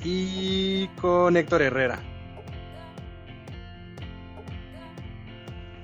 y 0.04 0.88
con 1.00 1.36
Héctor 1.36 1.62
Herrera. 1.62 2.00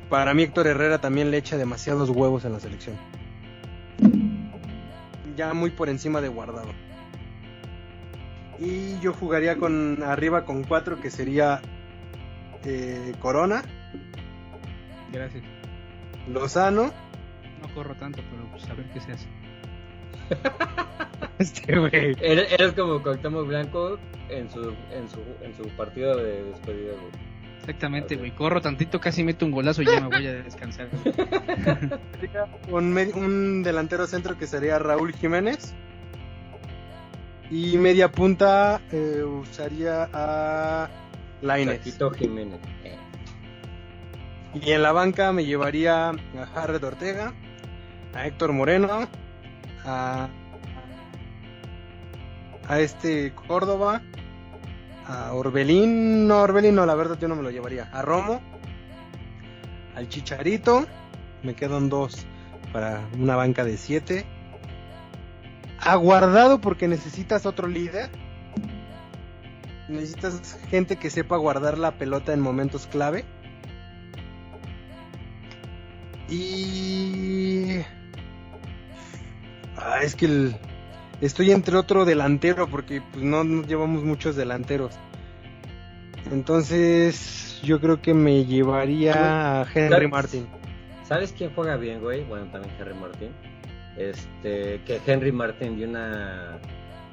Para 0.09 0.35
mí 0.35 0.43
Héctor 0.43 0.67
Herrera 0.67 1.01
también 1.01 1.31
le 1.31 1.39
echa 1.39 1.57
demasiados 1.57 2.11
huevos 2.11 2.45
en 2.45 2.53
la 2.53 2.61
selección. 2.61 2.97
Ya 5.37 5.55
muy 5.55 5.71
por 5.71 5.89
encima 5.89 6.21
de 6.21 6.29
guardado. 6.29 6.69
Y 8.59 9.01
yo 9.01 9.15
jugaría 9.15 9.57
con 9.57 10.03
arriba 10.03 10.45
con 10.45 10.65
cuatro 10.65 11.01
que 11.01 11.11
sería 11.11 11.63
eh, 12.65 13.15
Corona, 13.21 13.63
Gracias. 15.13 15.45
Lozano, 16.27 16.91
No 17.61 17.75
corro 17.75 17.95
tanto, 17.97 18.23
pero 18.31 18.51
pues 18.51 18.69
a 18.71 18.75
ver 18.75 18.87
qué 18.93 19.01
se 19.01 19.13
hace. 19.13 19.29
este 21.39 21.79
güey. 21.79 22.17
Eres, 22.21 22.53
eres 22.53 22.73
como 22.73 23.03
Cuauhtémoc 23.03 23.47
Blanco 23.47 23.99
en 24.31 24.51
su, 24.51 24.75
en 24.91 25.09
su, 25.11 25.21
en 25.43 25.55
su 25.55 25.69
partido 25.77 26.17
de 26.17 26.45
despedida, 26.45 26.93
güey. 26.93 27.33
Exactamente, 27.61 28.17
güey. 28.17 28.33
Corro 28.33 28.61
tantito, 28.61 29.01
casi 29.01 29.23
meto 29.23 29.45
un 29.45 29.53
golazo 29.53 29.83
y 29.83 29.87
ya 29.87 30.01
me 30.01 30.09
voy 30.09 30.27
a 30.27 30.35
descansar. 30.43 30.89
Un, 32.69 32.97
un 33.15 33.63
delantero 33.63 34.07
centro 34.07 34.37
que 34.37 34.47
sería 34.47 34.79
Raúl 34.79 35.13
Jiménez. 35.13 35.75
Y 37.51 37.77
media 37.77 38.11
punta 38.11 38.81
eh, 38.91 39.23
usaría 39.23 40.09
a 40.13 40.89
Lainez. 41.43 41.79
Taquito 41.79 42.11
Jiménez. 42.11 42.61
Eh. 42.85 42.97
Y 44.55 44.71
en 44.73 44.83
la 44.83 44.93
banca 44.93 45.33
me 45.33 45.45
llevaría 45.45 46.11
a 46.11 46.47
Jared 46.55 46.83
Ortega, 46.83 47.33
a 48.15 48.27
Héctor 48.27 48.53
Moreno, 48.53 49.09
a, 49.85 50.29
a 52.69 52.81
este 52.81 53.33
Córdoba, 53.35 54.03
a 55.07 55.33
Orbelín, 55.33 56.29
no, 56.29 56.41
Orbelín 56.41 56.75
no, 56.75 56.87
la 56.87 56.95
verdad 56.95 57.19
yo 57.19 57.29
no 57.29 57.37
me 57.37 57.43
lo 57.43 57.51
llevaría, 57.51 57.89
a 57.93 58.03
Romo, 58.03 58.41
al 59.97 60.09
Chicharito, 60.09 60.87
me 61.43 61.55
quedan 61.55 61.89
dos 61.89 62.27
para 62.73 63.01
una 63.19 63.37
banca 63.37 63.65
de 63.65 63.77
siete, 63.77 64.25
a 65.79 65.97
Guardado 65.97 66.61
porque 66.61 66.89
necesitas 66.89 67.47
otro 67.47 67.67
líder, 67.67 68.11
necesitas 69.89 70.59
gente 70.71 70.97
que 70.97 71.11
sepa 71.11 71.37
guardar 71.37 71.79
la 71.79 71.93
pelota 71.93 72.33
en 72.33 72.41
momentos 72.41 72.87
clave. 72.87 73.25
Y. 76.29 77.81
Ah, 79.77 80.01
es 80.03 80.15
que 80.15 80.27
el- 80.27 80.57
estoy 81.21 81.51
entre 81.51 81.77
otro 81.77 82.05
delantero 82.05 82.69
porque 82.69 83.03
pues, 83.13 83.25
no, 83.25 83.45
no 83.45 83.63
llevamos 83.67 84.03
muchos 84.05 84.37
delanteros. 84.37 84.95
Entonces, 86.31 87.61
yo 87.63 87.81
creo 87.81 88.01
que 88.01 88.15
me 88.15 88.45
llevaría 88.45 89.61
a 89.63 89.67
Henry. 89.75 90.09
Martin. 90.09 90.47
¿Sabes 91.05 91.33
quién 91.37 91.53
juega 91.55 91.77
bien, 91.77 92.01
güey? 92.01 92.25
Bueno, 92.25 92.47
también 92.47 92.75
Henry 92.79 92.95
Martin. 92.95 93.31
Este, 93.99 94.81
que 94.87 95.01
Henry 95.07 95.33
Martin 95.33 95.77
dio 95.77 95.87
una, 95.89 96.59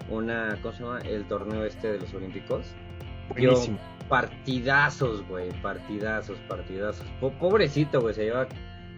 una, 0.10 0.58
¿cómo 0.62 0.74
se 0.74 0.84
llama? 0.84 1.00
El 1.00 1.26
torneo 1.26 1.64
este 1.66 1.92
de 1.94 2.00
los 2.00 2.14
Olímpicos. 2.14 2.66
Dio 3.36 3.52
Buenísimo. 3.52 3.78
partidazos, 4.08 5.28
güey, 5.28 5.50
partidazos, 5.62 6.38
partidazos. 6.48 7.06
Po- 7.20 7.32
pobrecito, 7.32 8.02
güey, 8.02 8.14
se 8.16 8.24
lleva 8.26 8.48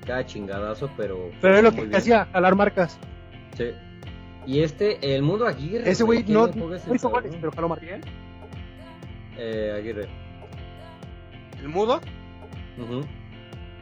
cada 0.06 0.26
chingadazo, 0.26 0.90
pero... 0.98 1.30
Pero 1.42 1.58
es 1.58 1.64
lo 1.64 1.72
que 1.72 1.82
bien. 1.82 1.96
hacía, 1.96 2.26
jalar 2.32 2.56
marcas. 2.56 2.98
Sí. 3.58 3.72
Y 4.48 4.62
este, 4.62 5.16
el 5.16 5.22
Mundo 5.22 5.46
Aguirre. 5.46 5.90
Ese 5.90 6.04
güey 6.04 6.24
¿quién 6.24 6.38
no, 6.38 6.48
no 6.48 6.96
hizo 6.96 7.10
goles, 7.10 7.36
pero 7.40 7.52
jaló 7.52 7.70
marcas. 7.70 8.02
Eh, 9.38 9.74
Aguirre. 9.78 10.08
El 11.60 11.70
mudo 11.70 12.02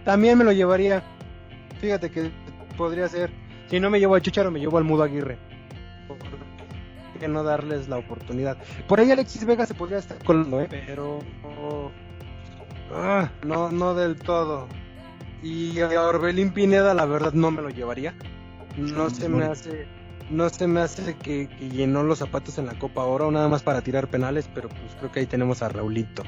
también 0.03 0.37
me 0.37 0.43
lo 0.43 0.51
llevaría. 0.51 1.03
Fíjate 1.79 2.09
que 2.09 2.31
podría 2.77 3.07
ser. 3.07 3.31
Si 3.67 3.79
no 3.79 3.89
me 3.89 3.99
llevo 3.99 4.15
al 4.15 4.21
Chicharo, 4.21 4.51
me 4.51 4.59
llevo 4.59 4.77
al 4.77 4.83
mudo 4.83 5.03
Aguirre. 5.03 5.37
¿Por 7.19 7.27
qué 7.27 7.33
no 7.33 7.43
darles 7.43 7.89
la 7.89 7.97
oportunidad? 7.97 8.57
Por 8.87 9.01
ahí 9.01 9.11
Alexis 9.11 9.43
Vega 9.45 9.65
se 9.65 9.73
podría 9.73 9.97
estar 9.97 10.23
colando, 10.23 10.61
¿eh? 10.61 10.67
Pero. 10.69 11.19
ah, 12.93 13.29
no, 13.45 13.69
no 13.71 13.93
del 13.93 14.15
todo. 14.15 14.69
Y 15.43 15.81
a 15.81 16.01
Orbelín 16.01 16.53
Pineda, 16.53 16.93
la 16.93 17.03
verdad, 17.05 17.33
no 17.33 17.51
me 17.51 17.61
lo 17.61 17.69
llevaría. 17.71 18.15
No 18.77 19.09
se 19.09 19.27
me 19.27 19.43
hace. 19.43 19.85
No 20.29 20.47
se 20.47 20.65
me 20.67 20.79
hace 20.79 21.17
que, 21.17 21.49
que 21.49 21.69
llenó 21.69 22.03
los 22.03 22.19
zapatos 22.19 22.57
en 22.57 22.67
la 22.67 22.79
Copa 22.79 23.03
Oro, 23.03 23.31
nada 23.31 23.49
más 23.49 23.63
para 23.63 23.81
tirar 23.81 24.07
penales, 24.07 24.49
pero 24.55 24.69
pues 24.69 24.95
creo 24.97 25.11
que 25.11 25.19
ahí 25.19 25.25
tenemos 25.25 25.61
a 25.61 25.67
Raulito. 25.67 26.23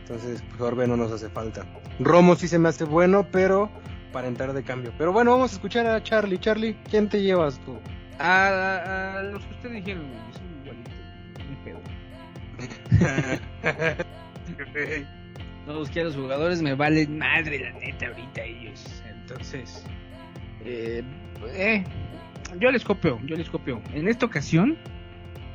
Entonces, 0.00 0.42
pues 0.48 0.60
Orbe 0.60 0.88
no 0.88 0.96
nos 0.96 1.12
hace 1.12 1.28
falta. 1.28 1.64
Romo 2.00 2.34
sí 2.34 2.48
se 2.48 2.58
me 2.58 2.70
hace 2.70 2.82
bueno, 2.82 3.28
pero 3.30 3.70
para 4.12 4.26
entrar 4.26 4.52
de 4.52 4.64
cambio. 4.64 4.92
Pero 4.98 5.12
bueno, 5.12 5.30
vamos 5.30 5.52
a 5.52 5.54
escuchar 5.54 5.86
a 5.86 6.02
Charlie. 6.02 6.38
Charlie, 6.38 6.76
¿quién 6.90 7.08
te 7.08 7.22
llevas 7.22 7.60
tú? 7.60 7.78
A, 8.18 9.18
a- 9.18 9.22
los 9.24 9.44
que 9.44 9.54
ustedes 9.54 9.74
dijeron, 9.76 10.04
güey, 10.08 10.32
son 10.32 10.44
igualitos. 10.62 10.94
Ni 11.50 11.56
pedo. 11.64 11.80
No 15.66 15.78
busqué 15.78 16.00
a 16.02 16.04
los 16.04 16.14
jugadores, 16.14 16.60
me 16.60 16.74
valen 16.74 17.16
madre 17.18 17.58
la 17.58 17.72
neta 17.78 18.08
ahorita 18.08 18.42
ellos. 18.42 19.02
Entonces, 19.10 19.82
eh, 20.62 21.02
eh, 21.54 21.82
yo 22.60 22.70
les 22.70 22.84
copio, 22.84 23.18
yo 23.24 23.34
les 23.34 23.48
copio. 23.48 23.80
En 23.94 24.06
esta 24.06 24.26
ocasión, 24.26 24.76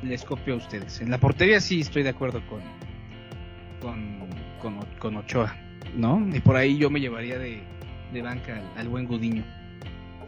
les 0.02 0.24
copio 0.24 0.54
a 0.54 0.56
ustedes. 0.56 1.00
En 1.00 1.10
la 1.12 1.18
portería 1.18 1.60
sí 1.60 1.80
estoy 1.80 2.02
de 2.02 2.08
acuerdo 2.08 2.42
con, 2.48 2.60
con, 4.60 4.76
con, 4.98 5.16
Ochoa, 5.16 5.54
¿no? 5.96 6.26
Y 6.34 6.40
por 6.40 6.56
ahí 6.56 6.76
yo 6.76 6.90
me 6.90 6.98
llevaría 6.98 7.38
de, 7.38 7.62
de 8.12 8.22
banca 8.22 8.56
al, 8.56 8.64
al 8.80 8.88
buen 8.88 9.06
Gudiño. 9.06 9.44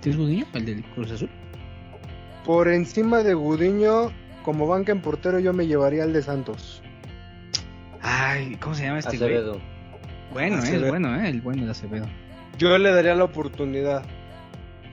¿Sí 0.01 0.11
es 0.11 0.17
Gudiño? 0.17 0.47
¿El 0.55 0.65
del 0.65 0.85
Cruz 0.95 1.11
Azul? 1.11 1.29
Por 2.45 2.69
encima 2.69 3.23
de 3.23 3.35
Gudiño, 3.35 4.11
como 4.45 4.67
banca 4.67 4.93
en 4.93 5.01
portero, 5.01 5.39
yo 5.39 5.53
me 5.53 5.67
llevaría 5.67 6.03
al 6.03 6.13
de 6.13 6.23
Santos. 6.23 6.83
Ay, 8.01 8.57
¿cómo 8.61 8.75
se 8.75 8.85
llama 8.85 8.99
este 8.99 9.17
güey? 9.17 9.31
Acevedo. 9.35 9.61
Bueno, 10.33 10.57
eh, 10.57 10.59
Acevedo. 10.59 10.85
es 10.87 10.91
bueno, 10.91 11.21
eh, 11.23 11.29
el 11.29 11.41
bueno 11.41 11.65
de 11.67 11.71
Acevedo. 11.71 12.07
Yo 12.59 12.77
le 12.79 12.91
daría 12.93 13.15
la 13.15 13.25
oportunidad. 13.25 14.03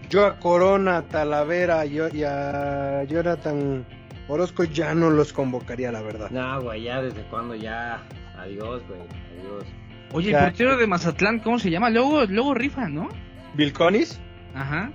Yo 0.09 0.25
a 0.25 0.39
Corona, 0.39 0.97
a 0.97 1.01
Talavera 1.03 1.85
y 1.85 1.97
y 2.13 2.23
a 2.23 3.03
Jonathan 3.03 3.85
Orozco 4.27 4.63
ya 4.63 4.93
no 4.93 5.09
los 5.09 5.33
convocaría, 5.33 5.91
la 5.91 6.01
verdad. 6.01 6.29
No, 6.29 6.61
güey, 6.61 6.83
ya 6.83 7.01
desde 7.01 7.21
cuando 7.29 7.55
ya. 7.55 8.03
Adiós, 8.37 8.81
güey, 8.87 8.99
adiós. 9.01 9.65
Oye, 10.13 10.31
Ya. 10.31 10.39
el 10.39 10.45
portero 10.45 10.77
de 10.77 10.87
Mazatlán, 10.87 11.39
¿cómo 11.39 11.59
se 11.59 11.69
llama? 11.69 11.89
Luego, 11.89 12.25
luego 12.25 12.53
rifa, 12.53 12.87
¿no? 12.89 13.09
Vilconis, 13.55 14.19
Ajá. 14.55 14.91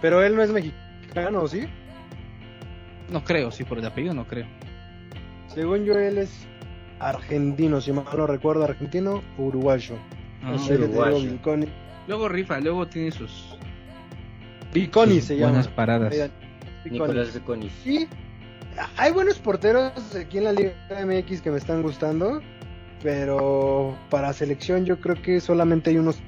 pero 0.00 0.22
él 0.22 0.34
no 0.34 0.42
es 0.42 0.50
mexicano. 0.50 0.80
mexicano, 1.00 1.48
¿sí? 1.48 1.66
No 3.10 3.24
creo, 3.24 3.50
sí, 3.50 3.64
por 3.64 3.78
el 3.78 3.86
apellido 3.86 4.14
no 4.14 4.26
creo. 4.26 4.46
Según 5.48 5.84
yo, 5.84 5.94
él 5.98 6.18
es 6.18 6.30
argentino, 7.00 7.80
si 7.80 7.92
mal 7.92 8.04
no 8.16 8.26
recuerdo, 8.26 8.64
argentino 8.64 9.22
o 9.38 9.42
uruguayo. 9.42 9.96
Ah, 10.42 10.54
Es 10.54 10.68
uruguayo. 10.70 11.38
Luego 12.06 12.28
rifa, 12.28 12.60
luego 12.60 12.86
tiene 12.86 13.10
sus, 13.10 13.54
Viconi 14.72 15.16
sus 15.16 15.24
se 15.24 15.36
buenas 15.38 15.64
llama. 15.66 15.76
paradas. 15.76 16.12
Oigan, 16.12 16.30
Viconi. 16.84 17.00
Nicolás 17.00 17.34
Reconi. 17.34 17.70
Sí, 17.82 18.08
hay 18.96 19.12
buenos 19.12 19.38
porteros 19.38 19.92
aquí 20.14 20.38
en 20.38 20.44
la 20.44 20.52
Liga 20.52 20.72
MX 21.04 21.40
que 21.42 21.50
me 21.50 21.58
están 21.58 21.82
gustando, 21.82 22.40
pero 23.02 23.96
para 24.08 24.32
selección 24.32 24.84
yo 24.84 25.00
creo 25.00 25.20
que 25.20 25.40
solamente 25.40 25.90
hay 25.90 25.98
unos 25.98 26.18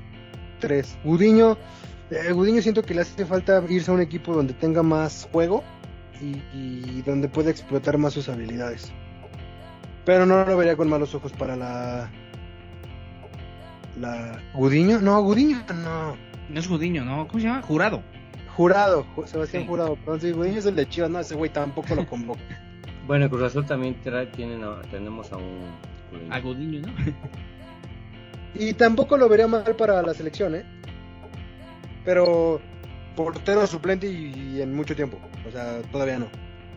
tres. 0.61 0.97
Gudiño, 1.05 1.57
eh, 2.11 2.33
Gudiño 2.33 2.61
siento 2.63 2.83
que 2.83 2.95
le 2.95 3.03
hace 3.03 3.25
falta 3.25 3.63
irse 3.69 3.91
a 3.91 3.95
un 3.95 4.01
equipo 4.01 4.35
donde 4.35 4.53
tenga 4.55 4.83
más 4.83 5.29
juego 5.33 5.63
y, 6.23 6.43
y 6.55 7.03
donde 7.03 7.29
pueda 7.29 7.51
explotar 7.51 7.99
más 7.99 8.13
sus 8.15 8.29
habilidades. 8.29 8.93
Pero 10.05 10.25
no 10.27 10.45
lo 10.45 10.57
vería 10.57 10.77
con 10.77 10.89
malos 10.89 11.15
ojos 11.15 11.33
para 11.33 11.57
la... 11.57 12.11
La... 14.01 14.41
¿Gudiño? 14.55 15.01
No, 15.01 15.21
Gudiño 15.23 15.59
no. 15.75 16.17
No 16.49 16.61
es 16.61 16.69
Gudiño, 16.69 17.05
¿no? 17.05 17.27
¿Cómo 17.29 17.41
se 17.41 17.47
llama? 17.47 17.63
Jurado. 17.63 18.03
Jurado, 18.57 19.07
Ju- 19.17 19.27
Sebastián 19.27 19.63
Sí. 19.63 19.69
Jurado. 19.69 19.97
Perdón, 19.97 20.21
sí, 20.21 20.33
Gudiño 20.33 20.59
es 20.59 20.67
el 20.67 20.77
de 20.77 20.89
Chivas, 20.89 21.11
no, 21.11 21.21
ese 21.21 21.35
güey 21.35 21.51
tampoco 21.53 21.95
lo 21.95 22.07
convoca. 22.07 22.41
Bueno, 23.05 23.29
Cruz 23.29 23.43
Azul 23.43 23.67
también 23.67 23.97
trae- 24.05 24.31
tienen 24.31 24.63
a- 24.63 24.81
tenemos 24.83 25.33
a 25.33 25.37
un... 25.37 25.61
A 26.31 26.39
Gudiño, 26.41 26.83
¿no? 26.83 26.93
Y 28.55 28.75
tampoco 28.75 29.17
lo 29.17 29.29
vería 29.29 29.49
mal 29.49 29.65
para 29.77 30.01
la 30.03 30.15
selección, 30.15 30.55
¿eh? 30.55 30.65
Pero 32.05 32.61
portero 33.15 33.67
suplente 33.67 34.07
y, 34.09 34.61
en 34.61 34.75
mucho 34.75 34.95
tiempo. 34.95 35.19
O 35.47 35.51
sea, 35.51 35.81
todavía 35.91 36.19
no. 36.19 36.29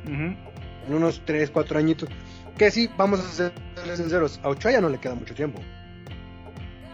En 0.06 0.94
unos 0.94 1.22
3, 1.26 1.50
4 1.52 1.80
añitos. 1.80 2.10
Que 2.58 2.72
sí, 2.72 2.90
vamos 2.98 3.20
a 3.20 3.24
ser 3.24 3.52
sinceros. 3.96 4.40
A 4.44 4.50
Ochoa 4.50 4.72
ya 4.72 4.82
no 4.82 4.90
le 4.90 4.98
queda 4.98 5.16
mucho 5.16 5.34
tiempo. 5.34 5.62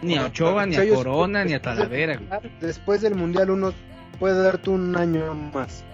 Ni 0.02 0.16
a 0.16 0.26
Ochoa, 0.26 0.66
ni 0.66 0.76
a 0.76 0.88
Corona, 0.94 1.44
ni 1.44 1.52
a 1.52 1.58
después 1.58 1.76
Talavera. 1.76 2.20
Después 2.60 3.00
del 3.02 3.14
Mundial 3.14 3.50
uno 3.50 3.72
puede 4.18 4.42
darte 4.42 4.70
un 4.70 4.96
año 4.96 5.34
más. 5.34 5.84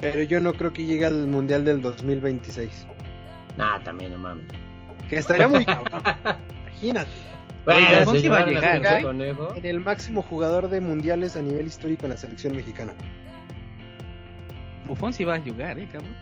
Pero 0.00 0.22
yo 0.22 0.40
no 0.40 0.52
creo 0.54 0.72
que 0.72 0.84
llegue 0.84 1.06
al 1.06 1.26
Mundial 1.26 1.64
del 1.64 1.80
2026. 1.80 2.86
Nah, 3.56 3.80
también 3.80 4.12
no 4.12 4.18
mames. 4.18 4.46
Que 5.08 5.16
estaría 5.16 5.48
muy 5.48 5.64
cabrón. 5.66 6.02
Imagínate. 6.66 7.10
Bueno, 7.72 7.88
Alfonso 7.88 8.34
a. 8.34 9.02
Conejo. 9.02 9.54
En 9.54 9.64
el 9.66 9.80
máximo 9.80 10.22
jugador 10.22 10.68
de 10.68 10.80
mundiales 10.80 11.36
a 11.36 11.42
nivel 11.42 11.66
histórico 11.66 12.06
en 12.06 12.10
la 12.10 12.16
selección 12.16 12.56
mexicana. 12.56 12.92
Bufón 14.86 15.12
sí 15.12 15.24
va 15.24 15.34
a 15.34 15.40
jugar, 15.40 15.78
¿eh, 15.78 15.88
cabrón? 15.92 16.14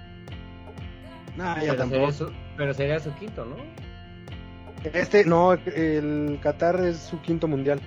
Nah, 1.37 1.57
ya 1.57 1.61
Pero 1.61 1.77
tampoco. 1.77 2.13
sería, 2.13 2.13
su, 2.13 2.33
pero 2.57 2.75
sería 2.75 2.99
su 2.99 3.15
quinto, 3.15 3.45
¿no? 3.45 3.57
Este, 4.93 5.25
no, 5.25 5.53
el 5.53 6.39
Qatar 6.43 6.81
es 6.81 6.99
su 6.99 7.21
quinto 7.21 7.47
mundial. 7.47 7.81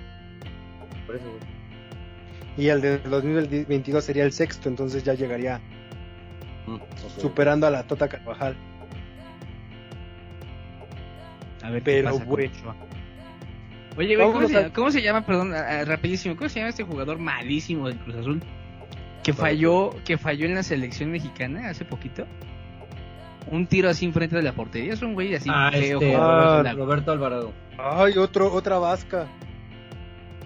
Por 1.06 1.16
eso, 1.16 1.24
güey. 1.26 1.40
Y 2.56 2.68
el 2.68 2.80
de 2.80 2.98
2022 2.98 4.04
sería 4.04 4.24
el 4.24 4.32
sexto, 4.32 4.68
entonces 4.68 5.02
ya 5.04 5.14
llegaría 5.14 5.60
Mm, 6.66 6.78
superando 7.18 7.66
a 7.66 7.70
la 7.70 7.82
Tota 7.84 8.08
Carvajal. 8.08 8.56
A 11.62 11.70
ver 11.70 11.82
Pero, 11.82 11.98
qué 11.98 12.12
pasa 12.12 12.24
con 12.24 12.34
güey. 12.34 12.46
Ochoa. 12.46 12.76
Oye, 14.00 14.16
güey, 14.16 14.32
¿cómo 14.32 14.48
se, 14.48 14.56
a- 14.56 14.60
llama, 14.62 14.74
cómo 14.74 14.90
se 14.90 15.02
llama? 15.02 15.26
Perdón, 15.26 15.52
rapidísimo. 15.86 16.36
¿Cómo 16.36 16.48
se 16.48 16.58
llama 16.60 16.70
este 16.70 16.84
jugador 16.84 17.18
malísimo 17.18 17.86
del 17.88 17.98
Cruz 17.98 18.16
Azul? 18.16 18.42
Que 19.22 19.32
falló, 19.34 19.90
que 20.04 20.16
falló 20.16 20.46
en 20.46 20.54
la 20.54 20.62
selección 20.62 21.10
mexicana 21.10 21.68
hace 21.68 21.84
poquito. 21.84 22.26
Un 23.50 23.66
tiro 23.66 23.90
así 23.90 24.06
enfrente 24.06 24.36
de 24.36 24.42
la 24.42 24.52
portería. 24.52 24.92
Es 24.94 25.02
un 25.02 25.12
güey 25.14 25.34
así 25.34 25.50
Ah, 25.52 25.70
feo. 25.72 25.98
este, 26.00 26.14
Ah, 26.16 26.60
Roberto, 26.62 26.78
Roberto 26.78 27.12
Alvarado. 27.12 27.52
Ay, 27.78 28.16
otro, 28.16 28.52
otra 28.52 28.78
vasca. 28.78 29.26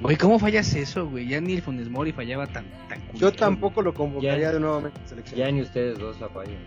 Güey, 0.01 0.17
¿cómo 0.17 0.39
fallas 0.41 0.75
eso, 0.75 1.07
güey? 1.07 1.29
Ya 1.29 1.41
ni 1.41 1.53
el 1.55 1.63
Funes 1.63 1.89
Mori 1.89 2.13
fallaba 2.13 2.47
tan, 2.49 2.65
tan 2.89 3.01
Yo 3.15 3.33
tampoco 3.33 3.81
lo 3.83 3.95
convocaría 3.95 4.39
Ya. 4.39 4.53
de 4.53 4.61
nuevamente 4.61 5.01
a 5.05 5.07
selección. 5.09 5.39
Ya 5.39 5.51
ni 5.53 5.61
ustedes 5.63 5.99
dos 5.99 6.21
la 6.21 6.29
fallan. 6.29 6.59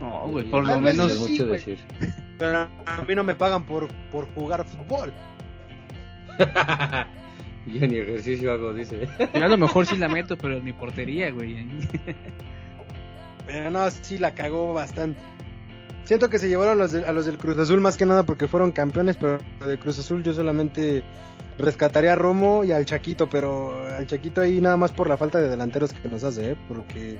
No, 0.00 0.28
güey, 0.28 0.44
por 0.48 0.64
lo 0.64 0.74
no, 0.74 0.80
menos. 0.80 1.12
Sí, 1.12 1.30
mucho 1.32 1.46
decir. 1.46 1.78
Pero 2.38 2.68
a 2.86 3.02
mí 3.08 3.14
no 3.16 3.24
me 3.24 3.34
pagan 3.34 3.64
por, 3.66 3.88
por 4.12 4.26
jugar 4.34 4.64
fútbol. 4.64 5.12
Yo 7.66 7.86
ni 7.86 7.96
ejercicio 7.98 8.52
hago, 8.52 8.72
dice. 8.72 9.06
Yo 9.34 9.44
a 9.44 9.48
lo 9.48 9.58
mejor 9.58 9.84
sí 9.86 9.96
la 9.96 10.08
meto, 10.08 10.36
pero 10.38 10.56
en 10.56 10.64
mi 10.64 10.72
portería, 10.72 11.30
güey. 11.30 11.66
Pero 13.46 13.70
no, 13.70 13.90
sí 13.90 14.18
la 14.18 14.34
cagó 14.34 14.72
bastante. 14.72 15.20
Siento 16.04 16.30
que 16.30 16.38
se 16.38 16.48
llevaron 16.48 16.72
a 16.72 16.76
los, 16.76 16.92
de- 16.92 17.04
a 17.04 17.12
los 17.12 17.26
del 17.26 17.36
Cruz 17.36 17.58
Azul 17.58 17.80
más 17.80 17.96
que 17.98 18.06
nada 18.06 18.22
porque 18.22 18.48
fueron 18.48 18.72
campeones, 18.72 19.16
pero 19.16 19.38
de 19.66 19.78
Cruz 19.78 19.98
Azul 19.98 20.22
yo 20.22 20.32
solamente 20.32 21.02
rescataría 21.58 22.12
a 22.14 22.16
Romo 22.16 22.64
y 22.64 22.72
al 22.72 22.86
Chaquito, 22.86 23.28
pero 23.28 23.84
al 23.94 24.06
Chaquito 24.06 24.40
ahí 24.40 24.60
nada 24.60 24.76
más 24.78 24.92
por 24.92 25.08
la 25.08 25.18
falta 25.18 25.38
de 25.38 25.50
delanteros 25.50 25.92
que 25.92 26.08
nos 26.08 26.24
hace, 26.24 26.52
¿eh? 26.52 26.56
Porque 26.68 27.18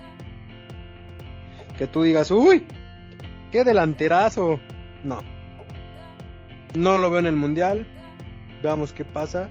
que 1.77 1.87
tú 1.87 2.03
digas, 2.03 2.31
uy, 2.31 2.65
qué 3.53 3.65
delanterazo. 3.65 4.59
No. 5.05 5.21
No 6.75 6.97
lo 6.99 7.11
veo 7.11 7.21
en 7.21 7.27
el 7.27 7.37
Mundial. 7.37 7.87
Veamos 8.63 8.93
qué 8.93 9.05
pasa. 9.05 9.49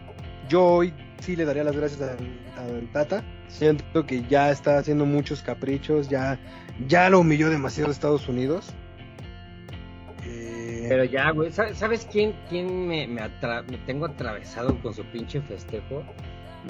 Yo 0.50 0.64
hoy 0.64 0.94
sí 1.22 1.36
le 1.36 1.46
daría 1.46 1.64
las 1.64 1.76
gracias 1.76 2.02
al, 2.02 2.18
al 2.58 2.92
Tata. 2.92 3.24
Siento 3.48 4.06
que 4.06 4.24
ya 4.28 4.52
está 4.52 4.78
haciendo 4.78 5.06
muchos 5.06 5.42
caprichos, 5.42 6.10
ya, 6.10 6.38
ya 6.88 7.10
lo 7.10 7.20
humilló 7.20 7.50
demasiado 7.50 7.92
Estados 7.92 8.28
Unidos. 8.28 8.74
Eh, 10.26 10.86
Pero 10.90 11.04
ya, 11.06 11.32
güey. 11.32 11.52
¿sa- 11.52 11.74
¿Sabes 11.74 12.08
quién, 12.12 12.34
quién 12.50 12.88
me, 12.88 13.08
me, 13.08 13.22
atra- 13.22 13.64
me 13.70 13.78
tengo 13.80 14.06
atravesado 14.06 14.78
con 14.82 14.94
su 14.94 15.04
pinche 15.06 15.42
festejo? 15.42 16.04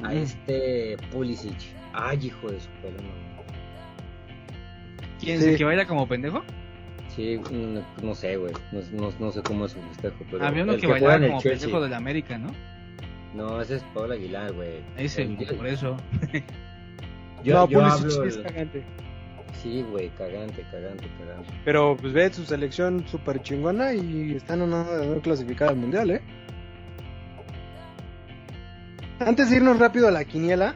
A 0.03 0.13
este 0.13 0.95
Pulisic. 1.11 1.57
Ay, 1.93 2.27
hijo 2.27 2.51
de 2.51 2.59
su 2.59 2.69
pelo. 2.83 2.97
¿Quién 5.19 5.37
es 5.37 5.43
Sí. 5.43 5.49
el 5.51 5.57
que 5.57 5.63
baila 5.63 5.87
como 5.87 6.07
pendejo? 6.07 6.43
Sí, 7.17 7.37
no, 7.51 7.81
no 8.01 8.15
sé, 8.15 8.37
güey. 8.37 8.53
No, 8.71 8.79
no- 8.93 9.13
no 9.19 9.31
sé 9.31 9.41
cómo 9.41 9.65
es 9.65 9.71
su 9.73 9.81
festejo. 9.81 10.15
Pero 10.31 10.45
Había 10.45 10.63
uno 10.63 10.73
el 10.73 10.79
que, 10.79 10.87
juega 10.87 11.07
bailaba 11.07 11.27
como 11.27 11.41
pendejo 11.41 11.81
del 11.81 11.93
América, 11.93 12.37
¿no? 12.37 12.51
No, 13.33 13.59
ese 13.61 13.75
es 13.77 13.83
Pablo 13.93 14.13
Aguilar, 14.13 14.53
güey. 14.53 14.69
Ese, 14.97 15.23
El- 15.23 15.35
por 15.35 15.67
eso. 15.67 15.97
Yo, 17.43 17.53
no, 17.53 17.69
yo 17.69 17.85
hablo 17.85 18.23
es 18.23 18.37
cagante. 18.37 18.83
Sí, 19.61 19.83
güey, 19.91 20.09
cagante, 20.17 20.63
cagante, 20.71 21.07
cagante. 21.19 21.49
Pero 21.65 21.95
pues 21.99 22.11
ve 22.13 22.31
su 22.33 22.43
selección 22.45 23.05
súper 23.07 23.41
chingona 23.41 23.93
y 23.93 24.33
están 24.35 24.61
a 24.63 24.67
nada 24.67 24.97
de 24.99 25.07
no 25.07 25.21
clasificar 25.21 25.69
al 25.69 25.75
mundial, 25.77 26.09
¿eh? 26.11 26.21
Antes 29.19 29.49
de 29.49 29.57
irnos 29.57 29.79
rápido 29.79 30.07
a 30.07 30.11
la 30.11 30.25
quiniela, 30.25 30.75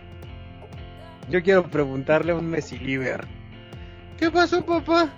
yo 1.29 1.41
quiero 1.43 1.63
preguntarle 1.63 2.31
a 2.31 2.35
un 2.35 2.49
Messi 2.49 2.77
Liver. 2.79 3.25
¿Qué 4.17 4.31
pasó, 4.31 4.65
papá? 4.65 5.09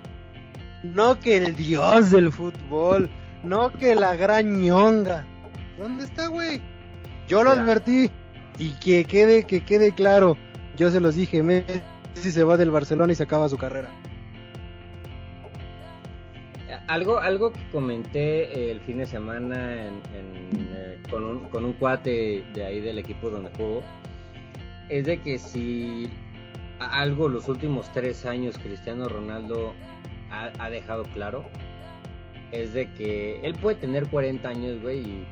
No 0.83 1.19
que 1.19 1.37
el 1.37 1.55
dios 1.55 2.11
del 2.11 2.31
fútbol, 2.31 3.09
no 3.43 3.71
que 3.71 3.95
la 3.95 4.15
gran 4.15 4.61
ñonga. 4.61 5.25
¿Dónde 5.77 6.03
está, 6.03 6.27
güey? 6.27 6.61
Yo 7.27 7.43
lo 7.43 7.51
advertí 7.51 8.11
y 8.59 8.71
que 8.79 9.05
quede, 9.05 9.45
que 9.45 9.63
quede 9.63 9.93
claro. 9.93 10.37
Yo 10.77 10.91
se 10.91 10.99
los 10.99 11.15
dije, 11.15 11.41
Messi 11.41 11.81
se 12.31 12.43
va 12.43 12.57
del 12.57 12.69
Barcelona 12.71 13.13
y 13.13 13.15
se 13.15 13.23
acaba 13.23 13.47
su 13.49 13.57
carrera. 13.57 13.89
Algo, 16.87 17.17
algo 17.19 17.51
que 17.53 17.59
comenté 17.71 18.43
eh, 18.67 18.71
el 18.71 18.81
fin 18.81 18.97
de 18.97 19.05
semana 19.05 19.73
en- 19.73 20.01
en, 20.13 20.69
eh, 20.75 20.99
con, 21.09 21.23
un, 21.23 21.39
con 21.49 21.63
un 21.65 21.73
cuate 21.73 22.43
de 22.53 22.65
ahí 22.65 22.81
del 22.81 22.97
equipo 22.97 23.29
donde 23.29 23.49
juego 23.55 23.81
es 24.89 25.05
de 25.05 25.21
que 25.21 25.37
si 25.37 26.09
algo 26.79 27.29
los 27.29 27.47
últimos 27.47 27.89
tres 27.93 28.25
años 28.25 28.57
Cristiano 28.57 29.07
Ronaldo 29.07 29.73
ha, 30.33 30.51
ha 30.59 30.69
dejado 30.69 31.03
claro 31.13 31.45
es 32.51 32.73
de 32.73 32.91
que 32.93 33.39
él 33.41 33.55
puede 33.55 33.77
tener 33.77 34.07
40 34.07 34.47
años, 34.47 34.81
güey, 34.81 34.99
y 34.99 35.25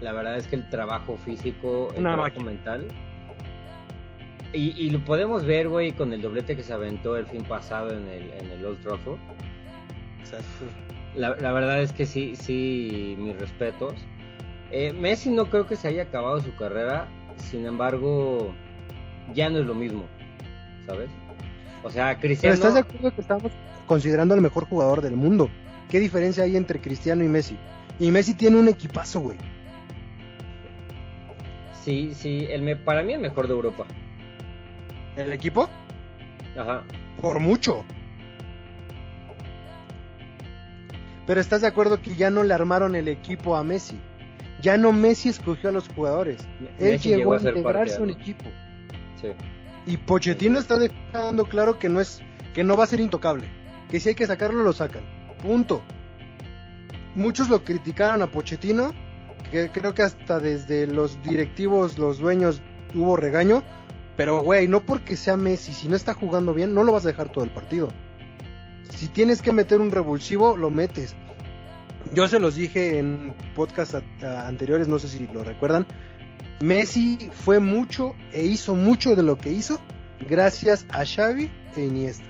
la 0.00 0.12
verdad 0.12 0.36
es 0.36 0.46
que 0.46 0.56
el 0.56 0.68
trabajo 0.70 1.16
físico, 1.16 1.88
el 1.94 2.00
Una 2.00 2.12
trabajo 2.12 2.40
máquina. 2.40 2.44
mental 2.44 2.86
y, 4.52 4.70
y 4.80 4.90
lo 4.90 5.00
podemos 5.04 5.44
ver, 5.44 5.68
güey, 5.68 5.92
con 5.92 6.12
el 6.12 6.22
doblete 6.22 6.56
que 6.56 6.62
se 6.62 6.72
aventó 6.72 7.16
el 7.16 7.26
fin 7.26 7.42
pasado 7.44 7.90
en 7.90 8.08
el, 8.08 8.32
en 8.32 8.50
el 8.50 8.64
Old 8.64 8.80
Trafford. 8.82 9.18
Exacto. 10.20 10.64
La, 11.14 11.36
la 11.36 11.52
verdad 11.52 11.82
es 11.82 11.92
que 11.92 12.06
sí, 12.06 12.34
sí, 12.36 13.16
mis 13.18 13.38
respetos. 13.38 13.94
Eh, 14.70 14.92
Messi 14.92 15.30
no 15.30 15.46
creo 15.46 15.66
que 15.66 15.76
se 15.76 15.88
haya 15.88 16.04
acabado 16.04 16.40
su 16.40 16.54
carrera, 16.56 17.08
sin 17.36 17.66
embargo, 17.66 18.54
ya 19.34 19.50
no 19.50 19.58
es 19.58 19.66
lo 19.66 19.74
mismo, 19.74 20.04
¿sabes? 20.86 21.10
O 21.88 21.90
sea, 21.90 22.08
Pero 22.10 22.20
Cristiano... 22.20 22.54
estás 22.54 22.74
de 22.74 22.80
acuerdo 22.80 23.14
que 23.14 23.20
estamos 23.20 23.52
considerando 23.86 24.34
al 24.34 24.40
mejor 24.40 24.66
jugador 24.68 25.00
del 25.02 25.16
mundo. 25.16 25.48
¿Qué 25.90 25.98
diferencia 26.00 26.44
hay 26.44 26.56
entre 26.56 26.80
Cristiano 26.80 27.24
y 27.24 27.28
Messi? 27.28 27.56
Y 27.98 28.10
Messi 28.10 28.34
tiene 28.34 28.58
un 28.58 28.68
equipazo, 28.68 29.20
güey. 29.20 29.38
Sí, 31.84 32.12
sí, 32.14 32.46
el 32.50 32.62
me- 32.62 32.76
para 32.76 33.02
mí 33.02 33.14
el 33.14 33.20
mejor 33.20 33.46
de 33.48 33.54
Europa. 33.54 33.86
¿El 35.16 35.32
equipo? 35.32 35.68
Ajá. 36.56 36.82
Por 37.20 37.40
mucho. 37.40 37.84
Pero 41.26 41.40
estás 41.40 41.60
de 41.62 41.66
acuerdo 41.66 42.00
que 42.00 42.14
ya 42.14 42.30
no 42.30 42.42
le 42.42 42.54
armaron 42.54 42.94
el 42.94 43.08
equipo 43.08 43.56
a 43.56 43.64
Messi. 43.64 43.98
Ya 44.60 44.76
no 44.76 44.92
Messi 44.92 45.28
escogió 45.28 45.70
a 45.70 45.72
los 45.72 45.88
jugadores. 45.88 46.46
Él 46.78 46.98
llegó 46.98 47.34
a 47.34 47.36
a 47.38 47.40
integrarse 47.40 47.96
a 47.98 48.02
un 48.02 48.10
equipo. 48.10 48.44
Sí. 49.20 49.28
Y 49.88 49.96
Pochettino 49.96 50.58
está 50.58 50.78
dejando 50.78 51.46
claro 51.46 51.78
que 51.78 51.88
no 51.88 52.00
es 52.00 52.20
que 52.54 52.62
no 52.62 52.76
va 52.76 52.84
a 52.84 52.88
ser 52.88 53.00
intocable, 53.00 53.48
que 53.90 53.98
si 54.00 54.10
hay 54.10 54.14
que 54.14 54.26
sacarlo 54.26 54.62
lo 54.62 54.72
sacan. 54.72 55.02
Punto. 55.42 55.82
Muchos 57.14 57.48
lo 57.48 57.64
criticaron 57.64 58.20
a 58.22 58.30
Pochettino, 58.30 58.92
que 59.50 59.70
creo 59.70 59.94
que 59.94 60.02
hasta 60.02 60.38
desde 60.40 60.86
los 60.86 61.22
directivos, 61.22 61.98
los 61.98 62.18
dueños 62.18 62.60
hubo 62.94 63.16
regaño, 63.16 63.62
pero 64.16 64.42
güey, 64.42 64.68
no 64.68 64.80
porque 64.80 65.16
sea 65.16 65.36
Messi, 65.36 65.72
si 65.72 65.88
no 65.88 65.96
está 65.96 66.12
jugando 66.12 66.52
bien, 66.52 66.74
no 66.74 66.84
lo 66.84 66.92
vas 66.92 67.04
a 67.04 67.08
dejar 67.08 67.30
todo 67.32 67.44
el 67.44 67.50
partido. 67.50 67.88
Si 68.90 69.08
tienes 69.08 69.40
que 69.42 69.52
meter 69.52 69.80
un 69.80 69.90
revulsivo, 69.90 70.56
lo 70.56 70.70
metes. 70.70 71.14
Yo 72.12 72.28
se 72.28 72.38
los 72.40 72.54
dije 72.56 72.98
en 72.98 73.34
podcast 73.54 73.94
a- 73.94 74.02
a- 74.22 74.46
anteriores, 74.48 74.86
no 74.88 74.98
sé 74.98 75.08
si 75.08 75.26
lo 75.32 75.44
recuerdan. 75.44 75.86
Messi 76.60 77.30
fue 77.32 77.60
mucho 77.60 78.16
e 78.32 78.44
hizo 78.44 78.74
mucho 78.74 79.14
de 79.14 79.22
lo 79.22 79.38
que 79.38 79.52
hizo 79.52 79.80
gracias 80.28 80.86
a 80.90 81.04
Xavi 81.04 81.50
e 81.76 81.84
Iniesta. 81.84 82.24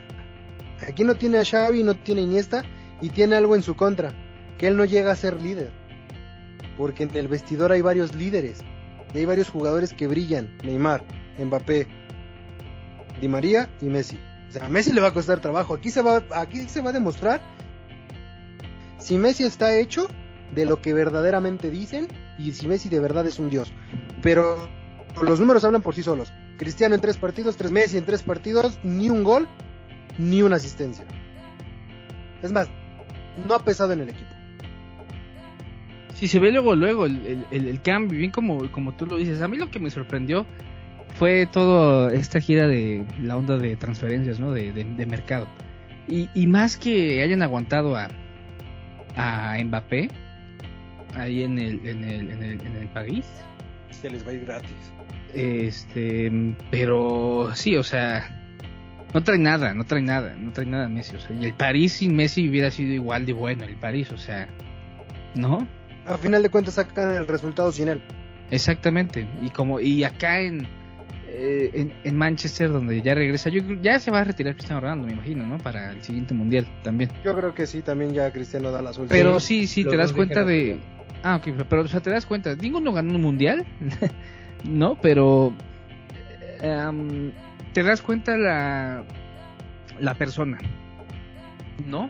Aquí 0.87 1.03
no 1.03 1.15
tiene 1.15 1.39
a 1.39 1.45
Xavi, 1.45 1.83
no 1.83 1.95
tiene 1.95 2.23
Iniesta 2.23 2.63
y 3.01 3.09
tiene 3.09 3.37
algo 3.37 3.57
en 3.57 3.63
su 3.63 3.75
contra, 3.75 4.13
que 4.59 4.69
él 4.69 4.77
no 4.77 4.85
llega 4.85 5.13
a 5.13 5.17
ser 5.17 5.41
líder. 5.41 5.71
Porque 6.77 7.05
en 7.05 7.17
el 7.17 7.29
vestidor 7.29 7.73
hay 7.73 7.81
varios 7.81 8.15
líderes 8.15 8.61
y 9.15 9.19
hay 9.19 9.25
varios 9.25 9.49
jugadores 9.49 9.95
que 9.95 10.07
brillan, 10.07 10.57
Neymar, 10.63 11.05
Mbappé, 11.39 11.87
Di 13.21 13.29
María 13.29 13.71
y 13.81 13.87
Messi. 13.87 14.19
O 14.49 14.53
sea, 14.53 14.67
a 14.67 14.69
Messi 14.69 14.93
le 14.93 15.01
va 15.01 15.09
a 15.09 15.15
costar 15.15 15.41
trabajo. 15.41 15.75
Aquí 15.75 15.91
se 15.91 16.03
va, 16.03 16.23
aquí 16.35 16.69
se 16.69 16.83
va 16.83 16.91
a 16.91 16.93
demostrar 16.93 17.41
si 18.99 19.17
Messi 19.17 19.45
está 19.45 19.77
hecho 19.79 20.09
de 20.55 20.67
lo 20.67 20.81
que 20.81 20.93
verdaderamente 20.93 21.71
dicen 21.71 22.09
y 22.39 22.53
si 22.53 22.69
Messi 22.69 22.89
de 22.89 23.01
verdad 23.01 23.27
es 23.27 23.39
un 23.39 23.51
dios. 23.51 23.73
Pero 24.23 24.69
los 25.23 25.41
números 25.41 25.65
hablan 25.65 25.83
por 25.83 25.95
sí 25.95 26.03
solos. 26.03 26.33
Cristiano 26.59 26.95
en 26.95 27.01
tres 27.01 27.17
partidos, 27.17 27.57
tres 27.57 27.71
Messi 27.71 27.99
en 27.99 28.05
tres 28.05 28.23
partidos, 28.23 28.79
ni 28.83 29.11
un 29.11 29.23
gol, 29.25 29.47
ni 30.19 30.43
una 30.43 30.57
asistencia. 30.57 31.05
Es 32.43 32.53
más, 32.53 32.69
no 33.47 33.55
ha 33.55 33.65
pesado 33.65 33.93
en 33.93 34.01
el 34.01 34.09
equipo. 34.09 34.31
Si 36.15 36.27
se 36.27 36.41
ve 36.41 36.51
luego, 36.51 36.75
luego 36.75 37.07
el, 37.07 37.25
el- 37.27 37.47
el- 37.53 37.69
el 37.69 37.81
cambio, 37.81 38.19
bien 38.19 38.33
como, 38.33 38.71
como 38.73 38.93
tú 38.97 39.07
lo 39.07 39.17
dices. 39.17 39.41
A 39.41 39.47
mí 39.49 39.57
lo 39.57 39.71
que 39.71 39.79
me 39.79 39.89
sorprendió 39.91 40.47
fue 41.17 41.47
toda 41.47 42.13
esta 42.13 42.41
gira 42.41 42.67
de 42.67 43.05
la 43.23 43.37
onda 43.37 43.57
de 43.57 43.77
transferencias, 43.77 44.41
¿no? 44.41 44.51
De, 44.51 44.73
de- 44.73 44.85
de 44.85 45.07
mercado. 45.07 45.47
Y, 46.09 46.29
y 46.35 46.47
más 46.49 46.77
que 46.77 47.23
hayan 47.23 47.43
aguantado 47.43 47.97
a, 47.97 48.09
a 49.17 49.57
Mbappé 49.63 50.11
ahí 51.15 51.45
en 51.45 51.59
el, 51.59 51.87
en 51.87 52.03
el, 52.05 52.31
en 52.31 52.43
el, 52.43 52.61
en 52.67 52.77
el 52.77 52.89
París. 52.89 53.27
Se 54.01 54.11
les 54.11 54.27
va 54.27 54.31
a 54.31 54.35
ir 54.35 54.45
gratis. 54.45 54.93
Este, 55.35 56.31
pero 56.71 57.51
sí, 57.55 57.77
o 57.77 57.83
sea, 57.83 58.29
no 59.15 59.23
trae 59.23 59.39
nada, 59.39 59.75
no 59.75 59.85
trae 59.85 60.03
nada, 60.03 60.35
no 60.39 60.53
trae 60.53 60.67
nada 60.67 60.89
Messi. 60.89 61.17
O 61.17 61.21
sea, 61.21 61.35
y 61.37 61.45
el 61.47 61.55
París 61.55 61.95
sin 61.95 62.15
Messi 62.17 62.49
hubiera 62.49 62.71
sido 62.71 62.93
igual 62.93 63.27
de 63.27 63.33
bueno, 63.33 63.65
el 63.65 63.77
París, 63.77 64.11
o 64.13 64.19
sea, 64.19 64.49
¿no? 65.35 65.67
A 66.07 66.17
final 66.17 66.43
de 66.43 66.49
cuentas 66.49 66.75
sacan 66.75 67.15
el 67.15 67.27
resultado 67.27 67.71
sin 67.73 67.89
él. 67.89 68.01
Exactamente. 68.51 69.27
Y 69.43 69.51
como 69.51 69.79
y 69.81 70.05
acá 70.05 70.41
en, 70.41 70.67
eh, 71.29 71.71
en 71.75 71.93
en 72.05 72.17
Manchester 72.17 72.71
donde 72.73 73.03
ya 73.03 73.15
regresa, 73.15 73.51
yo 73.51 73.63
creo- 73.63 73.81
ya 73.83 73.99
se 73.99 74.11
va 74.11 74.21
a 74.21 74.25
retirar 74.25 74.55
Cristiano 74.55 74.81
Ronaldo, 74.81 75.07
me 75.07 75.13
imagino, 75.13 75.47
¿no? 75.47 75.59
Para 75.59 75.91
el 75.93 76.03
siguiente 76.03 76.33
mundial 76.33 76.67
también. 76.83 77.11
Yo 77.25 77.37
creo 77.37 77.55
que 77.55 77.67
sí, 77.67 77.83
también 77.83 78.15
ya 78.15 78.31
Cristiano 78.33 78.71
da 78.71 78.81
la 78.81 78.93
suelta. 78.95 79.15
Pero 79.15 79.39
sí, 79.41 79.67
sí, 79.67 79.85
te 79.85 79.97
das 79.97 80.13
cuenta 80.15 80.45
de 80.45 80.79
Ah, 81.23 81.37
ok, 81.37 81.49
pero 81.69 81.83
o 81.83 81.89
sea, 81.89 82.01
te 82.01 82.11
das 82.11 82.27
cuenta, 82.27 82.55
ninguno 82.55 82.93
ganó 82.93 83.15
un 83.15 83.23
mundial, 83.23 83.67
¿no? 84.65 84.97
Pero 85.01 85.53
eh, 86.63 87.33
te 87.73 87.83
das 87.83 88.03
cuenta 88.03 88.37
la 88.37 89.05
la 90.01 90.15
persona, 90.15 90.59
¿no? 91.87 92.09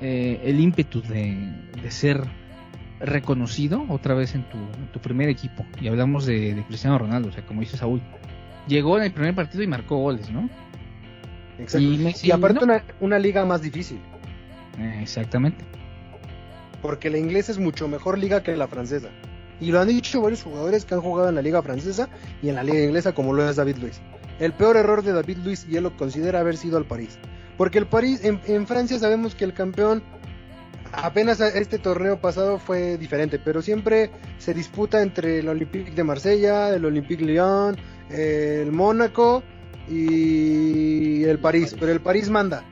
Eh, 0.00 0.40
el 0.44 0.60
ímpetu 0.60 1.02
de, 1.02 1.52
de 1.80 1.90
ser 1.90 2.22
reconocido 3.00 3.84
otra 3.88 4.14
vez 4.14 4.34
en 4.34 4.48
tu, 4.48 4.58
en 4.58 4.88
tu 4.92 5.00
primer 5.00 5.28
equipo. 5.28 5.64
Y 5.80 5.88
hablamos 5.88 6.26
de, 6.26 6.54
de 6.54 6.64
Cristiano 6.64 6.98
Ronaldo, 6.98 7.28
o 7.28 7.32
sea, 7.32 7.44
como 7.44 7.60
dice 7.60 7.76
Saúl. 7.76 8.00
Llegó 8.66 8.96
en 8.96 9.04
el 9.04 9.12
primer 9.12 9.34
partido 9.34 9.62
y 9.62 9.66
marcó 9.66 9.96
goles, 9.96 10.30
¿no? 10.30 10.48
Exacto. 11.58 12.26
y 12.26 12.30
aparte 12.30 12.60
no. 12.60 12.64
una, 12.64 12.84
una 13.00 13.18
liga 13.18 13.44
más 13.44 13.62
difícil. 13.62 14.00
Eh, 14.78 15.00
exactamente. 15.02 15.64
Porque 16.82 17.08
la 17.08 17.18
inglesa 17.18 17.52
es 17.52 17.58
mucho 17.58 17.88
mejor 17.88 18.18
liga 18.18 18.42
que 18.42 18.56
la 18.56 18.68
francesa. 18.68 19.08
Y 19.60 19.70
lo 19.70 19.80
han 19.80 19.88
dicho 19.88 20.20
varios 20.20 20.42
jugadores 20.42 20.84
que 20.84 20.94
han 20.94 21.00
jugado 21.00 21.28
en 21.28 21.36
la 21.36 21.42
liga 21.42 21.62
francesa 21.62 22.08
y 22.42 22.48
en 22.48 22.56
la 22.56 22.64
liga 22.64 22.82
inglesa 22.82 23.14
como 23.14 23.32
lo 23.32 23.48
es 23.48 23.56
David 23.56 23.76
Luis. 23.76 24.00
El 24.40 24.52
peor 24.52 24.76
error 24.76 25.04
de 25.04 25.12
David 25.12 25.38
Luis 25.44 25.64
y 25.70 25.76
él 25.76 25.84
lo 25.84 25.96
considera 25.96 26.40
haber 26.40 26.56
sido 26.56 26.76
al 26.76 26.84
París. 26.84 27.16
Porque 27.56 27.78
el 27.78 27.86
París, 27.86 28.22
en, 28.24 28.66
Francia 28.66 28.98
sabemos 28.98 29.36
que 29.36 29.44
el 29.44 29.54
campeón 29.54 30.02
apenas 30.90 31.40
este 31.40 31.78
torneo 31.78 32.20
pasado 32.20 32.58
fue 32.58 32.98
diferente, 32.98 33.38
pero 33.38 33.62
siempre 33.62 34.10
se 34.38 34.52
disputa 34.52 35.00
entre 35.00 35.38
el 35.38 35.48
Olympique 35.48 35.92
de 35.92 36.02
Marsella, 36.02 36.74
el 36.74 36.84
Olympique 36.84 37.24
Lyon, 37.24 37.76
el 38.10 38.72
Mónaco 38.72 39.44
y 39.88 41.22
el 41.22 41.38
París. 41.38 41.76
Pero 41.78 41.92
el 41.92 42.00
París 42.00 42.28
manda. 42.30 42.64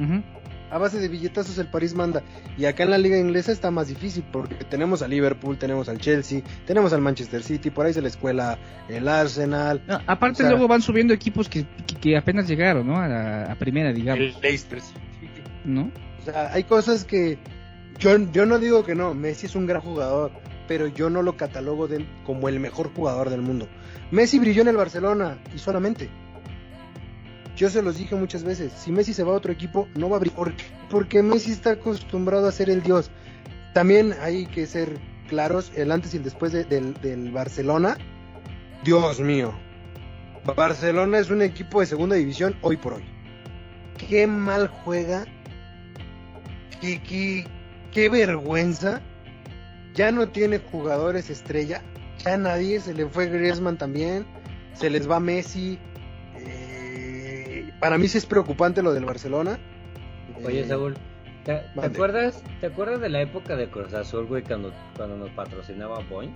Ujú. 0.00 0.33
A 0.70 0.78
base 0.78 0.98
de 0.98 1.08
billetazos 1.08 1.58
el 1.58 1.68
París 1.68 1.94
manda. 1.94 2.22
Y 2.58 2.64
acá 2.64 2.82
en 2.82 2.90
la 2.90 2.98
liga 2.98 3.16
inglesa 3.18 3.52
está 3.52 3.70
más 3.70 3.88
difícil 3.88 4.24
porque 4.32 4.56
tenemos 4.64 5.02
a 5.02 5.08
Liverpool, 5.08 5.56
tenemos 5.58 5.88
al 5.88 5.98
Chelsea, 5.98 6.42
tenemos 6.66 6.92
al 6.92 7.00
Manchester 7.00 7.42
City, 7.42 7.70
por 7.70 7.86
ahí 7.86 7.92
se 7.92 8.02
la 8.02 8.08
escuela 8.08 8.58
el 8.88 9.06
Arsenal, 9.08 9.82
No, 9.86 10.00
aparte 10.06 10.42
O 10.42 10.46
sea- 10.46 10.50
luego 10.50 10.66
van 10.66 10.82
subiendo 10.82 11.14
equipos 11.14 11.48
que, 11.48 11.64
que, 11.86 11.94
que 11.96 12.16
apenas 12.16 12.48
llegaron, 12.48 12.86
¿no? 12.86 12.98
A, 12.98 13.06
la, 13.08 13.44
a 13.52 13.54
primera, 13.56 13.92
digamos, 13.92 14.20
el 14.36 14.40
Leicester. 14.42 14.80
¿no? 15.64 15.90
O 16.20 16.24
sea, 16.24 16.52
hay 16.52 16.64
cosas 16.64 17.04
que 17.04 17.38
yo, 17.98 18.16
yo 18.32 18.44
no 18.46 18.58
digo 18.58 18.84
que 18.84 18.94
no, 18.94 19.14
Messi 19.14 19.46
es 19.46 19.54
un 19.54 19.66
gran 19.66 19.80
jugador, 19.82 20.32
pero 20.66 20.86
yo 20.88 21.10
no 21.10 21.22
lo 21.22 21.36
catalogo 21.36 21.86
de- 21.88 22.04
como 22.24 22.48
el 22.48 22.58
mejor 22.60 22.92
jugador 22.94 23.30
del 23.30 23.42
mundo. 23.42 23.68
Messi 24.10 24.38
brilló 24.38 24.62
en 24.62 24.68
el 24.68 24.76
Barcelona 24.76 25.38
y 25.54 25.58
solamente. 25.58 26.08
Yo 27.56 27.70
se 27.70 27.82
los 27.82 27.98
dije 27.98 28.14
muchas 28.16 28.42
veces, 28.42 28.72
si 28.72 28.90
Messi 28.90 29.14
se 29.14 29.22
va 29.22 29.32
a 29.32 29.36
otro 29.36 29.52
equipo, 29.52 29.88
no 29.94 30.08
va 30.08 30.16
a 30.16 30.20
brillar. 30.20 30.36
¿Por 30.36 30.56
qué? 30.56 30.64
Porque 30.90 31.22
Messi 31.22 31.52
está 31.52 31.70
acostumbrado 31.72 32.48
a 32.48 32.52
ser 32.52 32.68
el 32.68 32.82
dios. 32.82 33.10
También 33.74 34.14
hay 34.20 34.46
que 34.46 34.66
ser 34.66 34.98
claros, 35.28 35.70
el 35.76 35.92
antes 35.92 36.14
y 36.14 36.16
el 36.18 36.24
después 36.24 36.52
de- 36.52 36.64
del, 36.64 36.94
del 37.00 37.30
Barcelona. 37.30 37.96
Dios 38.84 39.20
mío. 39.20 39.54
Barcelona 40.56 41.18
es 41.18 41.30
un 41.30 41.42
equipo 41.42 41.80
de 41.80 41.86
segunda 41.86 42.16
división 42.16 42.56
hoy 42.60 42.76
por 42.76 42.94
hoy. 42.94 43.04
Qué 44.08 44.26
mal 44.26 44.68
juega. 44.68 45.24
Qué, 46.80 47.46
qué 47.92 48.08
vergüenza. 48.08 49.00
Ya 49.94 50.10
no 50.12 50.28
tiene 50.28 50.58
jugadores 50.58 51.30
estrella. 51.30 51.82
Ya 52.24 52.36
nadie. 52.36 52.80
Se 52.80 52.92
le 52.92 53.06
fue 53.06 53.26
Griezmann 53.28 53.78
también. 53.78 54.26
Se 54.74 54.90
les 54.90 55.08
va 55.10 55.20
Messi. 55.20 55.78
Para 57.84 57.98
mí 57.98 58.08
sí 58.08 58.16
es 58.16 58.24
preocupante 58.24 58.82
lo 58.82 58.94
del 58.94 59.04
Barcelona. 59.04 59.58
Oye, 60.42 60.60
Eh, 60.60 60.64
Saúl, 60.64 60.96
¿te, 61.44 61.60
acuerdas, 61.76 62.42
¿te 62.58 62.68
acuerdas 62.68 62.98
de 62.98 63.10
la 63.10 63.20
época 63.20 63.56
de 63.56 63.68
Cruz 63.68 63.92
Azul, 63.92 64.24
güey, 64.24 64.42
cuando, 64.42 64.72
cuando 64.96 65.18
nos 65.18 65.28
patrocinaba 65.32 65.98
Boeing? 66.08 66.32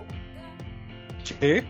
sí. 1.24 1.62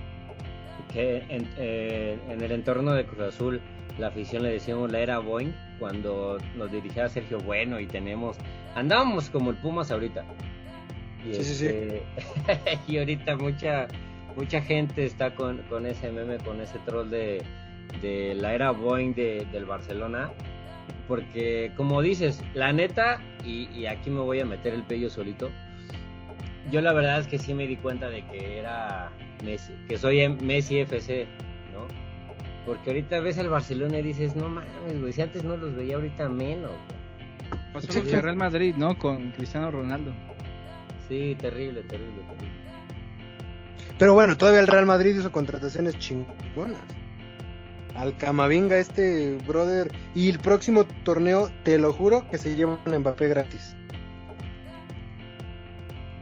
Que 0.93 1.19
en, 1.29 1.49
eh, 1.59 2.19
en 2.29 2.43
el 2.43 2.51
entorno 2.51 2.93
de 2.93 3.05
Cruz 3.07 3.21
Azul, 3.21 3.61
la 3.99 4.09
afición 4.09 4.43
le 4.43 4.51
decíamos 4.51 4.91
la 4.91 4.99
era 4.99 5.21
Boeing, 5.21 5.53
cuando 5.79 6.39
nos 6.57 6.73
dirigía 6.73 7.09
Sergio 7.09 7.39
Bueno 7.39 7.79
y 7.79 7.87
tenemos... 7.87 8.37
Andábamos 8.75 9.31
como 9.31 9.51
el 9.51 9.59
Pumas 9.59 9.93
ahorita. 9.93 10.25
Y, 11.25 11.35
Sí, 11.35 11.45
sí, 11.45 11.55
sí. 11.55 11.67
este, 11.67 12.03
y 12.89 12.99
ahorita 12.99 13.37
mucha 13.37 13.87
mucha 14.35 14.61
gente 14.61 15.05
está 15.05 15.37
con, 15.37 15.59
con 15.69 15.87
ese 15.87 16.11
meme, 16.11 16.39
con 16.39 16.61
ese 16.61 16.81
troll 16.81 17.11
de, 17.11 17.43
de 18.03 18.35
la 18.35 18.55
era 18.55 18.71
Boeing 18.71 19.15
de, 19.15 19.47
del 19.53 19.65
Barcelona. 19.65 20.31
Porque, 21.07 21.73
como 21.77 22.03
dices, 22.03 22.43
la 22.55 22.73
neta, 22.73 23.19
y, 23.45 23.69
y 23.75 23.87
aquí 23.87 24.11
me 24.11 24.21
voy 24.21 24.41
a 24.41 24.45
meter 24.45 24.75
el 24.75 24.83
pello 24.83 25.09
solito, 25.09 25.51
yo 26.71 26.83
la 26.83 26.93
verdad 26.93 27.21
es 27.21 27.27
que 27.27 27.39
sí 27.39 27.55
me 27.55 27.67
di 27.67 27.77
cuenta 27.77 28.11
de 28.11 28.27
que 28.27 28.59
era 28.59 29.11
Messi, 29.43 29.73
que 29.89 29.97
soy 29.97 30.21
em- 30.21 30.37
Messi 30.43 30.81
FC, 30.81 31.27
¿no? 31.73 31.87
Porque 32.67 32.91
ahorita 32.91 33.21
ves 33.21 33.39
al 33.39 33.49
Barcelona 33.49 33.99
y 34.01 34.03
dices, 34.03 34.37
no 34.37 34.51
mames, 34.51 35.01
güey, 35.01 35.13
si 35.15 35.23
antes 35.23 35.45
no 35.45 35.57
los 35.57 35.75
veía, 35.75 35.95
ahorita 35.95 36.29
menos. 36.29 36.71
güey". 36.71 37.63
Pasó 37.73 37.87
Exacto. 37.87 38.09
con 38.11 38.17
el 38.19 38.23
Real 38.25 38.37
Madrid, 38.37 38.75
¿no? 38.77 38.99
Con 38.99 39.31
Cristiano 39.31 39.71
Ronaldo. 39.71 40.13
Sí, 41.09 41.35
terrible, 41.41 41.81
terrible, 41.85 42.21
terrible. 42.29 42.59
Pero 43.99 44.13
bueno, 44.13 44.37
todavía 44.37 44.61
el 44.61 44.67
Real 44.67 44.85
Madrid 44.85 45.17
hizo 45.19 45.33
contrataciones 45.33 45.99
chingonas. 45.99 46.79
Al 47.99 48.17
Camavinga 48.17 48.79
este 48.79 49.37
brother 49.47 49.91
y 50.15 50.31
el 50.31 50.39
próximo 50.39 50.85
torneo 51.05 51.51
te 51.65 51.79
lo 51.79 51.93
juro 51.93 52.29
que 52.31 52.39
se 52.39 52.55
lleva 52.55 52.79
un 52.87 52.99
Mbappé 52.99 53.29
gratis. 53.29 53.75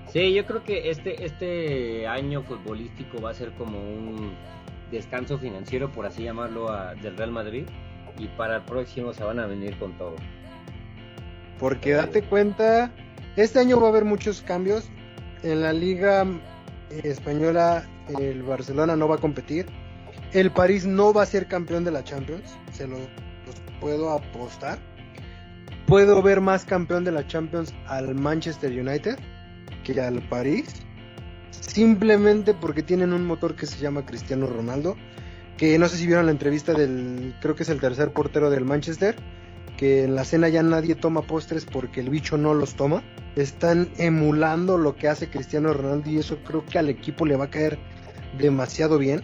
Sí, 0.09 0.33
yo 0.33 0.47
creo 0.47 0.65
que 0.65 0.91
este 0.91 1.27
este 1.27 2.07
año 2.07 2.43
futbolístico 2.43 3.21
va 3.21 3.31
a 3.31 3.35
ser 3.35 3.53
como 3.53 3.79
un 3.79 4.35
descanso 4.91 5.39
financiero 5.39 5.93
por 5.93 6.07
así 6.07 6.23
llamarlo 6.23 6.71
a, 6.71 6.95
del 6.95 7.17
Real 7.17 7.33
Madrid 7.33 7.67
y 8.19 8.29
para 8.29 8.57
el 8.57 8.63
próximo 8.63 9.13
se 9.13 9.23
van 9.23 9.39
a 9.39 9.47
venir 9.47 9.79
con 9.79 9.97
todo. 9.99 10.17
Porque 11.59 11.93
date 11.93 12.23
cuenta, 12.23 12.91
este 13.37 13.59
año 13.59 13.79
va 13.79 13.89
a 13.89 13.91
haber 13.91 14.07
muchos 14.07 14.41
cambios. 14.41 14.89
En 15.43 15.61
la 15.61 15.75
liga 15.75 16.25
española 17.03 17.87
el 18.19 18.43
Barcelona 18.43 18.97
no 18.97 19.09
va 19.09 19.17
a 19.17 19.19
competir. 19.19 19.67
El 20.37 20.51
París 20.51 20.85
no 20.85 21.15
va 21.15 21.23
a 21.23 21.27
ser 21.27 21.47
campeón 21.47 21.83
de 21.83 21.91
la 21.91 22.05
Champions, 22.05 22.59
se 22.71 22.87
lo 22.87 22.99
puedo 23.81 24.11
apostar. 24.11 24.79
Puedo 25.87 26.21
ver 26.21 26.43
más 26.43 26.67
campeón 26.67 27.05
de 27.05 27.11
la 27.11 27.27
Champions 27.27 27.73
al 27.87 28.15
Manchester 28.15 28.71
United 28.71 29.19
que 29.83 29.99
al 29.99 30.21
París. 30.29 30.67
Simplemente 31.53 32.53
porque 32.53 32.83
tienen 32.83 33.15
un 33.15 33.25
motor 33.25 33.57
que 33.57 33.65
se 33.65 33.79
llama 33.79 34.05
Cristiano 34.05 34.47
Ronaldo. 34.47 34.99
Que 35.57 35.79
no 35.79 35.89
sé 35.89 35.97
si 35.97 36.07
vieron 36.07 36.27
la 36.27 36.33
entrevista 36.33 36.75
del, 36.75 37.35
creo 37.41 37.55
que 37.55 37.63
es 37.63 37.71
el 37.71 37.81
tercer 37.81 38.13
portero 38.13 38.51
del 38.51 38.67
Manchester. 38.67 39.17
Que 39.79 40.05
en 40.05 40.17
la 40.17 40.27
cena 40.27 40.51
ya 40.51 40.63
nadie 40.63 40.97
toma 40.97 41.23
postres 41.23 41.65
porque 41.65 42.01
el 42.01 42.11
bicho 42.11 42.37
no 42.37 42.53
los 42.53 42.75
toma. 42.75 43.03
Están 43.37 43.89
emulando 43.97 44.77
lo 44.77 44.97
que 44.97 45.09
hace 45.09 45.31
Cristiano 45.31 45.73
Ronaldo 45.73 46.11
y 46.11 46.19
eso 46.19 46.37
creo 46.45 46.63
que 46.67 46.79
al 46.79 46.91
equipo 46.91 47.25
le 47.25 47.37
va 47.37 47.47
a 47.47 47.51
caer 47.51 47.79
demasiado 48.37 48.99
bien. 48.99 49.23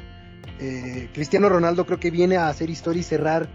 Eh, 0.60 1.08
Cristiano 1.12 1.48
Ronaldo 1.48 1.86
creo 1.86 1.98
que 1.98 2.10
viene 2.10 2.36
a 2.36 2.48
hacer 2.48 2.70
historia 2.70 3.00
y 3.00 3.04
cerrar 3.04 3.48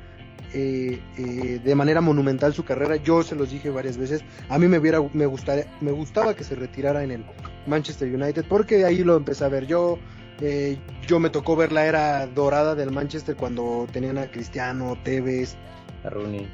eh, 0.53 1.01
eh, 1.17 1.59
de 1.63 1.75
manera 1.75 2.01
monumental 2.01 2.53
su 2.53 2.63
carrera. 2.63 2.95
Yo 2.95 3.23
se 3.23 3.35
los 3.35 3.51
dije 3.51 3.69
varias 3.69 3.97
veces. 3.97 4.23
A 4.49 4.57
mí 4.57 4.67
me 4.67 4.79
hubiera, 4.79 5.01
me 5.13 5.25
gustaría, 5.25 5.67
me 5.81 5.91
gustaba 5.91 6.35
que 6.35 6.43
se 6.43 6.55
retirara 6.55 7.03
en 7.03 7.11
el 7.11 7.25
Manchester 7.65 8.13
United 8.13 8.45
porque 8.47 8.85
ahí 8.85 9.03
lo 9.03 9.17
empecé 9.17 9.43
a 9.45 9.49
ver 9.49 9.67
yo. 9.67 9.99
Eh, 10.39 10.77
yo 11.07 11.19
me 11.19 11.29
tocó 11.29 11.55
ver 11.55 11.71
la 11.71 11.85
era 11.85 12.27
dorada 12.27 12.75
del 12.75 12.91
Manchester 12.91 13.35
cuando 13.35 13.87
tenían 13.91 14.17
a 14.17 14.27
Cristiano, 14.27 14.97
Tevez, 15.03 15.55
A 16.03 16.09
Rooney. 16.09 16.47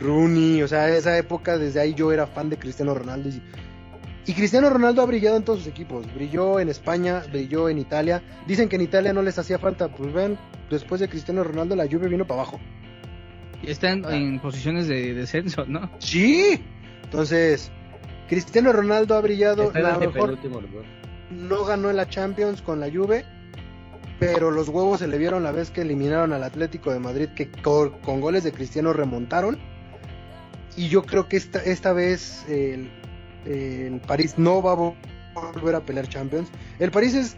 Rooney, 0.00 0.62
o 0.62 0.68
sea, 0.68 0.88
esa 0.88 1.16
época 1.18 1.58
desde 1.58 1.80
ahí 1.80 1.94
yo 1.94 2.12
era 2.12 2.26
fan 2.26 2.48
de 2.48 2.58
Cristiano 2.58 2.94
Ronaldo 2.94 3.28
y, 3.28 3.42
y 4.26 4.34
Cristiano 4.34 4.70
Ronaldo 4.70 5.02
ha 5.02 5.06
brillado 5.06 5.36
en 5.36 5.42
todos 5.42 5.60
sus 5.60 5.68
equipos, 5.68 6.06
brilló 6.14 6.60
en 6.60 6.68
España, 6.68 7.22
brilló 7.30 7.68
en 7.68 7.78
Italia, 7.78 8.22
dicen 8.46 8.68
que 8.68 8.76
en 8.76 8.82
Italia 8.82 9.12
no 9.12 9.22
les 9.22 9.38
hacía 9.38 9.58
falta, 9.58 9.88
pues 9.88 10.12
ven, 10.12 10.38
después 10.70 11.00
de 11.00 11.08
Cristiano 11.08 11.42
Ronaldo 11.42 11.74
la 11.76 11.86
lluvia 11.86 12.08
vino 12.08 12.26
para 12.26 12.42
abajo. 12.42 12.60
Y 13.62 13.70
están 13.70 14.04
en 14.12 14.40
posiciones 14.40 14.86
de 14.88 15.14
descenso, 15.14 15.64
¿no? 15.66 15.90
Sí, 15.98 16.60
entonces 17.04 17.70
Cristiano 18.28 18.72
Ronaldo 18.72 19.16
ha 19.16 19.20
brillado, 19.20 19.64
Está 19.64 19.98
mejor 19.98 20.30
lugar. 20.44 20.84
no 21.30 21.64
ganó 21.64 21.90
en 21.90 21.96
la 21.96 22.08
Champions 22.08 22.62
con 22.62 22.78
la 22.80 22.90
Juve, 22.90 23.24
pero 24.20 24.50
los 24.52 24.68
huevos 24.68 25.00
se 25.00 25.08
le 25.08 25.18
vieron 25.18 25.42
la 25.42 25.50
vez 25.52 25.70
que 25.70 25.80
eliminaron 25.82 26.32
al 26.32 26.44
Atlético 26.44 26.92
de 26.92 27.00
Madrid, 27.00 27.28
que 27.34 27.50
co- 27.50 27.92
con, 28.02 28.20
goles 28.20 28.44
de 28.44 28.52
Cristiano 28.52 28.92
remontaron. 28.92 29.58
Y 30.76 30.88
yo 30.88 31.02
creo 31.02 31.28
que 31.28 31.36
esta, 31.36 31.58
esta 31.60 31.92
vez 31.92 32.44
el, 32.48 32.88
el 33.44 34.00
París 34.00 34.34
no 34.38 34.62
va 34.62 34.72
a 34.72 34.76
vo- 34.76 34.94
volver 35.54 35.74
a 35.76 35.80
pelear 35.80 36.08
Champions. 36.08 36.48
El 36.78 36.90
París 36.90 37.14
es, 37.14 37.36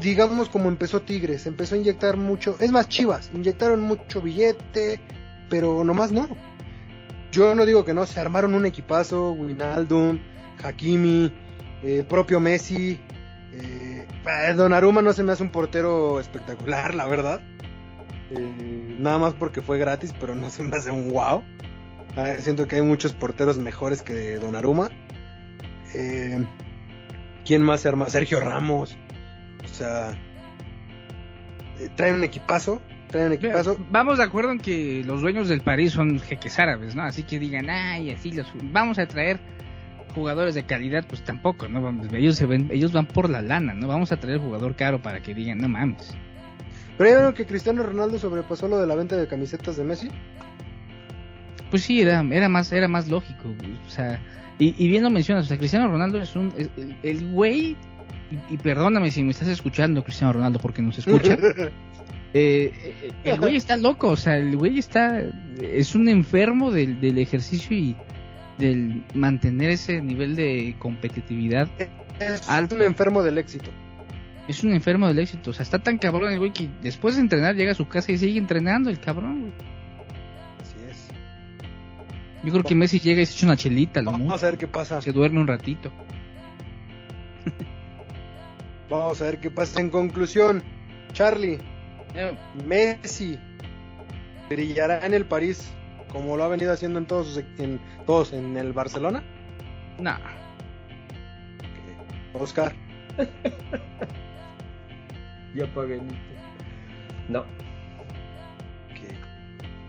digamos, 0.00 0.48
como 0.48 0.68
empezó 0.68 1.02
Tigres, 1.02 1.46
empezó 1.46 1.74
a 1.74 1.78
inyectar 1.78 2.16
mucho, 2.16 2.56
es 2.60 2.70
más 2.70 2.88
Chivas, 2.88 3.30
inyectaron 3.34 3.80
mucho 3.80 4.20
billete, 4.20 5.00
pero 5.48 5.84
nomás 5.84 6.12
no. 6.12 6.28
Yo 7.30 7.54
no 7.54 7.66
digo 7.66 7.84
que 7.84 7.94
no, 7.94 8.06
se 8.06 8.20
armaron 8.20 8.54
un 8.54 8.64
equipazo, 8.66 9.32
Winaldum, 9.32 10.18
Hakimi, 10.62 11.32
eh, 11.82 12.04
propio 12.08 12.40
Messi. 12.40 12.98
Eh, 13.52 14.06
eh, 14.26 14.54
Donnarumma 14.54 15.02
no 15.02 15.12
se 15.12 15.22
me 15.22 15.32
hace 15.32 15.42
un 15.42 15.50
portero 15.50 16.20
espectacular, 16.20 16.94
la 16.94 17.06
verdad. 17.06 17.40
Eh, 18.30 18.96
nada 18.98 19.18
más 19.18 19.34
porque 19.34 19.60
fue 19.62 19.78
gratis, 19.78 20.14
pero 20.18 20.34
no 20.34 20.48
se 20.50 20.62
me 20.62 20.76
hace 20.76 20.90
un 20.90 21.10
wow. 21.10 21.42
Ah, 22.16 22.34
siento 22.38 22.66
que 22.66 22.76
hay 22.76 22.82
muchos 22.82 23.12
porteros 23.12 23.58
mejores 23.58 24.02
que 24.02 24.36
Donnarumma. 24.36 24.90
Eh, 25.94 26.44
¿Quién 27.44 27.62
más 27.62 27.80
se 27.80 27.88
arma? 27.88 28.08
Sergio 28.08 28.40
Ramos. 28.40 28.96
O 29.64 29.68
sea, 29.68 30.12
eh, 31.80 31.88
traen 31.96 32.16
un 32.16 32.24
equipazo. 32.24 32.82
Traen 33.10 33.28
un 33.28 33.32
equipazo. 33.34 33.76
Vamos 33.90 34.18
de 34.18 34.24
acuerdo 34.24 34.52
en 34.52 34.58
que 34.58 35.02
los 35.04 35.22
dueños 35.22 35.48
del 35.48 35.60
París 35.60 35.92
son 35.92 36.20
jeques 36.20 36.58
árabes, 36.58 36.94
¿no? 36.94 37.02
Así 37.02 37.22
que 37.22 37.38
digan, 37.38 37.70
ay, 37.70 38.10
así 38.10 38.32
los 38.32 38.46
vamos 38.62 38.98
a 38.98 39.06
traer 39.06 39.40
jugadores 40.14 40.54
de 40.54 40.64
calidad, 40.64 41.04
pues 41.08 41.22
tampoco, 41.22 41.68
¿no? 41.68 41.88
Ellos 42.14 42.36
se 42.36 42.46
ven, 42.46 42.68
ellos 42.72 42.92
van 42.92 43.06
por 43.06 43.30
la 43.30 43.40
lana, 43.40 43.74
¿no? 43.74 43.86
Vamos 43.86 44.12
a 44.12 44.18
traer 44.18 44.38
jugador 44.38 44.74
caro 44.74 45.00
para 45.00 45.20
que 45.20 45.34
digan, 45.34 45.58
no 45.58 45.68
mames. 45.68 46.14
Pero 46.96 47.10
ya 47.10 47.16
vieron 47.16 47.34
que 47.34 47.46
Cristiano 47.46 47.82
Ronaldo 47.82 48.18
sobrepasó 48.18 48.66
lo 48.66 48.80
de 48.80 48.86
la 48.86 48.96
venta 48.96 49.16
de 49.16 49.28
camisetas 49.28 49.76
de 49.76 49.84
Messi. 49.84 50.08
Pues 51.70 51.82
sí, 51.82 52.00
era, 52.00 52.22
era 52.30 52.48
más, 52.48 52.72
era 52.72 52.88
más 52.88 53.08
lógico, 53.08 53.48
o 53.86 53.90
sea, 53.90 54.20
y, 54.58 54.74
y 54.76 54.88
bien 54.88 55.02
lo 55.04 55.10
mencionas, 55.10 55.44
o 55.44 55.48
sea, 55.48 55.58
Cristiano 55.58 55.88
Ronaldo 55.88 56.20
es 56.20 56.34
un, 56.36 56.52
es- 56.56 56.70
el- 57.02 57.30
güey, 57.32 57.76
y, 58.50 58.54
y 58.54 58.56
perdóname 58.58 59.10
si 59.10 59.22
me 59.22 59.30
estás 59.30 59.48
escuchando, 59.48 60.02
Cristiano 60.04 60.32
Ronaldo, 60.32 60.58
porque 60.58 60.82
nos 60.82 60.98
escucha, 60.98 61.34
eh, 62.34 62.72
eh, 63.02 63.12
el 63.24 63.38
güey 63.40 63.56
está 63.56 63.76
loco, 63.76 64.08
o 64.08 64.16
sea, 64.16 64.36
el 64.36 64.56
güey 64.56 64.78
está, 64.78 65.22
es 65.62 65.94
un 65.94 66.08
enfermo 66.08 66.70
del, 66.70 67.00
del 67.00 67.18
ejercicio 67.18 67.76
y 67.76 67.96
del 68.58 69.04
mantener 69.14 69.70
ese 69.70 70.00
nivel 70.02 70.34
de 70.36 70.74
competitividad, 70.78 71.68
es 72.20 72.48
Alto. 72.50 72.74
un 72.74 72.82
enfermo 72.82 73.22
del 73.22 73.38
éxito. 73.38 73.70
es 74.48 74.64
un 74.64 74.72
enfermo 74.72 75.06
del 75.06 75.20
éxito, 75.20 75.50
o 75.50 75.52
sea, 75.52 75.62
está 75.62 75.78
tan 75.78 75.98
cabrón 75.98 76.32
el 76.32 76.38
güey 76.38 76.52
que 76.52 76.68
después 76.82 77.14
de 77.14 77.20
entrenar 77.22 77.54
llega 77.54 77.70
a 77.72 77.74
su 77.76 77.86
casa 77.86 78.10
y 78.12 78.18
sigue 78.18 78.38
entrenando 78.38 78.90
el 78.90 78.98
cabrón, 78.98 79.40
güey. 79.42 79.52
Yo 82.44 82.52
creo 82.52 82.62
que 82.62 82.74
Messi 82.74 83.00
llega 83.00 83.22
y 83.22 83.26
se 83.26 83.34
echa 83.34 83.46
una 83.46 83.56
chelita, 83.56 84.00
lo 84.00 84.12
Vamos 84.12 84.28
mucho, 84.28 84.46
a 84.46 84.50
ver 84.50 84.58
qué 84.58 84.68
pasa. 84.68 85.00
se 85.02 85.12
duerme 85.12 85.40
un 85.40 85.46
ratito. 85.46 85.90
Vamos 88.90 89.20
a 89.20 89.24
ver 89.24 89.40
qué 89.40 89.50
pasa. 89.50 89.80
En 89.80 89.90
conclusión, 89.90 90.62
Charlie, 91.12 91.58
Messi 92.66 93.38
brillará 94.48 95.04
en 95.04 95.14
el 95.14 95.26
París 95.26 95.72
como 96.12 96.36
lo 96.36 96.44
ha 96.44 96.48
venido 96.48 96.72
haciendo 96.72 96.98
en 96.98 97.06
todos 97.06 97.26
sus, 97.26 97.44
en 97.58 97.80
todos 98.06 98.32
en 98.32 98.56
el 98.56 98.72
Barcelona. 98.72 99.22
No, 99.98 100.16
Oscar, 102.34 102.72
Ya 105.54 105.66
pagué. 105.74 106.00
No, 107.28 107.44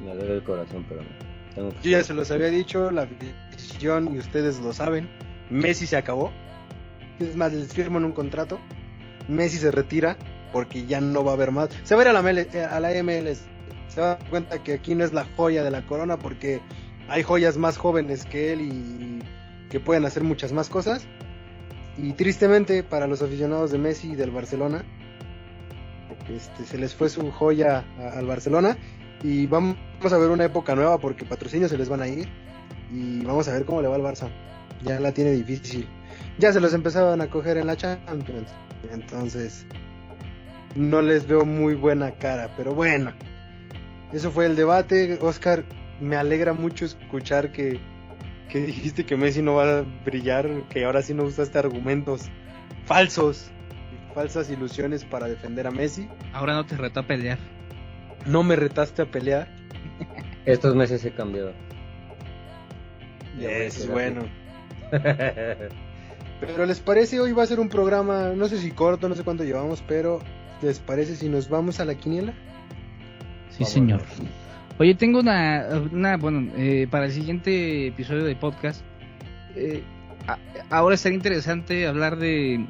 me 0.03 0.15
duele 0.15 0.35
el 0.35 0.43
corazón, 0.43 0.85
pero 0.87 1.01
no. 1.01 1.28
Yo 1.55 1.71
ya 1.83 2.03
se 2.03 2.13
los 2.13 2.31
había 2.31 2.47
dicho, 2.47 2.91
la 2.91 3.05
decisión 3.05 4.13
y 4.13 4.19
ustedes 4.19 4.59
lo 4.59 4.73
saben. 4.73 5.09
Messi 5.49 5.87
se 5.87 5.97
acabó. 5.97 6.31
Es 7.19 7.35
más, 7.35 7.53
les 7.53 7.73
firmo 7.73 7.97
en 7.97 8.05
un 8.05 8.11
contrato. 8.11 8.59
Messi 9.27 9.57
se 9.57 9.71
retira 9.71 10.17
porque 10.53 10.85
ya 10.85 11.01
no 11.01 11.23
va 11.23 11.31
a 11.31 11.33
haber 11.35 11.51
más. 11.51 11.69
Se 11.83 11.95
va 11.95 12.01
a 12.01 12.05
ir 12.05 12.09
a 12.09 12.13
la, 12.13 12.21
ML 12.21 12.39
eh, 12.39 12.63
a 12.63 12.79
la 12.79 12.91
MLS. 13.03 13.41
Se 13.87 14.01
va 14.01 14.13
a 14.13 14.15
dar 14.15 14.29
cuenta 14.29 14.63
que 14.63 14.73
aquí 14.73 14.95
no 14.95 15.03
es 15.03 15.13
la 15.13 15.25
joya 15.35 15.63
de 15.63 15.71
la 15.71 15.85
corona 15.85 16.17
porque 16.17 16.61
hay 17.07 17.23
joyas 17.23 17.57
más 17.57 17.77
jóvenes 17.77 18.25
que 18.25 18.53
él 18.53 18.61
y 18.61 19.19
que 19.69 19.79
pueden 19.79 20.05
hacer 20.05 20.23
muchas 20.23 20.51
más 20.51 20.69
cosas. 20.69 21.05
Y 21.97 22.13
tristemente 22.13 22.83
para 22.83 23.07
los 23.07 23.21
aficionados 23.21 23.71
de 23.71 23.77
Messi 23.77 24.11
y 24.11 24.15
del 24.15 24.31
Barcelona, 24.31 24.85
este, 26.29 26.65
se 26.65 26.77
les 26.77 26.95
fue 26.95 27.09
su 27.09 27.29
joya 27.31 27.83
al 28.13 28.25
Barcelona 28.25 28.77
y 29.23 29.47
vamos 29.47 29.77
a 30.11 30.17
ver 30.17 30.29
una 30.29 30.45
época 30.45 30.75
nueva 30.75 30.97
porque 30.97 31.25
patrocinios 31.25 31.71
se 31.71 31.77
les 31.77 31.89
van 31.89 32.01
a 32.01 32.07
ir 32.07 32.27
y 32.91 33.23
vamos 33.23 33.47
a 33.47 33.53
ver 33.53 33.65
cómo 33.65 33.81
le 33.81 33.87
va 33.87 33.95
al 33.95 34.01
Barça. 34.01 34.29
Ya 34.83 34.99
la 34.99 35.11
tiene 35.11 35.31
difícil. 35.31 35.87
Ya 36.37 36.53
se 36.53 36.59
los 36.59 36.73
empezaban 36.73 37.21
a 37.21 37.27
coger 37.27 37.57
en 37.57 37.67
la 37.67 37.75
Champions. 37.75 38.49
Entonces, 38.91 39.65
no 40.75 41.01
les 41.01 41.27
veo 41.27 41.45
muy 41.45 41.75
buena 41.75 42.11
cara, 42.11 42.49
pero 42.55 42.73
bueno. 42.73 43.11
Eso 44.13 44.31
fue 44.31 44.45
el 44.45 44.55
debate. 44.55 45.19
Oscar, 45.21 45.65
me 45.99 46.15
alegra 46.15 46.53
mucho 46.53 46.85
escuchar 46.85 47.51
que, 47.51 47.79
que 48.49 48.61
dijiste 48.61 49.05
que 49.05 49.17
Messi 49.17 49.41
no 49.41 49.55
va 49.55 49.79
a 49.79 49.85
brillar, 50.05 50.47
que 50.69 50.85
ahora 50.85 51.01
sí 51.01 51.13
no 51.13 51.23
usaste 51.23 51.59
argumentos 51.59 52.29
falsos, 52.85 53.51
falsas 54.15 54.49
ilusiones 54.49 55.03
para 55.03 55.27
defender 55.27 55.67
a 55.67 55.71
Messi. 55.71 56.07
ahora 56.33 56.53
no 56.53 56.65
te 56.65 56.75
retó 56.77 57.01
a 57.01 57.07
pelear. 57.07 57.37
No 58.29 58.43
me 58.43 58.55
retaste 58.55 59.01
a 59.01 59.05
pelear. 59.05 59.47
Estos 60.45 60.75
meses 60.75 61.03
he 61.05 61.11
cambiado. 61.11 61.53
Es 63.39 63.87
bueno. 63.89 64.21
Pero 66.41 66.65
les 66.65 66.79
parece, 66.79 67.19
hoy 67.19 67.31
va 67.33 67.43
a 67.43 67.47
ser 67.47 67.59
un 67.59 67.69
programa, 67.69 68.29
no 68.35 68.47
sé 68.47 68.57
si 68.59 68.71
corto, 68.71 69.09
no 69.09 69.15
sé 69.15 69.23
cuánto 69.23 69.43
llevamos, 69.43 69.83
pero 69.85 70.19
¿les 70.61 70.79
parece 70.79 71.17
si 71.17 71.27
nos 71.27 71.49
vamos 71.49 71.81
a 71.81 71.85
la 71.85 71.95
quiniela? 71.95 72.33
Sí, 73.49 73.65
señor. 73.65 74.01
Oye, 74.79 74.95
tengo 74.95 75.19
una, 75.19 75.67
una 75.91 76.15
bueno, 76.15 76.49
eh, 76.55 76.87
para 76.89 77.07
el 77.07 77.11
siguiente 77.11 77.87
episodio 77.87 78.23
de 78.23 78.37
podcast, 78.37 78.81
eh, 79.57 79.83
a- 80.27 80.37
ahora 80.69 80.95
estaría 80.95 81.17
interesante 81.17 81.85
hablar 81.87 82.15
de 82.17 82.65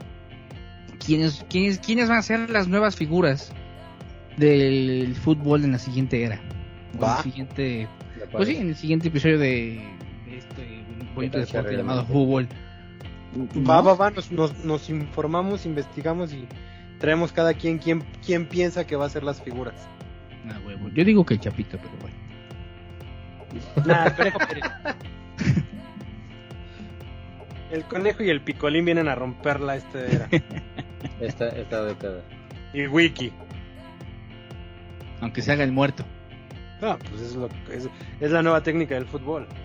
quiénes, 1.06 1.46
quiénes, 1.48 1.78
quiénes 1.78 2.10
van 2.10 2.18
a 2.18 2.24
ser 2.24 2.50
las 2.50 2.68
nuevas 2.68 2.96
figuras 2.96 3.54
del 4.40 5.16
fútbol 5.16 5.64
en 5.64 5.74
la 5.74 5.80
siguiente 5.80 6.24
era. 6.24 6.40
En 6.94 7.04
el 7.04 7.24
siguiente, 7.24 7.88
pues 8.32 8.48
sí, 8.48 8.56
en 8.56 8.70
el 8.70 8.76
siguiente 8.76 9.10
episodio 9.10 9.38
de, 9.38 9.82
de 10.26 10.38
este 10.38 10.84
bonito 11.14 11.38
deporte 11.38 11.78
llamado 11.78 12.06
fútbol. 12.06 12.48
Va, 13.68 13.82
va, 13.82 13.94
va, 13.94 14.10
nos, 14.10 14.32
nos, 14.32 14.66
nos 14.66 14.90
informamos, 14.90 15.66
investigamos 15.66 16.34
y 16.34 16.48
traemos 17.00 17.32
cada 17.32 17.54
quien 17.54 17.78
quien, 17.78 18.04
quien 18.26 18.48
piensa 18.48 18.88
que 18.88 18.96
va 18.96 19.06
a 19.06 19.10
ser 19.10 19.24
las 19.24 19.42
figuras. 19.42 19.76
Ah, 20.50 20.58
huevo. 20.66 20.90
Yo 20.90 21.06
digo 21.06 21.26
que 21.26 21.36
el 21.36 21.40
Chapito, 21.40 21.78
pero 21.78 21.92
bueno. 22.02 22.16
Nah, 23.86 24.06
el 24.06 24.16
conejo 24.16 24.40
Pérez. 24.40 24.64
El 27.72 27.84
conejo 27.84 28.24
y 28.24 28.30
el 28.30 28.42
picolín 28.42 28.86
vienen 28.86 29.08
a 29.08 29.16
romperla 29.16 29.76
esta 29.76 30.06
era. 30.06 30.28
Esta, 31.22 31.50
esta 31.50 31.84
década. 31.84 32.22
Y 32.74 32.88
Wiki. 32.88 33.32
Aunque 35.22 35.42
se 35.42 35.52
haga 35.52 35.64
el 35.64 35.72
muerto. 35.72 36.04
Ah, 36.82 36.98
pues 37.10 37.22
es, 37.22 37.36
lo, 37.36 37.50
es, 37.72 37.90
es 38.20 38.32
la 38.32 38.42
nueva 38.42 38.64
técnica 38.64 38.96
del 38.96 39.06
fútbol. 39.06 39.48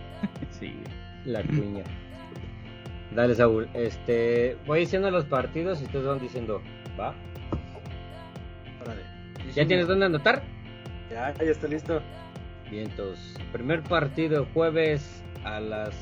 Sí. 0.50 0.72
La 1.24 1.42
cuña. 1.42 1.84
Dale, 3.14 3.34
Saúl. 3.34 3.68
Este, 3.74 4.56
voy 4.66 4.80
diciendo 4.80 5.10
los 5.10 5.24
partidos 5.24 5.80
y 5.80 5.84
ustedes 5.84 6.06
van 6.06 6.18
diciendo, 6.18 6.62
¿va? 6.98 7.14
Órale. 8.82 9.02
¿Ya 9.54 9.66
tienes 9.66 9.86
dónde 9.86 10.06
anotar? 10.06 10.42
Ya, 11.10 11.34
ya 11.34 11.50
está 11.50 11.68
listo. 11.68 12.00
Bien, 12.70 12.84
entonces, 12.90 13.36
primer 13.52 13.82
partido 13.82 14.46
jueves 14.54 15.22
a 15.44 15.60
las 15.60 15.94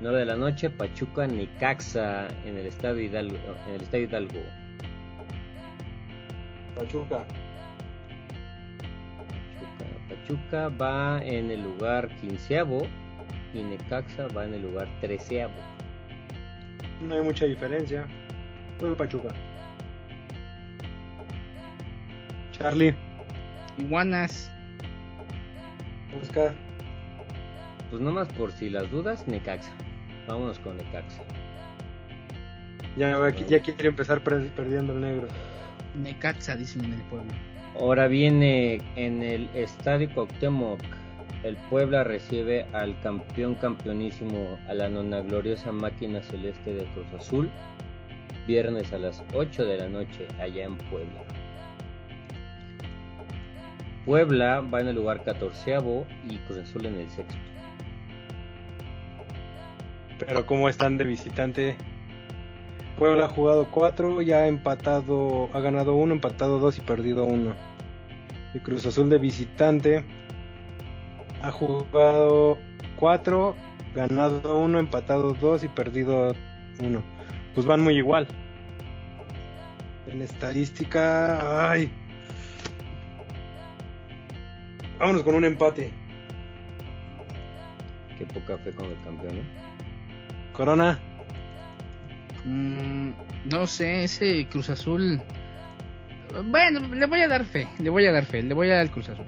9 0.00 0.20
de 0.20 0.24
la 0.26 0.36
noche, 0.36 0.70
Pachuca 0.70 1.26
Nicaxa 1.26 2.28
en 2.44 2.56
el 2.56 2.66
Estadio 2.66 3.02
Hidalgo. 3.02 3.36
En 3.68 3.74
el 3.74 3.82
Estadio 3.82 4.04
Hidalgo. 4.04 4.40
Pachuca. 6.76 7.24
Pachuca. 10.28 10.68
Va 10.68 11.20
en 11.24 11.50
el 11.50 11.62
lugar 11.62 12.08
quinceavo 12.20 12.82
y 13.54 13.62
Necaxa 13.62 14.26
va 14.28 14.44
en 14.44 14.54
el 14.54 14.62
lugar 14.62 14.88
treceavo. 15.00 15.54
No 17.02 17.14
hay 17.14 17.22
mucha 17.22 17.46
diferencia. 17.46 18.06
Fue 18.78 18.94
Pachuca. 18.94 19.28
Charlie. 22.52 22.94
Iguanas. 23.78 24.50
Oscar. 26.22 26.52
Pues 27.90 28.02
nomás 28.02 28.28
por 28.28 28.52
si 28.52 28.68
las 28.68 28.90
dudas, 28.90 29.26
Necaxa. 29.26 29.72
Vámonos 30.26 30.58
con 30.58 30.76
Necaxa. 30.76 31.22
Ya, 32.96 33.16
ya 33.30 33.60
quiere 33.60 33.88
empezar 33.88 34.20
per- 34.22 34.48
perdiendo 34.48 34.92
el 34.92 35.00
negro. 35.00 35.28
Necaxa, 35.94 36.56
dicen 36.56 36.84
en 36.84 36.94
el 36.94 37.02
pueblo. 37.02 37.32
Ahora 37.80 38.08
viene 38.08 38.80
en 38.96 39.22
el 39.22 39.48
Estadio 39.54 40.12
Cuauhtémoc. 40.12 40.80
El 41.44 41.56
Puebla 41.70 42.02
recibe 42.02 42.66
al 42.72 42.98
campeón 43.00 43.54
campeonísimo, 43.54 44.58
a 44.68 44.74
la 44.74 44.88
nona 44.88 45.20
gloriosa 45.20 45.70
máquina 45.70 46.20
celeste 46.20 46.74
de 46.74 46.84
Cruz 46.86 47.06
Azul, 47.16 47.48
viernes 48.48 48.92
a 48.92 48.98
las 48.98 49.22
8 49.32 49.64
de 49.64 49.78
la 49.78 49.88
noche 49.88 50.26
allá 50.40 50.64
en 50.64 50.76
Puebla. 50.76 51.22
Puebla 54.04 54.60
va 54.60 54.80
en 54.80 54.88
el 54.88 54.96
lugar 54.96 55.22
catorceavo 55.22 56.04
y 56.28 56.38
Cruz 56.38 56.58
Azul 56.58 56.86
en 56.86 56.96
el 56.96 57.08
sexto. 57.10 57.38
Pero 60.18 60.44
¿cómo 60.46 60.68
están 60.68 60.98
de 60.98 61.04
visitante? 61.04 61.76
Puebla 62.98 63.26
ha 63.26 63.28
jugado 63.28 63.68
4, 63.70 64.22
ya 64.22 64.38
ha 64.38 64.48
empatado, 64.48 65.48
ha 65.52 65.60
ganado 65.60 65.94
1, 65.94 66.14
empatado 66.14 66.58
2 66.58 66.78
y 66.78 66.80
perdido 66.80 67.24
1. 67.24 67.67
Y 68.54 68.60
Cruz 68.60 68.86
Azul 68.86 69.10
de 69.10 69.18
visitante 69.18 70.04
ha 71.42 71.50
jugado 71.50 72.58
4, 72.96 73.54
ganado 73.94 74.58
1, 74.58 74.78
empatado 74.78 75.34
2 75.34 75.64
y 75.64 75.68
perdido 75.68 76.34
1. 76.80 77.02
Pues 77.54 77.66
van 77.66 77.80
muy 77.80 77.96
igual. 77.96 78.26
En 80.06 80.22
estadística, 80.22 81.70
ay. 81.70 81.90
Vámonos 84.98 85.22
con 85.22 85.34
un 85.34 85.44
empate. 85.44 85.92
Qué 88.16 88.26
poca 88.26 88.58
fe 88.58 88.72
con 88.72 88.86
el 88.86 89.00
campeón. 89.04 89.36
¿eh? 89.36 89.44
Corona, 90.52 90.98
Mm, 92.44 93.10
no 93.50 93.66
sé, 93.66 94.04
ese 94.04 94.46
Cruz 94.48 94.70
Azul. 94.70 95.20
Bueno, 96.44 96.80
le 96.94 97.06
voy 97.06 97.20
a 97.20 97.28
dar 97.28 97.44
fe, 97.44 97.66
le 97.78 97.90
voy 97.90 98.06
a 98.06 98.12
dar 98.12 98.24
fe, 98.24 98.42
le 98.42 98.54
voy 98.54 98.70
a 98.70 98.74
dar 98.76 98.82
el 98.82 98.90
Cruz 98.90 99.08
Azul. 99.08 99.24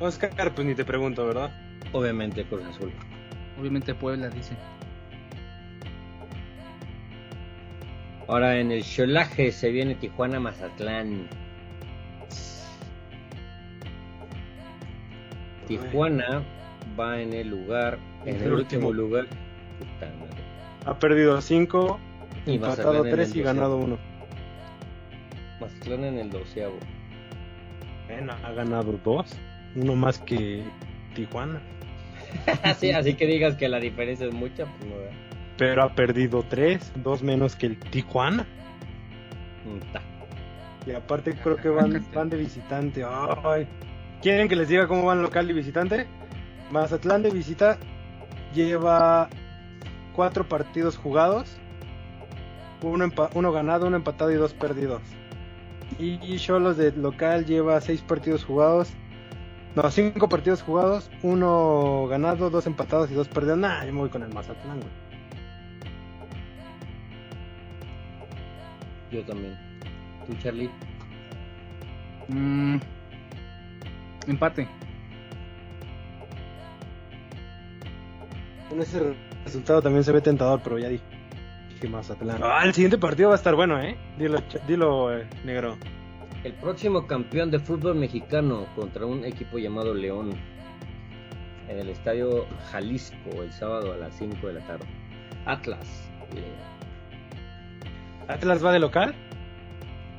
Oscar, 0.00 0.54
pues 0.54 0.66
ni 0.66 0.74
te 0.74 0.84
pregunto, 0.84 1.26
¿verdad? 1.26 1.50
Obviamente 1.92 2.44
Cruz 2.44 2.64
Azul. 2.64 2.92
Obviamente 3.58 3.94
Puebla 3.94 4.28
dice. 4.30 4.54
Ahora 8.26 8.58
en 8.58 8.70
el 8.72 8.82
Cholaje 8.84 9.50
se 9.52 9.70
viene 9.70 9.94
Tijuana 9.96 10.38
Mazatlán. 10.40 11.28
Tijuana 15.66 16.42
va 16.98 17.20
en 17.20 17.32
el 17.32 17.48
lugar, 17.48 17.98
en 18.24 18.36
el, 18.36 18.42
El 18.42 18.52
último, 18.52 18.88
último. 18.88 18.92
lugar. 18.92 19.26
Puta 19.78 20.06
madre. 20.18 20.42
Ha 20.86 20.98
perdido 20.98 21.40
5, 21.40 22.00
Y 22.46 22.54
empatado 22.54 23.04
Mazatlán 23.04 23.06
en 23.06 23.12
3 23.12 23.30
el 23.30 23.36
y 23.36 23.42
ganado 23.42 23.76
doceavo. 23.76 23.94
1. 23.94 23.98
Mazatlán 25.60 26.04
en 26.04 26.18
el 26.18 26.30
doceavo. 26.30 26.78
Bueno, 28.06 28.32
ha 28.42 28.52
ganado 28.52 28.98
2. 29.04 29.38
Uno 29.76 29.96
más 29.96 30.18
que 30.20 30.64
Tijuana. 31.14 31.60
así, 32.62 32.90
así 32.90 33.14
que 33.14 33.26
digas 33.26 33.56
que 33.56 33.68
la 33.68 33.78
diferencia 33.78 34.26
es 34.26 34.34
mucha, 34.34 34.66
pues 34.66 34.90
no 34.90 34.96
¿verdad? 34.96 35.12
Pero 35.56 35.82
ha 35.82 35.94
perdido 35.94 36.44
3, 36.48 36.92
2 36.96 37.22
menos 37.22 37.56
que 37.56 37.66
el 37.66 37.78
Tijuana. 37.78 38.46
Ta. 39.92 40.02
Y 40.86 40.92
aparte 40.92 41.34
creo 41.34 41.56
que 41.56 41.68
van, 41.68 42.04
van 42.14 42.30
de 42.30 42.36
visitante. 42.38 43.04
Ay. 43.04 43.66
¿Quieren 44.22 44.48
que 44.48 44.56
les 44.56 44.68
diga 44.68 44.86
cómo 44.86 45.04
van 45.04 45.22
local 45.22 45.50
y 45.50 45.52
visitante? 45.52 46.06
Mazatlán 46.70 47.22
de 47.22 47.30
visita 47.30 47.78
lleva 48.54 49.28
4 50.14 50.48
partidos 50.48 50.96
jugados. 50.96 51.58
Uno, 52.82 53.52
ganado, 53.52 53.86
uno 53.86 53.96
empatado 53.96 54.30
y 54.30 54.36
dos 54.36 54.54
perdidos. 54.54 55.02
Y 55.98 56.38
Cholos 56.38 56.76
de 56.76 56.92
local 56.92 57.44
lleva 57.44 57.80
6 57.80 58.00
partidos 58.02 58.44
jugados. 58.44 58.90
No, 59.74 59.88
5 59.90 60.28
partidos 60.28 60.62
jugados, 60.62 61.10
uno 61.22 62.06
ganado, 62.08 62.50
dos 62.50 62.66
empatados 62.66 63.10
y 63.10 63.14
dos 63.14 63.28
perdidos. 63.28 63.58
Nah, 63.58 63.84
yo 63.84 63.92
me 63.92 64.00
voy 64.00 64.08
con 64.08 64.22
el 64.22 64.32
Mazatlán, 64.32 64.80
güey. 64.80 64.92
Yo 69.12 69.22
también. 69.24 69.56
¿Tú, 70.26 70.34
Charlie? 70.42 70.70
Mm, 72.28 72.76
empate. 74.28 74.68
Con 78.68 78.80
ese 78.80 79.00
re- 79.00 79.16
resultado 79.44 79.82
también 79.82 80.04
se 80.04 80.12
ve 80.12 80.20
tentador, 80.20 80.60
pero 80.62 80.78
ya 80.78 80.88
dije 80.88 81.04
Mazatlán. 81.88 82.40
Ah, 82.42 82.62
el 82.64 82.74
siguiente 82.74 82.98
partido 82.98 83.28
va 83.28 83.34
a 83.34 83.38
estar 83.38 83.54
bueno, 83.54 83.80
¿eh? 83.80 83.96
Dilo, 84.66 85.16
eh, 85.16 85.28
negro. 85.44 85.76
El 86.44 86.54
próximo 86.54 87.06
campeón 87.06 87.50
de 87.50 87.58
fútbol 87.58 87.96
mexicano 87.96 88.66
contra 88.74 89.06
un 89.06 89.24
equipo 89.24 89.58
llamado 89.58 89.94
León 89.94 90.30
en 91.68 91.78
el 91.78 91.88
estadio 91.90 92.46
Jalisco 92.70 93.42
el 93.42 93.52
sábado 93.52 93.92
a 93.92 93.96
las 93.96 94.16
5 94.16 94.46
de 94.46 94.52
la 94.54 94.66
tarde. 94.66 94.86
Atlas. 95.46 96.10
León. 96.34 96.46
Atlas 98.28 98.64
va 98.64 98.72
de 98.72 98.78
local. 98.78 99.14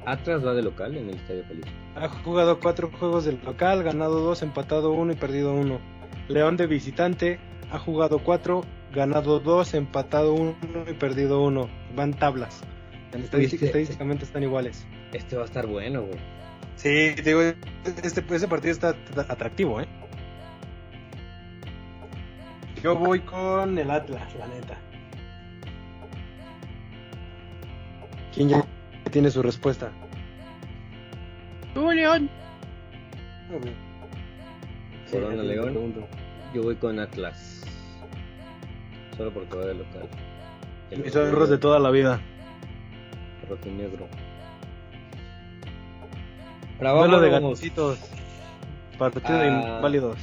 Atlas 0.05 0.45
va 0.45 0.53
de 0.53 0.61
local 0.61 0.95
en 0.95 1.09
el 1.09 1.15
estadio 1.15 1.43
Jalisco. 1.47 1.71
Ha 1.95 2.07
jugado 2.07 2.59
cuatro 2.59 2.89
juegos 2.99 3.25
del 3.25 3.39
local, 3.43 3.83
ganado 3.83 4.21
dos, 4.21 4.41
empatado 4.43 4.91
uno 4.91 5.11
y 5.11 5.15
perdido 5.15 5.53
uno. 5.53 5.79
León 6.27 6.55
de 6.55 6.67
visitante 6.67 7.39
ha 7.71 7.79
jugado 7.79 8.19
cuatro, 8.19 8.63
ganado 8.93 9.39
dos, 9.39 9.73
empatado 9.73 10.33
uno 10.33 10.55
y 10.89 10.93
perdido 10.93 11.43
uno. 11.43 11.69
Van 11.95 12.13
tablas. 12.13 12.61
En 13.13 13.21
estadística- 13.23 13.39
Viste- 13.39 13.65
estadísticamente 13.67 14.25
están 14.25 14.43
iguales. 14.43 14.85
Este 15.13 15.35
va 15.35 15.43
a 15.43 15.45
estar 15.45 15.67
bueno, 15.67 16.01
güey. 16.03 16.19
Sí, 16.75 17.13
te 17.15 17.21
digo, 17.21 17.41
este, 17.41 18.23
ese 18.35 18.47
partido 18.47 18.71
está 18.71 18.95
atractivo, 19.27 19.81
¿eh? 19.81 19.87
Yo 22.81 22.95
voy 22.95 23.19
con 23.19 23.77
el 23.77 23.91
Atlas, 23.91 24.33
la 24.39 24.47
neta. 24.47 24.77
¿Quién 28.33 28.49
ya 28.49 28.65
tiene 29.11 29.29
su 29.29 29.43
respuesta? 29.43 29.91
¡Tú, 31.73 31.91
León! 31.91 32.29
Corona 35.11 35.43
León. 35.43 35.93
Yo 36.53 36.63
voy 36.63 36.75
con 36.75 36.97
Atlas. 36.99 37.63
Solo 39.21 39.33
porque 39.35 39.55
va 39.55 39.65
de 39.67 39.75
local. 39.75 40.09
El 40.89 41.03
Mis 41.03 41.15
ahorros 41.15 41.47
de 41.47 41.59
toda 41.59 41.77
la 41.77 41.91
vida. 41.91 42.19
Rojinegro. 43.47 44.07
Duelo 46.79 47.19
de 47.19 47.29
Vámonos 47.29 47.59
gaticitos. 47.59 47.99
Partido 48.97 49.37
de 49.37 49.47
Ah. 49.49 49.75
inválidos. 49.77 50.17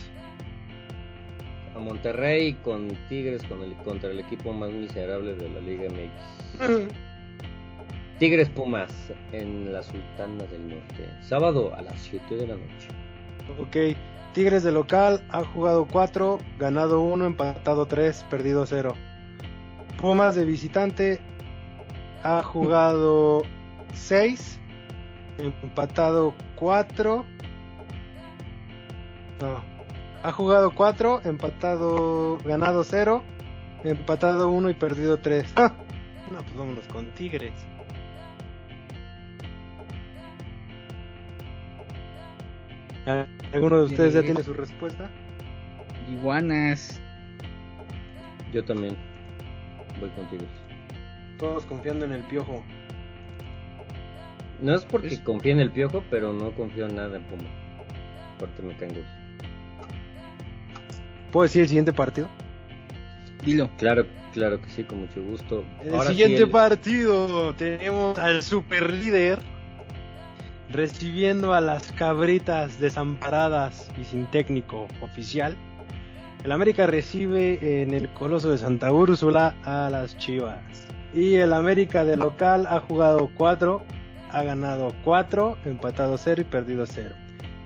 A 1.76 1.78
Monterrey 1.78 2.54
con 2.54 2.88
Tigres 3.08 3.44
con 3.44 3.62
el, 3.62 3.72
contra 3.84 4.10
el 4.10 4.18
equipo 4.18 4.52
más 4.52 4.72
miserable 4.72 5.36
de 5.36 5.48
la 5.48 5.60
Liga 5.60 5.84
MX. 5.88 6.88
Tigres 8.18 8.48
Pumas 8.48 8.90
en 9.30 9.72
la 9.72 9.80
Sultana 9.84 10.42
del 10.50 10.70
Norte. 10.70 11.08
Sábado 11.22 11.72
a 11.72 11.82
las 11.82 12.00
7 12.00 12.34
de 12.34 12.48
la 12.48 12.54
noche. 12.54 12.88
Ok. 13.60 13.96
Tigres 14.32 14.62
de 14.62 14.72
local 14.72 15.24
ha 15.30 15.44
jugado 15.44 15.86
4, 15.86 16.38
ganado 16.58 17.00
1, 17.00 17.26
empatado 17.26 17.86
3, 17.86 18.24
perdido 18.30 18.66
0. 18.66 18.94
Pumas 20.00 20.36
de 20.36 20.44
visitante 20.44 21.20
ha 22.22 22.42
jugado 22.42 23.42
6, 23.94 24.60
empatado 25.38 26.34
4. 26.56 27.24
No. 29.40 29.78
Ha 30.22 30.32
jugado 30.32 30.72
4, 30.74 31.22
empatado, 31.24 32.38
ganado 32.44 32.84
0, 32.84 33.22
empatado 33.84 34.50
1 34.50 34.70
y 34.70 34.74
perdido 34.74 35.18
3. 35.18 35.54
No, 36.30 36.42
pues 36.42 36.56
vámonos 36.56 36.86
con 36.88 37.06
Tigres. 37.12 37.54
¿Alguno 43.52 43.78
de 43.78 43.84
ustedes 43.84 44.14
ya 44.14 44.22
tiene 44.22 44.42
su 44.42 44.52
respuesta? 44.54 45.08
Iguanas. 46.10 47.00
Yo 48.52 48.64
también 48.64 48.96
voy 50.00 50.10
con 50.10 50.26
Tigres. 50.28 50.48
Todos 51.38 51.64
confiando 51.66 52.04
en 52.04 52.12
el 52.12 52.22
piojo. 52.24 52.62
No 54.60 54.74
es 54.74 54.84
porque 54.84 55.08
Es- 55.08 55.20
confíe 55.20 55.52
en 55.52 55.60
el 55.60 55.70
piojo, 55.70 56.02
pero 56.10 56.32
no 56.32 56.50
confío 56.52 56.86
en 56.86 56.96
nada 56.96 57.16
en 57.16 57.22
Pumas. 57.24 57.46
Aparte 58.36 58.62
me 58.62 58.76
caen. 58.76 59.04
¿Puedo 61.32 61.44
decir 61.44 61.62
el 61.62 61.68
siguiente 61.68 61.92
partido? 61.92 62.28
Dilo. 63.44 63.70
Claro, 63.78 64.06
claro 64.32 64.60
que 64.60 64.68
sí, 64.70 64.82
con 64.82 65.00
mucho 65.00 65.22
gusto. 65.22 65.64
En 65.82 65.88
el 65.88 65.94
Ahora 65.94 66.06
sí, 66.08 66.14
siguiente 66.16 66.42
el- 66.42 66.50
partido 66.50 67.54
tenemos 67.54 68.18
al 68.18 68.42
super 68.42 68.92
líder 68.92 69.38
recibiendo 70.70 71.54
a 71.54 71.60
las 71.60 71.92
cabritas 71.92 72.78
desamparadas 72.78 73.90
y 74.00 74.04
sin 74.04 74.26
técnico 74.26 74.86
oficial. 75.00 75.56
El 76.44 76.52
América 76.52 76.86
recibe 76.86 77.82
en 77.82 77.94
el 77.94 78.08
Coloso 78.10 78.50
de 78.50 78.58
Santa 78.58 78.92
Úrsula 78.92 79.54
a 79.64 79.88
las 79.90 80.16
Chivas. 80.18 80.58
Y 81.14 81.34
el 81.36 81.52
América 81.52 82.04
de 82.04 82.16
local 82.16 82.66
ha 82.68 82.80
jugado 82.80 83.30
4, 83.34 83.82
ha 84.30 84.42
ganado 84.42 84.94
4, 85.04 85.58
empatado 85.64 86.18
0 86.18 86.42
y 86.42 86.44
perdido 86.44 86.86
0. 86.86 87.14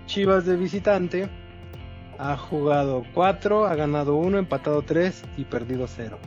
Chivas 0.07 0.47
de 0.47 0.57
visitante 0.57 1.29
ha 2.19 2.37
jugado 2.37 3.05
4, 3.15 3.67
ha 3.67 3.75
ganado 3.75 4.17
1, 4.17 4.39
empatado 4.39 4.83
3 4.83 5.25
y 5.37 5.45
perdido 5.45 5.87
0. 5.87 6.19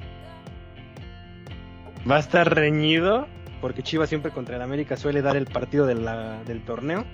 Va 2.10 2.18
a 2.18 2.20
estar 2.20 2.54
reñido 2.54 3.28
porque 3.62 3.84
Chivas 3.84 4.10
siempre 4.10 4.32
contra 4.32 4.56
el 4.56 4.62
América 4.62 4.98
suele 4.98 5.22
dar 5.22 5.36
el 5.36 5.46
partido 5.46 5.86
de 5.86 5.96
la- 5.96 6.44
del 6.44 6.64
torneo. 6.64 7.06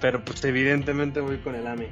Pero 0.00 0.24
pues 0.24 0.44
evidentemente 0.44 1.20
voy 1.20 1.38
con 1.38 1.54
el 1.54 1.66
AME. 1.66 1.88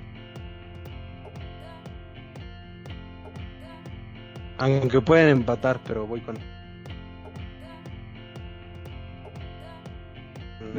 Aunque 4.59 5.01
pueden 5.01 5.28
empatar, 5.30 5.80
pero 5.86 6.07
voy 6.07 6.20
con 6.20 6.36
el 6.36 6.42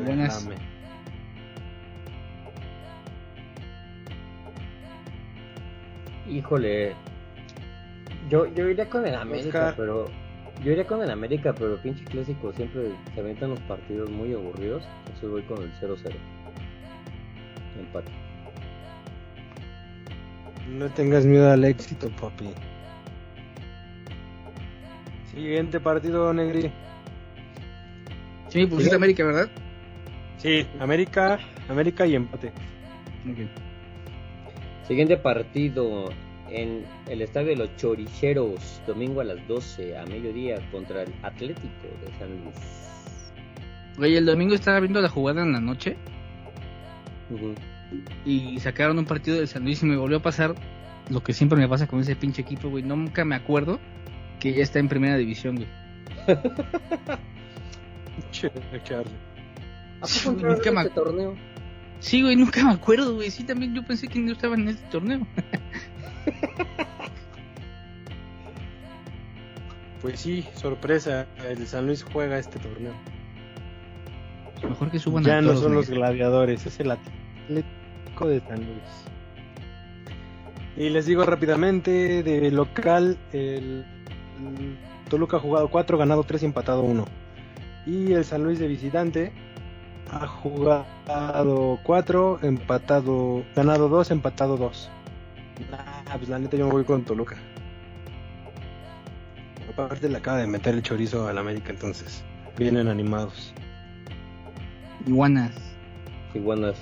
Buenas. 0.04 0.46
AME. 0.46 0.56
Híjole. 6.30 6.96
Yo, 8.30 8.48
yo 8.48 8.68
iría 8.70 8.90
con 8.90 9.06
el 9.06 9.16
América, 9.16 9.70
Oscar. 9.70 9.76
pero. 9.78 10.06
Yo 10.64 10.72
iría 10.72 10.88
con 10.88 11.02
el 11.04 11.12
América, 11.12 11.54
pero 11.54 11.82
pinche 11.82 12.04
clásico 12.06 12.52
siempre 12.54 12.92
se 13.14 13.20
aventan 13.20 13.52
los 13.52 13.60
partidos 13.62 14.10
muy 14.10 14.34
aburridos. 14.34 14.84
Entonces 15.06 15.30
voy 15.30 15.44
con 15.44 15.62
el 15.62 15.72
0-0. 15.74 16.16
Empate. 17.80 18.12
No 20.70 20.90
tengas 20.90 21.26
miedo 21.26 21.52
al 21.52 21.64
éxito, 21.66 22.10
papi. 22.20 22.50
Siguiente 25.32 25.80
partido, 25.80 26.34
Negri. 26.34 26.72
Sí, 28.48 28.66
pusiste 28.66 28.96
América, 28.96 29.26
¿verdad? 29.26 29.50
Sí, 30.38 30.66
América, 30.80 31.40
América 31.70 32.08
y 32.08 32.16
empate. 32.16 32.48
Ok. 33.30 33.50
Siguiente 34.88 35.18
partido 35.18 36.10
en 36.50 36.86
el 37.08 37.22
estadio 37.22 37.50
de 37.50 37.56
los 37.56 37.76
Choriceros, 37.78 38.82
domingo 38.88 39.22
a 39.22 39.24
las 39.24 39.48
12 39.48 39.98
a 39.98 40.06
mediodía 40.06 40.58
contra 40.72 41.04
el 41.04 41.14
Atlético 41.24 41.88
de 42.06 42.12
San 42.20 42.30
Luis. 42.44 42.56
Oye, 44.00 44.18
el 44.18 44.26
domingo 44.26 44.56
estaba 44.56 44.80
viendo 44.80 45.02
la 45.02 45.10
jugada 45.10 45.42
en 45.44 45.54
la 45.54 45.60
noche 45.62 45.96
y 48.26 48.60
sacaron 48.60 49.00
un 49.00 49.06
partido 49.06 49.38
del 49.38 49.48
San 49.48 49.64
Luis 49.64 49.82
y 49.84 49.86
me 49.86 49.96
volvió 49.98 50.18
a 50.18 50.22
pasar 50.22 50.54
lo 51.10 51.24
que 51.24 51.34
siempre 51.34 51.58
me 51.58 51.68
pasa 51.68 51.88
con 51.88 52.00
ese 52.02 52.16
pinche 52.16 52.42
equipo, 52.42 52.70
güey. 52.70 52.84
Nunca 52.84 53.24
me 53.26 53.36
acuerdo 53.36 53.80
que 54.40 54.54
ya 54.54 54.64
está 54.64 54.80
en 54.80 54.90
primera 54.90 55.16
división, 55.18 55.56
güey. 55.56 55.68
Che, 58.32 58.52
Charlie. 58.84 59.12
¿A 60.02 60.08
poco 60.08 60.48
nunca 60.48 60.70
en 60.70 60.76
me- 60.76 60.82
este 60.82 60.94
torneo? 60.94 61.36
Sí, 62.00 62.22
güey, 62.22 62.36
nunca 62.36 62.64
me 62.66 62.72
acuerdo, 62.74 63.16
güey. 63.16 63.32
Sí, 63.32 63.44
también 63.44 63.74
yo 63.74 63.84
pensé 63.84 64.08
que 64.08 64.20
no 64.20 64.32
estaban 64.34 64.62
en 64.62 64.70
este 64.70 64.86
torneo. 64.90 65.26
Pues 70.02 70.20
sí, 70.20 70.48
sorpresa, 70.54 71.26
el 71.50 71.66
San 71.66 71.88
Luis 71.88 72.04
juega 72.04 72.38
este 72.38 72.60
torneo. 72.60 72.94
Mejor 74.62 74.92
que 74.92 75.00
suban 75.00 75.24
ya 75.24 75.40
a 75.40 75.42
no 75.42 75.54
todos, 75.54 75.62
son 75.62 75.74
güey. 75.74 75.76
los 75.76 75.90
gladiadores, 75.90 76.66
es 76.66 76.80
el 76.80 76.92
Atlético 76.92 78.28
de 78.28 78.40
San 78.42 78.66
Luis. 78.66 79.10
Y 80.78 80.90
les 80.90 81.06
digo 81.06 81.26
rápidamente, 81.26 82.22
de 82.22 82.52
local, 82.52 83.18
el, 83.32 83.86
el 84.40 84.78
Toluca 85.10 85.38
ha 85.38 85.40
jugado 85.40 85.70
4, 85.70 85.98
ganado 85.98 86.24
3 86.24 86.44
y 86.44 86.46
empatado 86.46 86.84
1. 86.84 87.06
Y 87.88 88.14
el 88.14 88.26
San 88.26 88.44
Luis 88.44 88.60
de 88.60 88.68
visitante 88.68 89.32
ha 90.12 90.28
jugado 90.28 91.80
4, 91.84 92.40
empatado, 92.44 93.44
ganado 93.56 93.90
2, 93.90 94.12
empatado 94.12 94.58
2. 94.58 94.92
Ah, 95.72 96.16
pues 96.18 96.30
la 96.30 96.40
neta 96.40 96.58
yo 96.58 96.66
me 96.68 96.72
voy 96.72 96.84
con 96.84 97.04
Toluca. 97.04 97.38
Aparte 99.70 100.08
le 100.08 100.18
acaba 100.18 100.38
de 100.38 100.48
meter 100.48 100.76
el 100.76 100.82
chorizo 100.82 101.28
al 101.28 101.38
América, 101.38 101.72
entonces 101.72 102.24
vienen 102.58 102.88
animados. 102.88 103.54
Iguanas. 105.06 105.54
Iguanas. 106.34 106.76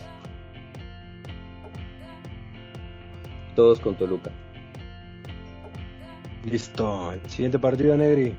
Todos 3.55 3.79
con 3.79 3.95
Toluca. 3.95 4.31
Listo, 6.45 7.13
el 7.13 7.29
siguiente 7.29 7.57
partido, 7.59 7.95
Negri. 7.95 8.35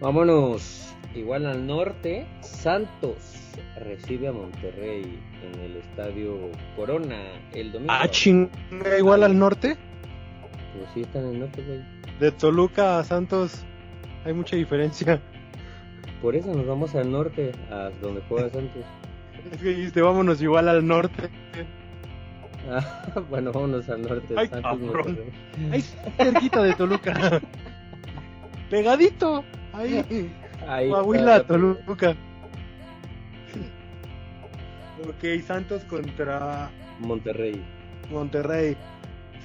Vámonos. 0.00 0.91
Igual 1.14 1.46
al 1.46 1.66
norte, 1.66 2.26
Santos 2.40 3.52
recibe 3.76 4.28
a 4.28 4.32
Monterrey 4.32 5.18
en 5.42 5.60
el 5.60 5.76
estadio 5.76 6.50
Corona 6.74 7.20
el 7.52 7.70
domingo. 7.70 7.92
Ah, 7.92 8.08
chinga, 8.08 8.50
igual 8.98 9.22
al 9.22 9.38
norte. 9.38 9.76
Pues 10.74 10.88
sí, 10.94 11.02
están 11.02 11.24
en 11.24 11.32
el 11.32 11.40
norte, 11.40 11.62
güey. 11.62 11.82
De 12.18 12.32
Toluca 12.32 12.98
a 12.98 13.04
Santos 13.04 13.62
hay 14.24 14.32
mucha 14.32 14.56
diferencia. 14.56 15.20
Por 16.22 16.34
eso 16.34 16.54
nos 16.54 16.66
vamos 16.66 16.94
al 16.94 17.10
norte, 17.10 17.52
a 17.70 17.90
donde 18.00 18.22
juega 18.28 18.48
Santos. 18.48 18.82
Es 19.50 19.58
que 19.60 19.68
dijiste, 19.68 20.00
vámonos 20.00 20.40
igual 20.40 20.68
al 20.68 20.86
norte. 20.86 21.28
Ah, 22.70 23.20
bueno, 23.30 23.52
vámonos 23.52 23.88
al 23.90 24.02
norte. 24.02 24.34
Ay, 24.36 24.48
Santos. 24.48 24.80
Monterrey. 24.80 25.30
Ahí 25.72 25.82
cerquita 26.16 26.62
de 26.62 26.72
Toluca. 26.74 27.40
Pegadito. 28.70 29.44
Ahí. 29.74 30.32
Ahí 30.72 30.88
Coahuila, 30.88 31.36
está. 31.36 31.48
Toluca. 31.48 32.16
Ok, 35.06 35.42
Santos 35.44 35.84
contra 35.84 36.70
Monterrey. 37.00 37.62
Monterrey. 38.10 38.76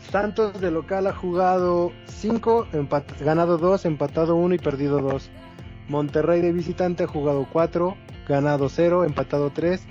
Santos 0.09 0.61
de 0.61 0.71
local 0.71 1.07
ha 1.07 1.13
jugado 1.13 1.91
5, 2.05 2.67
ganado 3.19 3.57
2, 3.57 3.85
empatado 3.85 4.35
1 4.35 4.55
y 4.55 4.59
perdido 4.59 4.99
2. 4.99 5.29
Monterrey 5.89 6.41
de 6.41 6.53
visitante 6.53 7.03
ha 7.03 7.07
jugado 7.07 7.45
4, 7.51 7.97
ganado 8.27 8.69
0, 8.69 9.03
empatado 9.03 9.49
3 9.49 9.85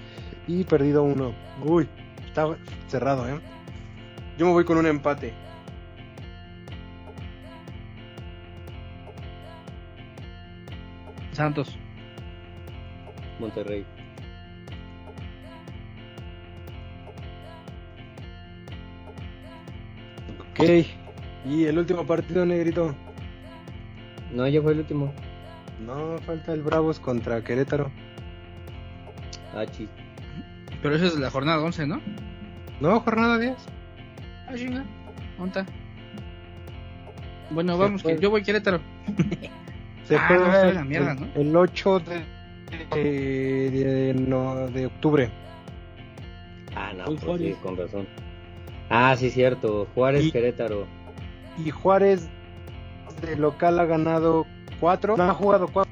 y 0.46 0.64
perdido 0.64 1.02
uno. 1.02 1.34
Uy, 1.64 1.86
está 2.26 2.46
cerrado, 2.86 3.28
¿eh? 3.28 3.38
Yo 4.38 4.46
me 4.46 4.52
voy 4.52 4.64
con 4.64 4.78
un 4.78 4.86
empate. 4.86 5.34
Santos. 11.36 11.76
Monterrey. 13.38 13.84
Ok. 20.50 20.86
Y 21.44 21.64
el 21.64 21.78
último 21.78 22.06
partido, 22.06 22.46
negrito. 22.46 22.94
No, 24.32 24.48
ya 24.48 24.62
fue 24.62 24.72
el 24.72 24.78
último. 24.80 25.12
No, 25.84 26.18
falta 26.18 26.54
el 26.54 26.62
Bravos 26.62 26.98
contra 26.98 27.44
Querétaro. 27.44 27.90
Ah, 29.54 29.66
chis. 29.66 29.88
Pero 30.82 30.96
eso 30.96 31.06
es 31.06 31.18
la 31.18 31.30
jornada 31.30 31.62
11, 31.62 31.86
¿no? 31.86 32.00
No, 32.80 33.00
jornada 33.00 33.38
10. 33.38 33.54
Ah, 34.48 34.54
chinga. 34.56 34.84
¿Dónde 35.38 35.60
está? 35.60 35.72
Bueno, 37.50 37.74
Se 37.74 37.78
vamos, 37.78 38.02
que 38.02 38.18
yo 38.18 38.30
voy 38.30 38.40
a 38.40 38.44
Querétaro. 38.44 38.80
Se 40.06 40.16
Ah, 40.16 40.24
juega 40.28 40.48
no, 40.62 40.68
el, 40.68 40.74
la 40.74 40.84
mierda, 40.84 41.14
¿no? 41.14 41.26
el 41.34 41.56
8 41.56 42.00
de, 42.00 42.24
de, 42.94 43.70
de- 43.70 44.14
no, 44.14 44.66
de 44.68 44.86
octubre. 44.86 45.30
Ah, 46.74 46.92
no, 46.96 47.04
pues 47.06 47.20
Juárez. 47.24 47.54
sí, 47.56 47.60
con 47.62 47.76
razón. 47.76 48.06
Ah, 48.90 49.14
sí, 49.16 49.30
cierto. 49.30 49.88
Juárez, 49.94 50.24
Y- 50.26 50.32
Querétaro. 50.32 50.86
Y 51.64 51.70
Juárez 51.70 52.28
de 53.22 53.36
local 53.36 53.80
ha 53.80 53.84
ganado 53.86 54.46
4. 54.80 55.16
No, 55.16 55.24
ha 55.24 55.34
jugado 55.34 55.68
4. 55.72 55.90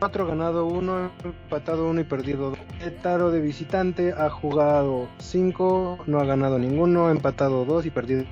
4 0.00 0.26
ganado 0.28 0.66
1, 0.66 1.10
empatado 1.24 1.88
1 1.90 2.00
y 2.00 2.04
perdido 2.04 2.50
2. 2.50 2.58
Querétaro 2.78 3.30
de 3.32 3.40
visitante 3.40 4.12
ha 4.16 4.30
jugado 4.30 5.08
5, 5.18 6.04
no 6.06 6.20
ha 6.20 6.24
ganado 6.24 6.58
ninguno, 6.60 7.10
empatado 7.10 7.64
2 7.64 7.86
y 7.86 7.90
perdido 7.90 8.24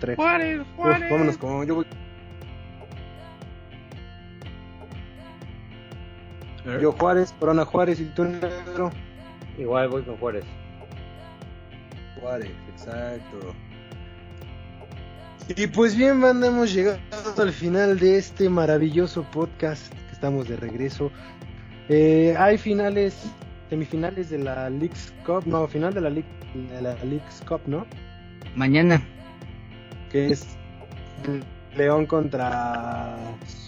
3. 0.00 0.16
Juárez, 0.16 0.60
Juárez. 0.76 1.10
vámonos 1.10 1.38
con 1.38 1.66
yo 1.66 1.76
voy, 1.76 1.86
yo 6.80 6.92
Juárez, 6.92 7.34
Corona 7.38 7.64
Juárez 7.64 8.00
y 8.00 8.04
tú 8.06 8.24
negro. 8.24 8.90
Igual 9.58 9.88
voy 9.88 10.02
con 10.02 10.16
Juárez. 10.16 10.44
Juárez, 12.20 12.50
exacto. 12.72 13.54
Y 15.56 15.66
pues 15.66 15.96
bien, 15.96 16.20
banda, 16.20 16.46
hemos 16.46 16.72
llegado 16.72 16.98
al 17.38 17.52
final 17.52 17.98
de 17.98 18.18
este 18.18 18.48
maravilloso 18.48 19.24
podcast. 19.32 19.92
que 19.92 20.12
Estamos 20.12 20.48
de 20.48 20.56
regreso. 20.56 21.10
Eh, 21.88 22.36
hay 22.38 22.56
finales, 22.56 23.20
semifinales 23.68 24.30
de 24.30 24.38
la 24.38 24.70
Leagues 24.70 25.12
Cup, 25.26 25.42
no, 25.46 25.66
final 25.66 25.92
de 25.92 26.00
la, 26.02 26.10
League, 26.10 26.28
de 26.54 26.82
la 26.82 26.94
Leagues 27.04 27.42
Cup, 27.48 27.62
¿no? 27.66 27.84
Mañana. 28.54 29.02
Que 30.12 30.26
es 30.28 30.46
León 31.76 32.06
contra... 32.06 33.16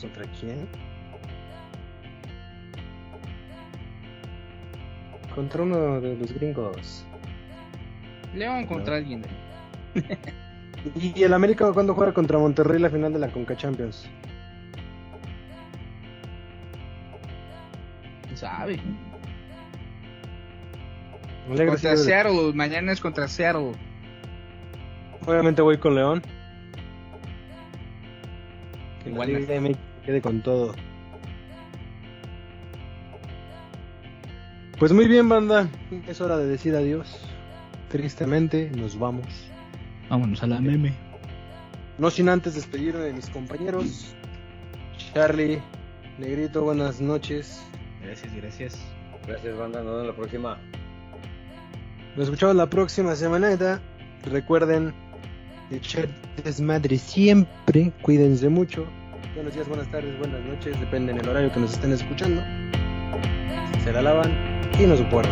¿Contra 0.01 0.25
quién? 0.39 0.69
Contra 5.35 5.63
uno 5.63 6.01
de 6.01 6.17
los 6.17 6.33
gringos. 6.33 7.05
León 8.35 8.67
contra 8.67 8.97
alguien. 8.97 9.23
¿Y 10.97 11.23
el 11.23 11.33
América 11.33 11.71
cuando 11.73 11.95
juega 11.95 12.13
contra 12.13 12.39
Monterrey 12.39 12.79
la 12.81 12.91
final 12.91 13.13
de 13.13 13.19
la 13.19 13.29
Conca 13.29 13.57
Champions? 13.57 14.09
¿Quién 18.25 18.37
sabe? 18.37 18.81
Contra 21.49 21.91
de- 21.91 21.97
Seattle. 21.97 22.53
Mañana 22.55 22.93
es 22.93 23.01
contra 23.01 23.29
Seattle. 23.29 23.73
Obviamente 25.27 25.63
voy 25.63 25.79
con 25.79 25.95
León. 25.95 26.23
Que 29.03 29.11
la 29.11 29.15
Igual 29.15 29.35
Liga 29.35 29.61
MX 29.61 29.79
quede 30.05 30.21
con 30.21 30.43
todo. 30.43 30.75
Pues 34.83 34.93
muy 34.93 35.07
bien, 35.07 35.29
banda. 35.29 35.69
Es 36.09 36.21
hora 36.21 36.37
de 36.37 36.45
decir 36.45 36.75
adiós. 36.75 37.17
Tristemente, 37.89 38.69
nos 38.77 38.99
vamos. 38.99 39.29
Vámonos 40.11 40.43
a 40.43 40.49
la 40.49 40.61
meme. 40.61 40.93
No 41.99 42.11
sin 42.11 42.29
antes 42.29 42.57
despedirme 42.57 42.99
de 42.99 43.13
mis 43.13 43.31
compañeros. 43.31 44.13
Charlie, 45.15 45.63
Negrito, 46.19 46.65
buenas 46.65 47.01
noches. 47.01 47.63
Gracias, 48.03 48.35
gracias. 48.35 48.79
Gracias, 49.25 49.57
banda. 49.57 49.85
Nos 49.85 49.93
vemos 49.93 50.07
la 50.09 50.17
próxima. 50.17 50.59
Nos 52.17 52.25
escuchamos 52.25 52.57
la 52.57 52.69
próxima 52.69 53.15
semanita. 53.15 53.81
Recuerden 54.25 54.93
echar 55.71 56.09
desmadre 56.43 56.99
siempre. 56.99 57.93
Cuídense 58.03 58.49
mucho. 58.49 58.85
Buenos 59.37 59.55
días, 59.55 59.69
buenas 59.69 59.89
tardes, 59.93 60.19
buenas 60.19 60.45
noches. 60.45 60.81
Depende 60.81 61.13
del 61.13 61.29
horario 61.29 61.53
que 61.53 61.61
nos 61.61 61.73
estén 61.73 61.93
escuchando. 61.93 62.43
Se 63.85 63.93
la 63.93 64.03
lavan 64.03 64.52
y 64.79 64.87
no 64.87 64.97
se 64.97 65.05
puede. 65.05 65.29